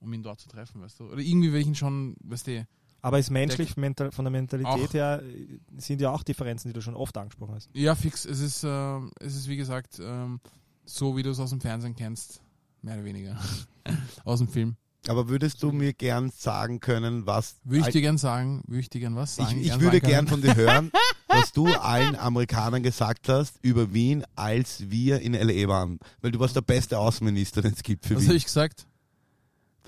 um 0.00 0.12
ihn 0.12 0.22
dort 0.22 0.40
zu 0.40 0.48
treffen, 0.48 0.80
weißt 0.80 1.00
du? 1.00 1.04
Oder 1.10 1.18
irgendwie 1.20 1.52
will 1.52 1.60
ich 1.60 1.66
ihn 1.66 1.74
schon, 1.74 2.16
weißt 2.24 2.46
du, 2.46 2.66
Aber 3.02 3.18
ist 3.18 3.30
menschlich, 3.30 3.76
mental, 3.76 4.10
von 4.12 4.24
der 4.24 4.32
Mentalität 4.32 4.88
Auch. 4.88 4.92
her, 4.94 5.22
äh, 5.24 5.58
sind 5.80 6.00
ja 6.00 6.10
auch 6.10 6.22
Differenzen, 6.22 6.68
die 6.68 6.74
du 6.74 6.80
schon 6.82 6.94
oft 6.94 7.16
angesprochen 7.16 7.54
hast. 7.54 7.68
ja 7.74 7.94
fix, 7.94 8.24
es 8.24 8.40
ist, 8.40 8.64
äh, 8.64 8.98
es 9.20 9.34
ist 9.36 9.48
wie 9.48 9.56
gesagt 9.56 9.98
ähm, 10.02 10.40
so, 10.84 11.16
wie 11.16 11.22
du 11.22 11.30
es 11.30 11.40
aus 11.40 11.50
dem 11.50 11.60
Fernsehen 11.60 11.94
kennst, 11.96 12.40
mehr 12.82 12.94
oder 12.94 13.04
weniger, 13.04 13.38
aus 14.24 14.38
dem 14.38 14.48
Film. 14.48 14.76
aber 15.06 15.28
würdest 15.28 15.62
du 15.62 15.70
mir 15.72 15.92
gern 15.92 16.30
sagen 16.30 16.80
können, 16.80 17.26
was 17.26 17.56
Würde 17.64 17.86
ich 17.88 17.92
dir 17.92 18.00
gern 18.00 18.18
sagen, 18.18 18.62
würde 18.66 18.80
ich 18.80 18.90
dir 18.90 19.00
gern 19.00 19.16
was 19.16 19.38
ich, 19.38 19.44
sagen? 19.44 19.58
ich 19.60 19.66
gern 19.68 19.80
würde 19.80 19.96
sagen 19.98 20.06
gern 20.06 20.26
von 20.28 20.42
dir 20.42 20.54
hören, 20.56 20.90
was 21.28 21.52
du 21.52 21.66
allen 21.66 22.16
Amerikanern 22.16 22.82
gesagt 22.82 23.28
hast 23.28 23.58
über 23.62 23.92
Wien, 23.92 24.24
als 24.34 24.90
wir 24.90 25.20
in 25.20 25.34
LA 25.34 25.68
waren. 25.68 25.98
Weil 26.20 26.30
du 26.32 26.40
warst 26.40 26.56
der 26.56 26.62
beste 26.62 26.98
Außenminister, 26.98 27.62
den 27.62 27.72
es 27.74 27.82
gibt 27.82 28.06
für 28.06 28.14
Was 28.16 28.22
habe 28.22 28.30
Wien. 28.32 28.36
ich 28.38 28.44
gesagt? 28.46 28.86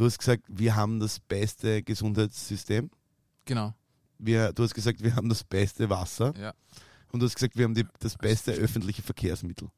Du 0.01 0.07
hast 0.07 0.17
gesagt, 0.19 0.45
wir 0.49 0.77
haben 0.77 0.99
das 0.99 1.21
beste 1.21 1.83
Gesundheitssystem. 1.83 2.91
Genau. 3.45 3.75
Wir, 4.19 4.51
du 4.55 4.63
hast 4.63 4.73
gesagt, 4.73 5.03
wir 5.03 5.15
haben 5.15 5.29
das 5.29 5.45
beste 5.45 5.91
Wasser. 5.91 6.33
Ja. 6.41 6.55
Und 7.13 7.21
du 7.21 7.27
hast 7.27 7.35
gesagt, 7.35 7.55
wir 7.55 7.65
haben 7.65 7.75
die, 7.75 7.85
das 7.99 8.17
beste 8.17 8.53
öffentliche 8.53 9.03
Verkehrsmittel. 9.03 9.69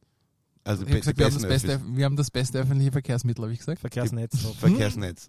Also 0.63 0.85
Ich 0.85 0.91
habe 0.91 1.01
gesagt, 1.01 1.19
wir 1.19 1.27
haben, 1.27 1.35
das 1.35 1.43
beste, 1.49 1.75
Öffis- 1.75 1.97
wir 1.97 2.05
haben 2.05 2.15
das 2.15 2.31
beste 2.31 2.59
öffentliche 2.61 2.93
Verkehrsmittel, 2.93 3.43
habe 3.43 3.53
ich 3.53 3.59
gesagt. 3.59 3.81
Verkehrsnetz. 3.81 4.41
so. 4.41 4.53
Verkehrsnetz. 4.53 5.29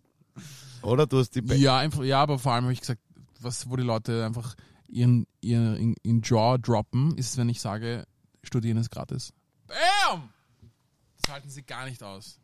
Oder 0.83 1.07
du 1.07 1.17
hast 1.17 1.31
die 1.33 1.41
be- 1.41 1.55
Ja, 1.55 1.79
einfach, 1.79 2.03
ja, 2.03 2.21
aber 2.21 2.37
vor 2.37 2.51
allem 2.51 2.65
habe 2.65 2.73
ich 2.73 2.81
gesagt, 2.81 3.01
was, 3.39 3.67
wo 3.67 3.75
die 3.75 3.81
Leute 3.81 4.23
einfach 4.23 4.53
ihren, 4.87 5.25
ihren 5.41 5.75
in, 5.75 5.95
in 6.03 6.21
Jaw 6.21 6.59
droppen, 6.59 7.17
ist, 7.17 7.35
wenn 7.37 7.49
ich 7.49 7.59
sage, 7.61 8.05
studieren 8.43 8.77
ist 8.77 8.91
gratis. 8.91 9.33
Bam! 9.65 10.29
Das 11.19 11.33
halten 11.33 11.49
sie 11.49 11.63
gar 11.63 11.85
nicht 11.85 12.03
aus. 12.03 12.39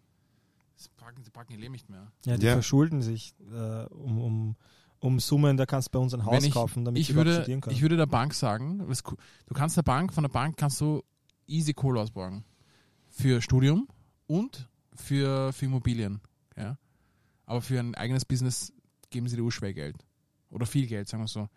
Das 0.80 0.88
packen, 0.90 1.24
sie 1.24 1.30
packen 1.30 1.52
ihr 1.52 1.60
Leben 1.60 1.74
nicht 1.74 1.90
mehr. 1.90 2.12
Ja, 2.26 2.38
die 2.38 2.46
Ja. 2.46 2.54
verschulden 2.54 3.02
sich 3.02 3.36
äh, 3.52 3.84
um, 3.88 4.18
um, 4.20 4.56
um 5.00 5.20
Summen, 5.20 5.58
da 5.58 5.66
kannst 5.66 5.90
du 5.90 5.92
bei 5.92 6.00
uns 6.00 6.14
ein 6.14 6.26
Haus 6.26 6.44
ich- 6.44 6.54
kaufen, 6.54 6.86
damit 6.86 7.02
Ich 7.02 7.08
sie 7.08 7.16
würde, 7.16 7.36
studieren 7.36 7.60
können. 7.62 7.76
ich 7.76 7.82
würde 7.82 7.98
der 7.98 8.06
Bank 8.06 8.34
sagen, 8.34 8.80
du 8.88 9.54
kannst 9.54 9.76
der 9.76 9.84
Bank, 9.84 10.14
von 10.14 10.24
der 10.24 10.30
Bank 10.30 10.56
kannst 10.58 10.80
du 10.80 11.04
easy 11.48 11.74
Kohle 11.74 12.00
ausborgen. 12.00 12.46
Für 13.10 13.42
Studium 13.42 13.88
und 14.28 14.70
für, 14.94 15.52
für 15.52 15.66
Immobilien. 15.66 16.22
Ja? 16.56 16.78
Aber 17.46 17.62
für 17.62 17.78
ein 17.80 17.94
eigenes 17.96 18.24
Business 18.24 18.72
geben 19.10 19.28
sie 19.28 19.36
dir 19.36 19.44
urschwer 19.44 19.74
Geld. 19.74 19.98
Oder 20.50 20.66
viel 20.66 20.88
Geld, 20.88 21.10
sagen 21.10 21.24
wir 21.24 21.28
so. 21.28 21.50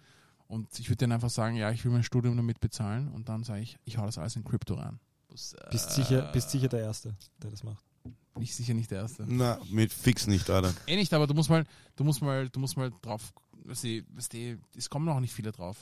Und 0.48 0.78
ich 0.80 0.88
würde 0.88 0.96
denen 0.98 1.12
einfach 1.12 1.30
sagen, 1.30 1.54
ja, 1.56 1.70
ich 1.70 1.84
will 1.84 1.92
mein 1.92 2.02
Studium 2.02 2.36
damit 2.36 2.60
bezahlen 2.60 3.08
und 3.08 3.28
dann 3.28 3.44
sage 3.44 3.60
ich, 3.60 3.78
ich 3.84 3.98
hau 3.98 4.04
das 4.04 4.18
alles 4.18 4.34
in 4.36 4.42
Krypto 4.44 4.74
rein. 4.74 4.98
Bist, 5.28 5.90
sicher, 5.92 6.30
bist 6.32 6.50
sicher 6.50 6.68
der 6.68 6.80
Erste, 6.80 7.14
der 7.42 7.50
das 7.50 7.62
macht. 7.62 7.84
Bin 8.04 8.42
ich 8.42 8.54
sicher 8.54 8.74
nicht 8.74 8.90
der 8.90 9.02
Erste. 9.02 9.24
Na, 9.28 9.58
mit 9.70 9.92
fix 9.92 10.26
nicht, 10.26 10.48
oder? 10.48 10.72
Eh 10.86 10.96
nicht, 10.96 11.12
aber 11.12 11.26
du 11.26 11.34
musst 11.34 11.50
mal, 11.50 11.64
du 11.96 12.04
musst 12.04 12.22
mal, 12.22 12.48
du 12.48 12.60
musst 12.60 12.76
mal 12.76 12.90
drauf, 13.02 13.32
weißt 13.64 13.84
du, 13.84 14.02
weißt 14.14 14.32
du, 14.32 14.58
es 14.76 14.88
kommen 14.88 15.04
noch 15.06 15.20
nicht 15.20 15.34
viele 15.34 15.52
drauf. 15.52 15.76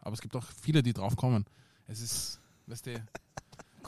Aber 0.00 0.12
es 0.14 0.20
gibt 0.20 0.36
auch 0.36 0.44
viele, 0.62 0.82
die 0.82 0.92
drauf 0.92 1.16
kommen. 1.16 1.44
Es 1.88 2.00
ist, 2.00 2.40
weißt 2.66 2.86
du, 2.86 3.02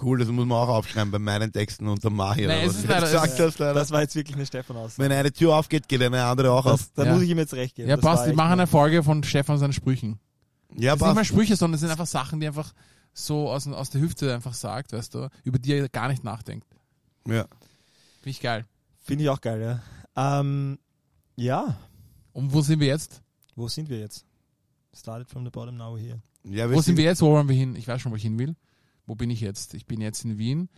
Cool, 0.01 0.21
das 0.21 0.29
muss 0.29 0.47
man 0.47 0.57
auch 0.59 0.69
aufschreiben 0.69 1.11
bei 1.11 1.19
meinen 1.19 1.53
Texten 1.53 1.89
unter 1.89 2.09
Mahi. 2.09 2.47
Nein, 2.47 2.69
was 2.69 2.85
leider- 2.87 3.01
gesagt 3.07 3.39
hast, 3.41 3.59
leider. 3.59 3.75
Das 3.75 3.91
war 3.91 4.01
jetzt 4.03 4.15
wirklich 4.15 4.37
eine 4.37 4.47
Stefan 4.47 4.77
aus. 4.77 4.97
Wenn 4.97 5.11
eine 5.11 5.33
Tür 5.33 5.57
aufgeht, 5.57 5.89
geht 5.89 6.01
eine 6.01 6.23
andere 6.25 6.53
auch 6.53 6.67
auf. 6.67 6.81
Das, 6.81 6.93
da 6.93 7.05
Ja. 7.05 7.13
muss 7.15 7.23
ich 7.23 7.31
ihm 7.31 7.39
jetzt 7.39 7.53
recht 7.55 7.75
geben. 7.75 7.89
ja 7.89 7.97
Das 7.97 8.05
passt, 8.05 8.23
wir 8.23 8.29
echt 8.29 8.37
machen 8.37 8.53
eine- 8.53 8.69
Folge 8.69 9.03
von 9.03 9.25
Stefan 9.25 9.59
seinen 9.59 9.73
Sprüchen. 9.73 10.21
Ja, 10.77 10.93
Das 10.93 11.01
sind 11.01 11.01
nicht 11.01 11.01
mal 11.01 11.15
passt. 11.17 11.27
Sprüche, 11.31 11.57
sondern 11.57 11.75
es 11.75 11.81
sind 11.81 11.91
einfach 11.91 12.07
Sachen, 12.07 12.39
die 12.39 12.47
er 12.47 12.51
einfach 12.51 12.73
so 13.13 13.51
aus, 13.51 13.67
aus 13.67 13.91
der 13.91 14.01
Hüfte 14.01 14.33
einfach 14.33 14.55
sagt, 14.55 14.93
weißt 14.93 15.15
du, 15.17 15.29
über 15.43 15.59
die 15.59 15.73
er 15.73 15.89
gar 15.89 16.07
nicht 16.07 16.23
nachdenkt. 16.23 16.69
Ja. 17.27 17.47
Finde 18.21 18.31
ich 18.31 18.41
geil. 18.41 18.67
Finde 19.01 19.25
ich 19.25 19.31
auch 19.31 19.41
geil, 19.41 19.61
ja. 20.17 20.41
Ähm, 20.41 20.79
ja, 21.37 21.79
Und 22.33 22.53
wo 22.53 22.61
sind 22.63 22.81
wir 22.81 22.89
jetzt? 22.89 23.23
wo 23.55 23.69
sind 23.69 23.89
wir 23.89 23.99
jetzt? 23.99 24.25
Started 24.95 25.29
from 25.29 25.45
the 25.45 25.51
bottom, 25.51 25.77
now 25.77 25.95
we're 25.95 25.99
here. 26.01 26.23
ja 26.45 26.71
Wo 26.71 26.81
sind 26.81 26.97
wir 26.97 27.05
jetzt? 27.05 27.21
Wo 27.23 27.31
wollen 27.33 27.49
wir 27.49 27.57
hin? 27.57 27.75
Ich 27.77 27.87
weiß 27.89 28.01
schon, 28.01 28.13
wo 28.13 28.17
ich 28.17 28.23
hin 28.23 28.39
will. 28.39 28.57
Wo 29.07 29.15
bin 29.15 29.31
ich 29.31 29.41
jetzt? 29.41 29.75
Ich 29.75 29.87
bin 29.87 30.01
jetzt 30.01 30.25
in 30.25 30.39
Wien, 30.39 30.69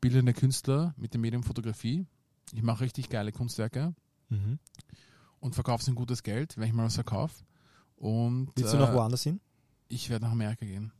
bildender 0.00 0.32
Künstler 0.32 0.94
mit 0.96 1.14
dem 1.14 1.20
Medium 1.20 1.42
Fotografie. 1.42 2.06
Ich 2.52 2.62
mache 2.62 2.82
richtig 2.84 3.08
geile 3.08 3.32
Kunstwerke 3.32 3.94
Mhm. 4.30 4.58
und 5.40 5.54
verkaufe 5.54 5.88
ein 5.90 5.94
gutes 5.94 6.22
Geld, 6.22 6.56
wenn 6.56 6.66
ich 6.68 6.72
mal 6.72 6.86
was 6.86 6.94
verkaufe. 6.94 7.44
Und 7.96 8.50
Willst 8.56 8.72
du 8.72 8.76
äh, 8.78 8.80
noch 8.80 8.92
woanders 8.94 9.22
hin? 9.22 9.40
ich 9.88 10.08
werde 10.10 10.24
nach 10.24 10.32
Amerika 10.32 10.64
gehen. 10.64 10.92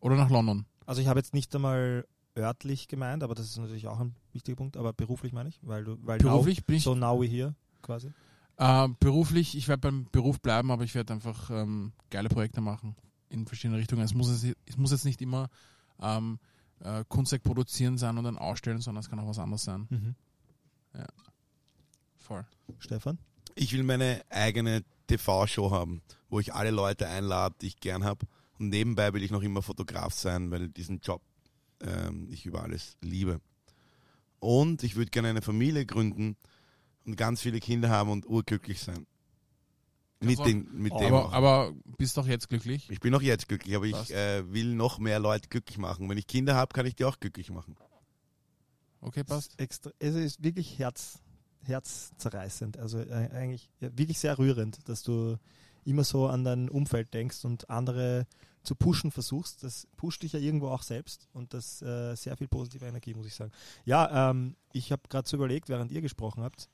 Oder 0.00 0.16
nach 0.16 0.30
London. 0.30 0.66
Also 0.86 1.00
ich 1.00 1.06
habe 1.06 1.20
jetzt 1.20 1.32
nicht 1.34 1.54
einmal 1.54 2.06
örtlich 2.38 2.88
gemeint, 2.88 3.22
aber 3.22 3.34
das 3.34 3.46
ist 3.46 3.58
natürlich 3.58 3.88
auch 3.88 4.00
ein 4.00 4.14
wichtiger 4.32 4.56
Punkt, 4.56 4.76
aber 4.76 4.92
beruflich 4.92 5.32
meine 5.32 5.48
ich, 5.48 5.58
weil 5.62 5.84
du, 5.84 5.98
weil 6.02 6.18
Beruflich 6.18 6.64
bin 6.64 6.74
now, 6.74 6.78
ich 6.78 6.84
so 6.84 6.94
now 6.94 7.22
here 7.22 7.54
quasi. 7.82 8.12
Äh, 8.56 8.88
beruflich, 9.00 9.56
ich 9.56 9.68
werde 9.68 9.80
beim 9.80 10.06
Beruf 10.10 10.40
bleiben, 10.40 10.70
aber 10.70 10.84
ich 10.84 10.94
werde 10.94 11.12
einfach 11.12 11.50
ähm, 11.50 11.92
geile 12.10 12.28
Projekte 12.28 12.60
machen 12.60 12.96
in 13.28 13.46
verschiedene 13.46 13.78
Richtungen. 13.78 14.02
Es 14.02 14.14
muss, 14.14 14.28
es, 14.28 14.44
es 14.66 14.76
muss 14.76 14.90
jetzt 14.90 15.04
nicht 15.04 15.20
immer 15.20 15.48
ähm, 16.00 16.38
äh, 16.80 17.04
Kunstwerk 17.08 17.42
produzieren 17.42 17.98
sein 17.98 18.18
und 18.18 18.24
dann 18.24 18.38
ausstellen, 18.38 18.80
sondern 18.80 19.00
es 19.00 19.10
kann 19.10 19.18
auch 19.20 19.28
was 19.28 19.38
anderes 19.38 19.64
sein. 19.64 19.86
Mhm. 19.90 20.14
Voll. 22.18 22.44
Stefan? 22.78 23.18
Ich 23.54 23.72
will 23.72 23.82
meine 23.82 24.22
eigene 24.28 24.84
TV-Show 25.06 25.70
haben, 25.70 26.02
wo 26.28 26.40
ich 26.40 26.54
alle 26.54 26.70
Leute 26.70 27.08
einlade, 27.08 27.54
die 27.60 27.68
ich 27.68 27.80
gern 27.80 28.04
habe. 28.04 28.26
Und 28.58 28.68
nebenbei 28.68 29.12
will 29.14 29.22
ich 29.22 29.30
noch 29.30 29.42
immer 29.42 29.62
Fotograf 29.62 30.12
sein, 30.12 30.50
weil 30.50 30.68
diesen 30.68 31.00
Job 31.00 31.22
ähm, 31.80 32.28
ich 32.30 32.46
über 32.46 32.62
alles 32.62 32.96
liebe. 33.00 33.40
Und 34.40 34.82
ich 34.82 34.96
würde 34.96 35.10
gerne 35.10 35.28
eine 35.28 35.42
Familie 35.42 35.84
gründen 35.86 36.36
und 37.04 37.16
ganz 37.16 37.40
viele 37.40 37.60
Kinder 37.60 37.88
haben 37.88 38.10
und 38.10 38.26
urglücklich 38.26 38.80
sein. 38.80 39.06
Mit, 40.20 40.40
Also, 40.40 40.50
den, 40.50 40.68
mit 40.72 40.92
oh, 40.92 40.98
dem 40.98 41.14
Aber, 41.14 41.26
auch. 41.26 41.32
aber 41.32 41.72
bist 41.96 42.16
doch 42.16 42.26
jetzt 42.26 42.48
glücklich? 42.48 42.90
Ich 42.90 42.98
bin 42.98 43.14
auch 43.14 43.22
jetzt 43.22 43.48
glücklich, 43.48 43.76
aber 43.76 43.88
Passt. 43.88 44.10
ich 44.10 44.16
äh, 44.16 44.52
will 44.52 44.74
noch 44.74 44.98
mehr 44.98 45.20
Leute 45.20 45.48
glücklich 45.48 45.78
machen. 45.78 46.08
Wenn 46.08 46.18
ich 46.18 46.26
Kinder 46.26 46.56
habe, 46.56 46.72
kann 46.72 46.86
ich 46.86 46.96
die 46.96 47.04
auch 47.04 47.20
glücklich 47.20 47.50
machen. 47.50 47.76
Okay, 49.00 49.22
passt. 49.22 49.58
Extra, 49.60 49.92
es 50.00 50.16
ist 50.16 50.42
wirklich 50.42 50.78
Herz, 50.80 51.20
herzzerreißend. 51.62 52.78
Also 52.78 52.98
äh, 52.98 53.30
eigentlich 53.32 53.70
ja, 53.80 53.96
wirklich 53.96 54.18
sehr 54.18 54.38
rührend, 54.38 54.88
dass 54.88 55.04
du 55.04 55.36
immer 55.84 56.02
so 56.02 56.26
an 56.26 56.42
dein 56.42 56.68
Umfeld 56.68 57.14
denkst 57.14 57.44
und 57.44 57.70
andere 57.70 58.26
zu 58.68 58.74
pushen 58.74 59.10
versuchst. 59.10 59.64
Das 59.64 59.86
pusht 59.96 60.22
dich 60.22 60.34
ja 60.34 60.38
irgendwo 60.38 60.68
auch 60.68 60.82
selbst 60.82 61.26
und 61.32 61.54
das 61.54 61.80
äh, 61.80 62.14
sehr 62.16 62.36
viel 62.36 62.48
positive 62.48 62.84
Energie, 62.84 63.14
muss 63.14 63.26
ich 63.26 63.34
sagen. 63.34 63.50
Ja, 63.86 64.30
ähm, 64.30 64.56
ich 64.72 64.92
habe 64.92 65.08
gerade 65.08 65.26
so 65.26 65.38
überlegt, 65.38 65.70
während 65.70 65.90
ihr 65.90 66.02
gesprochen 66.02 66.42
habt. 66.42 66.68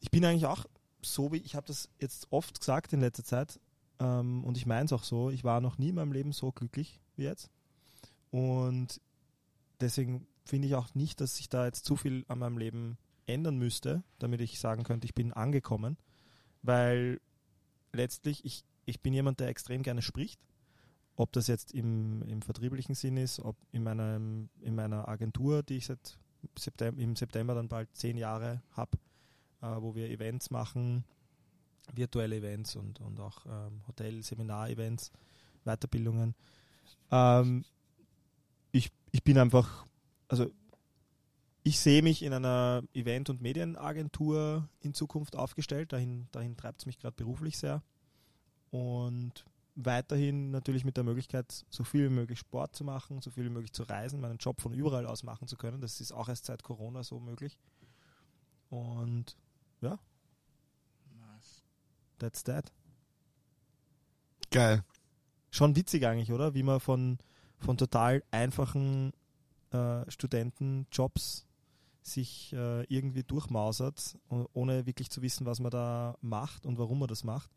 Ich 0.00 0.10
bin 0.10 0.22
eigentlich 0.26 0.44
auch 0.44 0.66
so, 1.00 1.32
wie 1.32 1.38
ich 1.38 1.54
habe 1.54 1.66
das 1.66 1.88
jetzt 1.98 2.26
oft 2.30 2.60
gesagt 2.60 2.92
in 2.92 3.00
letzter 3.00 3.24
Zeit 3.24 3.58
ähm, 4.00 4.44
und 4.44 4.58
ich 4.58 4.66
meine 4.66 4.84
es 4.84 4.92
auch 4.92 5.02
so. 5.02 5.30
Ich 5.30 5.44
war 5.44 5.62
noch 5.62 5.78
nie 5.78 5.88
in 5.88 5.94
meinem 5.94 6.12
Leben 6.12 6.32
so 6.32 6.52
glücklich 6.52 7.00
wie 7.16 7.22
jetzt 7.22 7.50
und 8.30 9.00
deswegen 9.80 10.26
finde 10.44 10.68
ich 10.68 10.74
auch 10.74 10.94
nicht, 10.94 11.22
dass 11.22 11.38
sich 11.38 11.48
da 11.48 11.64
jetzt 11.64 11.86
zu 11.86 11.96
viel 11.96 12.26
an 12.28 12.38
meinem 12.38 12.58
Leben 12.58 12.98
ändern 13.24 13.56
müsste, 13.56 14.02
damit 14.18 14.42
ich 14.42 14.60
sagen 14.60 14.84
könnte, 14.84 15.06
ich 15.06 15.14
bin 15.14 15.32
angekommen, 15.32 15.96
weil 16.60 17.18
letztlich 17.94 18.44
ich, 18.44 18.66
ich 18.84 19.00
bin 19.00 19.14
jemand, 19.14 19.40
der 19.40 19.48
extrem 19.48 19.82
gerne 19.82 20.02
spricht, 20.02 20.38
ob 21.18 21.32
das 21.32 21.48
jetzt 21.48 21.74
im, 21.74 22.22
im 22.22 22.42
vertrieblichen 22.42 22.94
Sinn 22.94 23.16
ist, 23.16 23.40
ob 23.40 23.56
in, 23.72 23.82
meinem, 23.82 24.48
in 24.60 24.76
meiner 24.76 25.08
Agentur, 25.08 25.64
die 25.64 25.78
ich 25.78 25.86
seit 25.86 26.16
September, 26.56 27.02
im 27.02 27.16
September 27.16 27.56
dann 27.56 27.68
bald 27.68 27.88
zehn 27.92 28.16
Jahre 28.16 28.62
habe, 28.70 28.96
äh, 29.60 29.66
wo 29.80 29.96
wir 29.96 30.10
Events 30.10 30.50
machen, 30.50 31.04
virtuelle 31.92 32.36
Events 32.36 32.76
und, 32.76 33.00
und 33.00 33.18
auch 33.18 33.44
ähm, 33.46 33.82
Hotel-, 33.88 34.22
Seminar-Events, 34.22 35.10
Weiterbildungen. 35.64 36.36
Ähm, 37.10 37.64
ich, 38.70 38.92
ich 39.10 39.24
bin 39.24 39.38
einfach, 39.38 39.86
also 40.28 40.46
ich 41.64 41.80
sehe 41.80 42.02
mich 42.02 42.22
in 42.22 42.32
einer 42.32 42.84
Event- 42.94 43.28
und 43.28 43.42
Medienagentur 43.42 44.68
in 44.78 44.94
Zukunft 44.94 45.34
aufgestellt. 45.34 45.92
Dahin, 45.92 46.28
dahin 46.30 46.56
treibt 46.56 46.82
es 46.82 46.86
mich 46.86 47.00
gerade 47.00 47.16
beruflich 47.16 47.58
sehr. 47.58 47.82
Und 48.70 49.44
weiterhin 49.84 50.50
natürlich 50.50 50.84
mit 50.84 50.96
der 50.96 51.04
Möglichkeit, 51.04 51.64
so 51.70 51.84
viel 51.84 52.10
wie 52.10 52.14
möglich 52.14 52.38
Sport 52.38 52.74
zu 52.74 52.84
machen, 52.84 53.20
so 53.22 53.30
viel 53.30 53.44
wie 53.44 53.50
möglich 53.50 53.72
zu 53.72 53.84
reisen, 53.84 54.20
meinen 54.20 54.38
Job 54.38 54.60
von 54.60 54.72
überall 54.74 55.06
aus 55.06 55.22
machen 55.22 55.48
zu 55.48 55.56
können. 55.56 55.80
Das 55.80 56.00
ist 56.00 56.12
auch 56.12 56.28
erst 56.28 56.46
seit 56.46 56.62
Corona 56.62 57.02
so 57.02 57.20
möglich. 57.20 57.56
Und 58.70 59.36
ja, 59.80 59.98
That's 62.18 62.42
that. 62.44 62.72
Geil. 64.50 64.84
Schon 65.50 65.76
witzig 65.76 66.04
eigentlich, 66.04 66.32
oder? 66.32 66.54
Wie 66.54 66.62
man 66.62 66.80
von, 66.80 67.18
von 67.58 67.76
total 67.76 68.22
einfachen 68.30 69.12
äh, 69.70 70.10
Studentenjobs 70.10 71.46
sich 72.02 72.52
äh, 72.54 72.84
irgendwie 72.84 73.22
durchmausert, 73.22 74.18
ohne 74.52 74.86
wirklich 74.86 75.10
zu 75.10 75.22
wissen, 75.22 75.46
was 75.46 75.60
man 75.60 75.70
da 75.70 76.16
macht 76.20 76.64
und 76.64 76.78
warum 76.78 77.00
man 77.00 77.08
das 77.08 77.22
macht, 77.22 77.50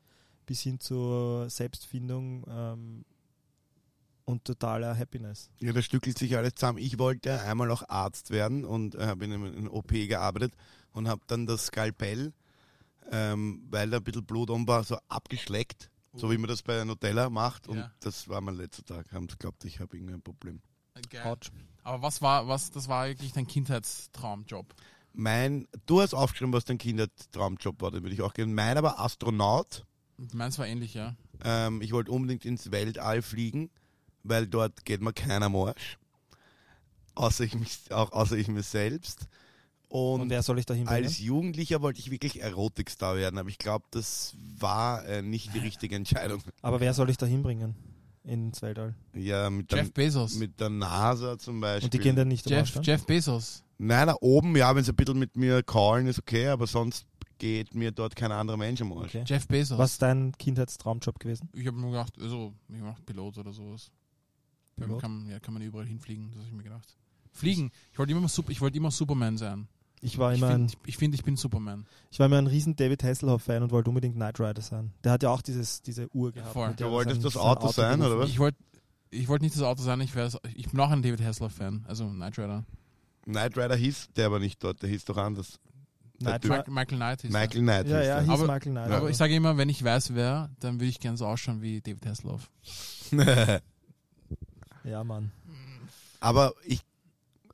bis 0.52 0.64
hin 0.64 0.82
zur 0.82 1.49
Selbstfindung 1.49 2.43
ähm, 2.49 3.06
und 4.26 4.43
totaler 4.43 4.97
Happiness. 4.97 5.49
Ja, 5.62 5.72
das 5.72 5.86
stückelt 5.86 6.18
sich 6.18 6.36
alles 6.36 6.56
zusammen. 6.56 6.78
Ich 6.78 6.99
wollte 6.99 7.39
einmal 7.39 7.72
auch 7.72 7.88
Arzt 7.88 8.32
werden 8.32 8.66
und 8.66 8.95
äh, 8.95 9.06
habe 9.06 9.24
in 9.24 9.32
einem 9.32 9.70
OP 9.70 9.91
gearbeitet 9.91 10.54
und 10.91 11.08
habe 11.08 11.22
dann 11.28 11.45
das 11.45 11.68
Skalpell, 11.68 12.34
ähm, 13.14 13.66
weil 13.70 13.89
da 13.89 13.97
ein 13.97 14.04
bisschen 14.04 14.26
Blut 14.26 14.49
um 14.49 14.68
war, 14.68 14.84
so 14.84 14.97
abgeschleckt, 15.08 15.89
so 16.14 16.30
wie 16.30 16.38
man 16.38 16.49
das 16.49 16.64
bei 16.64 16.84
Nutella 16.84 17.30
macht. 17.30 17.70
Und 17.70 17.78
Ja. 17.78 17.91
das 18.02 18.28
war 18.28 18.41
mein 18.41 18.56
letzter 18.56 18.84
Tag. 18.84 19.10
Haben 19.14 19.30
sie 19.30 19.38
geglaubt, 19.38 19.64
ich 19.64 19.80
habe 19.80 19.95
irgendein 19.95 20.22
Problem. 20.22 20.60
Geil. 21.10 21.24
Autsch. 21.24 21.49
Aber 21.84 22.04
was 22.04 22.22
war, 22.22 22.49
was, 22.49 22.72
das 22.72 22.89
war 22.89 23.04
eigentlich 23.04 23.32
dein 23.32 23.47
Kindheitstraumjob? 23.47 24.66
Mein, 25.14 25.70
du 25.86 26.02
hast 26.02 26.14
aufgeschrieben, 26.14 26.52
was 26.52 26.66
dein 26.66 26.78
Kindertraumjob 26.78 27.82
war, 27.82 27.91
den 27.91 28.04
würde 28.04 28.16
ich 28.16 28.22
auch 28.22 28.34
gerne. 28.34 28.52
Mein 28.52 28.78
aber 28.78 28.99
Astronaut. 28.99 29.86
Meins 30.34 30.59
war 30.59 30.67
ähnlich, 30.67 30.93
ja. 30.93 31.15
Ähm, 31.43 31.82
ich 31.82 31.91
wollte 31.91 32.11
unbedingt 32.11 32.45
ins 32.45 32.72
Weltall 32.72 33.22
fliegen, 33.22 33.69
weil 34.24 34.47
dort 34.47 34.86
geht 34.86 35.01
mir 35.01 35.13
keiner 35.13 35.49
Marsch. 35.49 35.97
Außer 37.15 37.43
ich, 37.43 37.55
mich, 37.55 37.80
auch, 37.89 38.11
außer 38.11 38.38
ich 38.38 38.47
mir 38.47 38.63
selbst. 38.63 39.28
Und, 39.89 40.22
Und, 40.22 40.30
wer 40.30 40.41
soll 40.41 40.57
ich 40.59 40.65
da 40.65 40.74
hinbringen? 40.74 41.03
als 41.03 41.19
Jugendlicher 41.19 41.82
wollte 41.82 41.99
ich 41.99 42.11
wirklich 42.11 42.41
Erotikstar 42.41 43.17
werden, 43.17 43.38
aber 43.38 43.49
ich 43.49 43.57
glaube, 43.57 43.86
das 43.91 44.36
war 44.57 45.05
äh, 45.05 45.22
nicht 45.22 45.53
die 45.53 45.59
richtige 45.59 45.97
Entscheidung. 45.97 46.41
Aber 46.61 46.80
wer 46.80 46.93
soll 46.93 47.09
ich 47.09 47.17
da 47.17 47.26
hinbringen? 47.26 47.76
Ins 48.24 48.61
Weltall. 48.61 48.95
Ja, 49.13 49.49
mit 49.49 49.69
der, 49.69 49.80
Jeff 49.80 49.91
Bezos. 49.91 50.36
mit 50.36 50.59
der 50.61 50.69
NASA 50.69 51.38
zum 51.38 51.59
Beispiel. 51.59 51.88
Und 51.88 51.93
die 51.93 51.99
gehen 51.99 52.15
dann 52.15 52.30
nicht 52.30 52.49
Jeff? 52.49 52.72
Jeff 52.84 53.05
Bezos. 53.05 53.63
Nein, 53.80 54.07
da 54.07 54.15
oben, 54.22 54.55
ja, 54.55 54.74
wenn 54.74 54.84
sie 54.84 54.93
ein 54.93 54.95
bisschen 54.95 55.19
mit 55.19 55.36
mir 55.36 55.61
callen, 55.63 56.07
ist 56.07 56.19
okay, 56.19 56.47
aber 56.47 56.67
sonst 56.67 57.05
geht 57.41 57.73
mir 57.73 57.91
dort 57.91 58.15
kein 58.15 58.31
anderer 58.31 58.55
Mensch 58.57 58.81
am 58.81 58.93
Arsch. 58.93 59.15
Okay. 59.15 59.23
Jeff 59.25 59.47
Bezos. 59.47 59.77
Was 59.79 59.93
ist 59.93 60.01
dein 60.03 60.31
Kindheitstraumjob 60.37 61.19
gewesen? 61.19 61.49
Ich 61.53 61.65
habe 61.65 61.75
mir 61.77 61.87
gedacht, 61.89 62.13
also, 62.21 62.53
ich 62.69 62.75
gedacht, 62.77 63.03
Pilot 63.05 63.39
oder 63.39 63.51
sowas. 63.51 63.89
Ja, 64.77 64.85
Pilot? 64.85 65.01
Kann, 65.01 65.25
ja, 65.27 65.39
kann 65.39 65.55
man 65.55 65.63
überall 65.63 65.87
hinfliegen, 65.87 66.29
das 66.29 66.37
habe 66.37 66.47
ich 66.49 66.53
mir 66.53 66.63
gedacht. 66.63 66.95
Fliegen. 67.33 67.71
Ich 67.91 67.97
wollte 67.97 68.11
immer, 68.13 68.27
ich 68.47 68.61
wollte 68.61 68.77
immer 68.77 68.91
Superman 68.91 69.37
sein. 69.37 69.67
Ich 70.01 70.17
war 70.19 70.31
Ich 70.33 70.37
immer 70.37 70.47
ein 70.49 70.53
finde, 70.69 70.73
ich, 70.83 70.89
ich, 70.89 70.97
find, 70.97 71.15
ich 71.15 71.23
bin 71.23 71.35
Superman. 71.35 71.85
Ich 72.11 72.19
war 72.19 72.27
immer 72.27 72.37
ein 72.37 72.47
riesen 72.47 72.75
David 72.75 73.03
Hasselhoff-Fan 73.03 73.63
und 73.63 73.71
wollte 73.71 73.89
unbedingt 73.89 74.15
Knight 74.15 74.39
Rider 74.39 74.61
sein. 74.61 74.91
Der 75.03 75.11
hat 75.13 75.23
ja 75.23 75.29
auch 75.31 75.41
dieses, 75.41 75.81
diese 75.81 76.07
Uhr 76.15 76.31
gehabt. 76.31 76.53
voll. 76.53 76.73
Du 76.75 76.83
er 76.85 76.91
wolltest 76.91 77.21
sein- 77.21 77.23
das 77.23 77.33
sein 77.33 77.41
Auto 77.43 77.67
sein, 77.71 78.01
oder 78.01 78.19
was? 78.19 78.29
Ich 78.29 78.37
wollte 78.39 78.57
ich 79.09 79.27
wollte 79.27 79.43
nicht 79.43 79.55
das 79.55 79.63
Auto 79.63 79.81
sein, 79.83 79.99
ich, 80.01 80.13
wär's- 80.15 80.37
ich 80.55 80.69
bin 80.69 80.79
auch 80.79 80.89
ein 80.91 81.01
David 81.01 81.21
Hasselhoff-Fan, 81.21 81.85
also 81.87 82.07
Knight 82.07 82.37
Rider. 82.37 82.63
Knight 83.25 83.57
Rider 83.57 83.75
hieß 83.75 84.09
der 84.15 84.27
aber 84.27 84.39
nicht 84.39 84.63
dort, 84.63 84.81
der 84.81 84.89
hieß 84.89 85.05
doch 85.05 85.17
anders. 85.17 85.59
Knight. 86.22 86.43
Michael, 86.43 86.74
Michael 86.74 86.97
Knight 86.97 87.24
ist 87.24 87.32
Michael 87.34 87.61
Knight 87.61 87.88
Ja, 87.88 87.97
hieß 87.99 88.07
ja, 88.07 88.19
hieß 88.22 88.30
Aber- 88.30 88.43
Michael 88.53 88.72
Knight. 88.72 88.89
er. 88.89 88.97
Aber 88.97 89.09
ich 89.09 89.17
sage 89.17 89.36
immer, 89.36 89.57
wenn 89.57 89.69
ich 89.69 89.84
weiß, 89.84 90.13
wer, 90.15 90.49
dann 90.59 90.76
würde 90.76 90.86
ich 90.88 90.99
gerne 90.99 91.17
so 91.17 91.26
ausschauen 91.26 91.61
wie 91.61 91.82
David 91.82 92.05
Hasselhoff. 92.05 92.49
ja, 94.84 95.03
Mann. 95.03 95.32
Aber 96.19 96.53
ich 96.65 96.82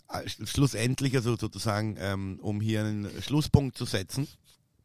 äh, 0.10 0.20
sch- 0.20 0.46
schlussendlich, 0.48 1.16
also 1.16 1.36
sozusagen, 1.36 1.96
ähm, 2.00 2.40
um 2.42 2.62
hier 2.62 2.82
einen 2.82 3.10
Schlusspunkt 3.22 3.78
zu 3.78 3.86
setzen, 3.86 4.28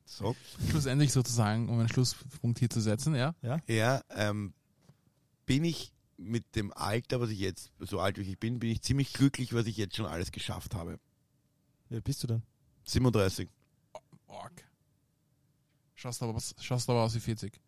so, 0.05 0.37
Schlussendlich 0.69 1.11
sozusagen, 1.13 1.69
um 1.69 1.79
einen 1.79 1.89
Schlusspunkt 1.89 2.59
hier 2.59 2.69
zu 2.69 2.81
setzen, 2.81 3.15
ja. 3.15 3.35
ja, 3.67 4.03
ähm, 4.11 4.53
bin 5.47 5.65
ich 5.65 5.93
mit 6.19 6.55
dem 6.55 6.73
Alter, 6.73 7.21
was 7.21 7.31
ich 7.31 7.39
jetzt, 7.39 7.73
so 7.81 7.99
alt 7.99 8.19
wie 8.19 8.23
ich 8.23 8.39
bin, 8.39 8.59
bin 8.59 8.71
ich 8.71 8.83
ziemlich 8.83 9.13
glücklich, 9.15 9.55
was 9.55 9.67
ich 9.67 9.77
jetzt 9.77 9.97
schon 9.97 10.05
alles 10.07 10.31
geschafft 10.31 10.75
habe. 10.75 10.99
Wie 11.89 11.95
alt 11.95 12.05
bist 12.05 12.23
du 12.23 12.27
denn? 12.27 12.43
37. 12.85 13.49
Org. 14.33 14.65
Schaust 15.95 16.23
aber, 16.23 16.35
was- 16.35 16.55
schaust 16.61 16.89
aber 16.91 17.03
aus 17.03 17.15
wie 17.15 17.21
40. 17.21 17.61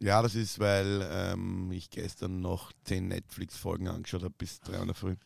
Ja, 0.00 0.22
das 0.22 0.34
ist, 0.34 0.58
weil 0.58 1.06
ähm, 1.10 1.70
ich 1.72 1.90
gestern 1.90 2.40
noch 2.40 2.72
10 2.84 3.08
Netflix-Folgen 3.08 3.88
angeschaut 3.88 4.22
habe 4.22 4.34
bis 4.36 4.60
3 4.60 4.74
Uhr 4.74 4.80
in 4.82 4.86
der 4.88 4.94
Früh. 4.94 5.16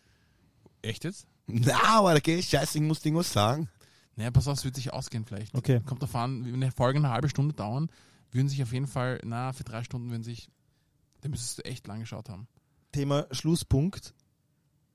Echt 0.83 1.05
jetzt? 1.05 1.27
Na, 1.47 1.99
aber 1.99 2.15
okay, 2.15 2.43
scheiße, 2.43 2.79
ich 2.79 2.85
muss 2.85 3.01
dir 3.01 3.15
was 3.15 3.33
sagen. 3.33 3.69
Naja, 4.17 4.31
pass 4.31 4.47
auf, 4.49 4.59
es 4.59 4.65
wird 4.65 4.75
sich 4.77 4.93
ausgehen 4.93 5.25
vielleicht. 5.25 5.55
Okay. 5.55 5.81
Kommt 5.87 6.03
davon 6.03 6.21
an, 6.21 6.45
wenn 6.53 6.61
die 6.61 6.71
Folgen 6.71 6.99
eine 7.05 7.11
halbe 7.11 7.29
Stunde 7.29 7.55
dauern, 7.55 7.91
würden 8.31 8.49
sich 8.49 8.63
auf 8.63 8.73
jeden 8.73 8.87
Fall, 8.87 9.21
na, 9.25 9.53
für 9.53 9.65
drei 9.65 9.83
Stunden 9.85 10.11
würden 10.11 10.23
sich, 10.25 10.49
da 11.23 11.29
müsstest 11.29 11.59
du 11.59 11.65
echt 11.65 11.87
lang 11.87 12.01
geschaut 12.01 12.29
haben. 12.29 12.47
Thema 12.93 13.27
Schlusspunkt. 13.31 14.15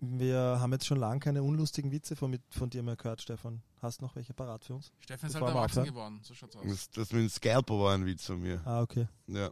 Wir 0.05 0.57
haben 0.59 0.71
jetzt 0.73 0.85
schon 0.85 0.99
lange 0.99 1.19
keine 1.19 1.43
unlustigen 1.43 1.91
Witze 1.91 2.15
von, 2.15 2.29
mit, 2.29 2.41
von 2.49 2.69
dir 2.69 2.83
mehr 2.83 2.95
gehört, 2.97 3.21
Stefan. 3.21 3.61
Hast 3.81 4.01
noch 4.01 4.15
welche 4.15 4.33
parat 4.33 4.63
für 4.65 4.75
uns? 4.75 4.91
Steffen 4.99 5.27
ist 5.27 5.33
Bevor 5.33 5.47
halt 5.47 5.55
erwachsen 5.57 5.83
geworden, 5.85 6.19
so 6.23 6.33
schaut's 6.33 6.55
aus. 6.55 6.63
Das, 6.65 6.89
das 6.91 7.11
mit 7.13 7.21
dem 7.21 7.29
Scalper 7.29 7.79
war 7.79 7.93
ein 7.93 8.05
Witz 8.05 8.25
von 8.25 8.39
mir. 8.41 8.61
Ah, 8.65 8.81
okay. 8.81 9.07
Ja. 9.27 9.49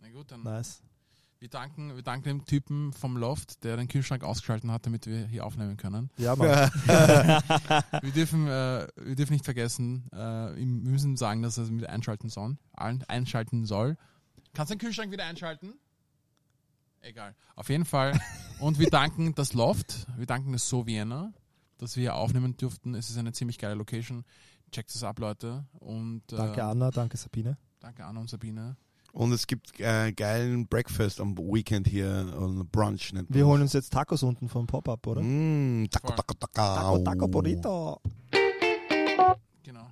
Na 0.00 0.10
gut, 0.10 0.30
dann. 0.30 0.42
Nice. 0.42 0.80
Wir 1.40 1.48
danken, 1.48 1.94
wir 1.94 2.02
danken 2.02 2.24
dem 2.24 2.44
Typen 2.44 2.92
vom 2.92 3.16
Loft, 3.16 3.62
der 3.62 3.76
den 3.76 3.86
Kühlschrank 3.86 4.24
ausgeschalten 4.24 4.72
hat, 4.72 4.86
damit 4.86 5.06
wir 5.06 5.26
hier 5.26 5.46
aufnehmen 5.46 5.76
können. 5.76 6.10
Ja, 6.16 6.34
Mann. 6.36 6.48
Wir 8.02 8.12
dürfen, 8.12 8.48
äh, 8.48 8.88
wir 8.96 9.14
dürfen 9.14 9.34
nicht 9.34 9.44
vergessen, 9.44 10.08
äh, 10.12 10.16
wir 10.16 10.66
müssen 10.66 11.16
sagen, 11.16 11.42
dass 11.42 11.56
er 11.58 11.64
es 11.64 11.70
wieder 11.70 11.90
einschalten 11.90 12.28
soll. 12.28 12.56
Ein- 12.72 13.04
Einschalten 13.04 13.66
soll. 13.66 13.96
Kannst 14.52 14.70
du 14.72 14.74
den 14.74 14.80
Kühlschrank 14.80 15.12
wieder 15.12 15.26
einschalten? 15.26 15.74
Egal. 17.02 17.36
Auf 17.54 17.68
jeden 17.68 17.84
Fall. 17.84 18.18
Und 18.60 18.78
wir 18.78 18.90
danken 18.90 19.34
das 19.34 19.52
Loft, 19.52 20.06
wir 20.16 20.26
danken 20.26 20.52
das 20.52 20.68
So 20.68 20.86
Vienna, 20.86 21.32
dass 21.78 21.96
wir 21.96 22.02
hier 22.02 22.14
aufnehmen 22.16 22.56
durften. 22.56 22.94
Es 22.94 23.08
ist 23.08 23.16
eine 23.18 23.32
ziemlich 23.32 23.58
geile 23.58 23.74
Location. 23.74 24.24
Checkt 24.72 24.90
es 24.94 25.02
ab, 25.04 25.18
Leute. 25.20 25.64
Und, 25.78 26.22
äh, 26.32 26.36
danke 26.36 26.64
Anna, 26.64 26.90
danke 26.90 27.16
Sabine. 27.16 27.56
Danke 27.80 28.04
Anna 28.04 28.20
und 28.20 28.28
Sabine. 28.28 28.76
Und 29.12 29.32
es 29.32 29.46
gibt 29.46 29.80
äh, 29.80 30.12
geilen 30.12 30.66
Breakfast 30.66 31.20
am 31.20 31.36
Weekend 31.38 31.86
hier, 31.86 32.32
und 32.36 32.70
Brunch 32.70 33.12
nennt 33.12 33.30
man 33.30 33.36
Wir 33.38 33.46
holen 33.46 33.62
uns 33.62 33.72
jetzt 33.72 33.92
Tacos 33.92 34.22
unten 34.22 34.48
vom 34.48 34.66
Pop-Up, 34.66 35.06
oder? 35.06 35.22
Mm, 35.22 35.88
taco, 35.90 36.08
Voll. 36.08 36.16
taco, 36.16 36.34
taco. 36.34 36.52
Taco, 36.52 36.98
Taco 36.98 37.28
Burrito. 37.28 38.00
Genau. 39.62 39.88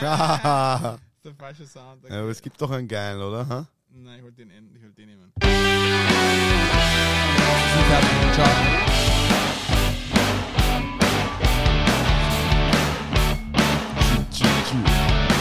ja, 0.00 0.96
Der 1.24 1.34
falsche 1.34 1.66
Sound. 1.66 2.04
aber 2.06 2.28
es 2.30 2.40
gibt 2.40 2.60
doch 2.60 2.70
einen 2.70 2.88
geilen, 2.88 3.20
oder? 3.20 3.46
Ha? 3.48 3.68
Nein, 3.90 4.18
ich 4.18 4.24
wollte 4.24 4.46
den, 4.46 4.50
ich 4.74 4.82
wollte 4.82 4.94
den 4.94 5.08
nehmen. 5.08 5.32
2012. 7.54 8.74
Choo, 14.32 14.46
choo, 14.46 14.54
choo. 14.66 15.33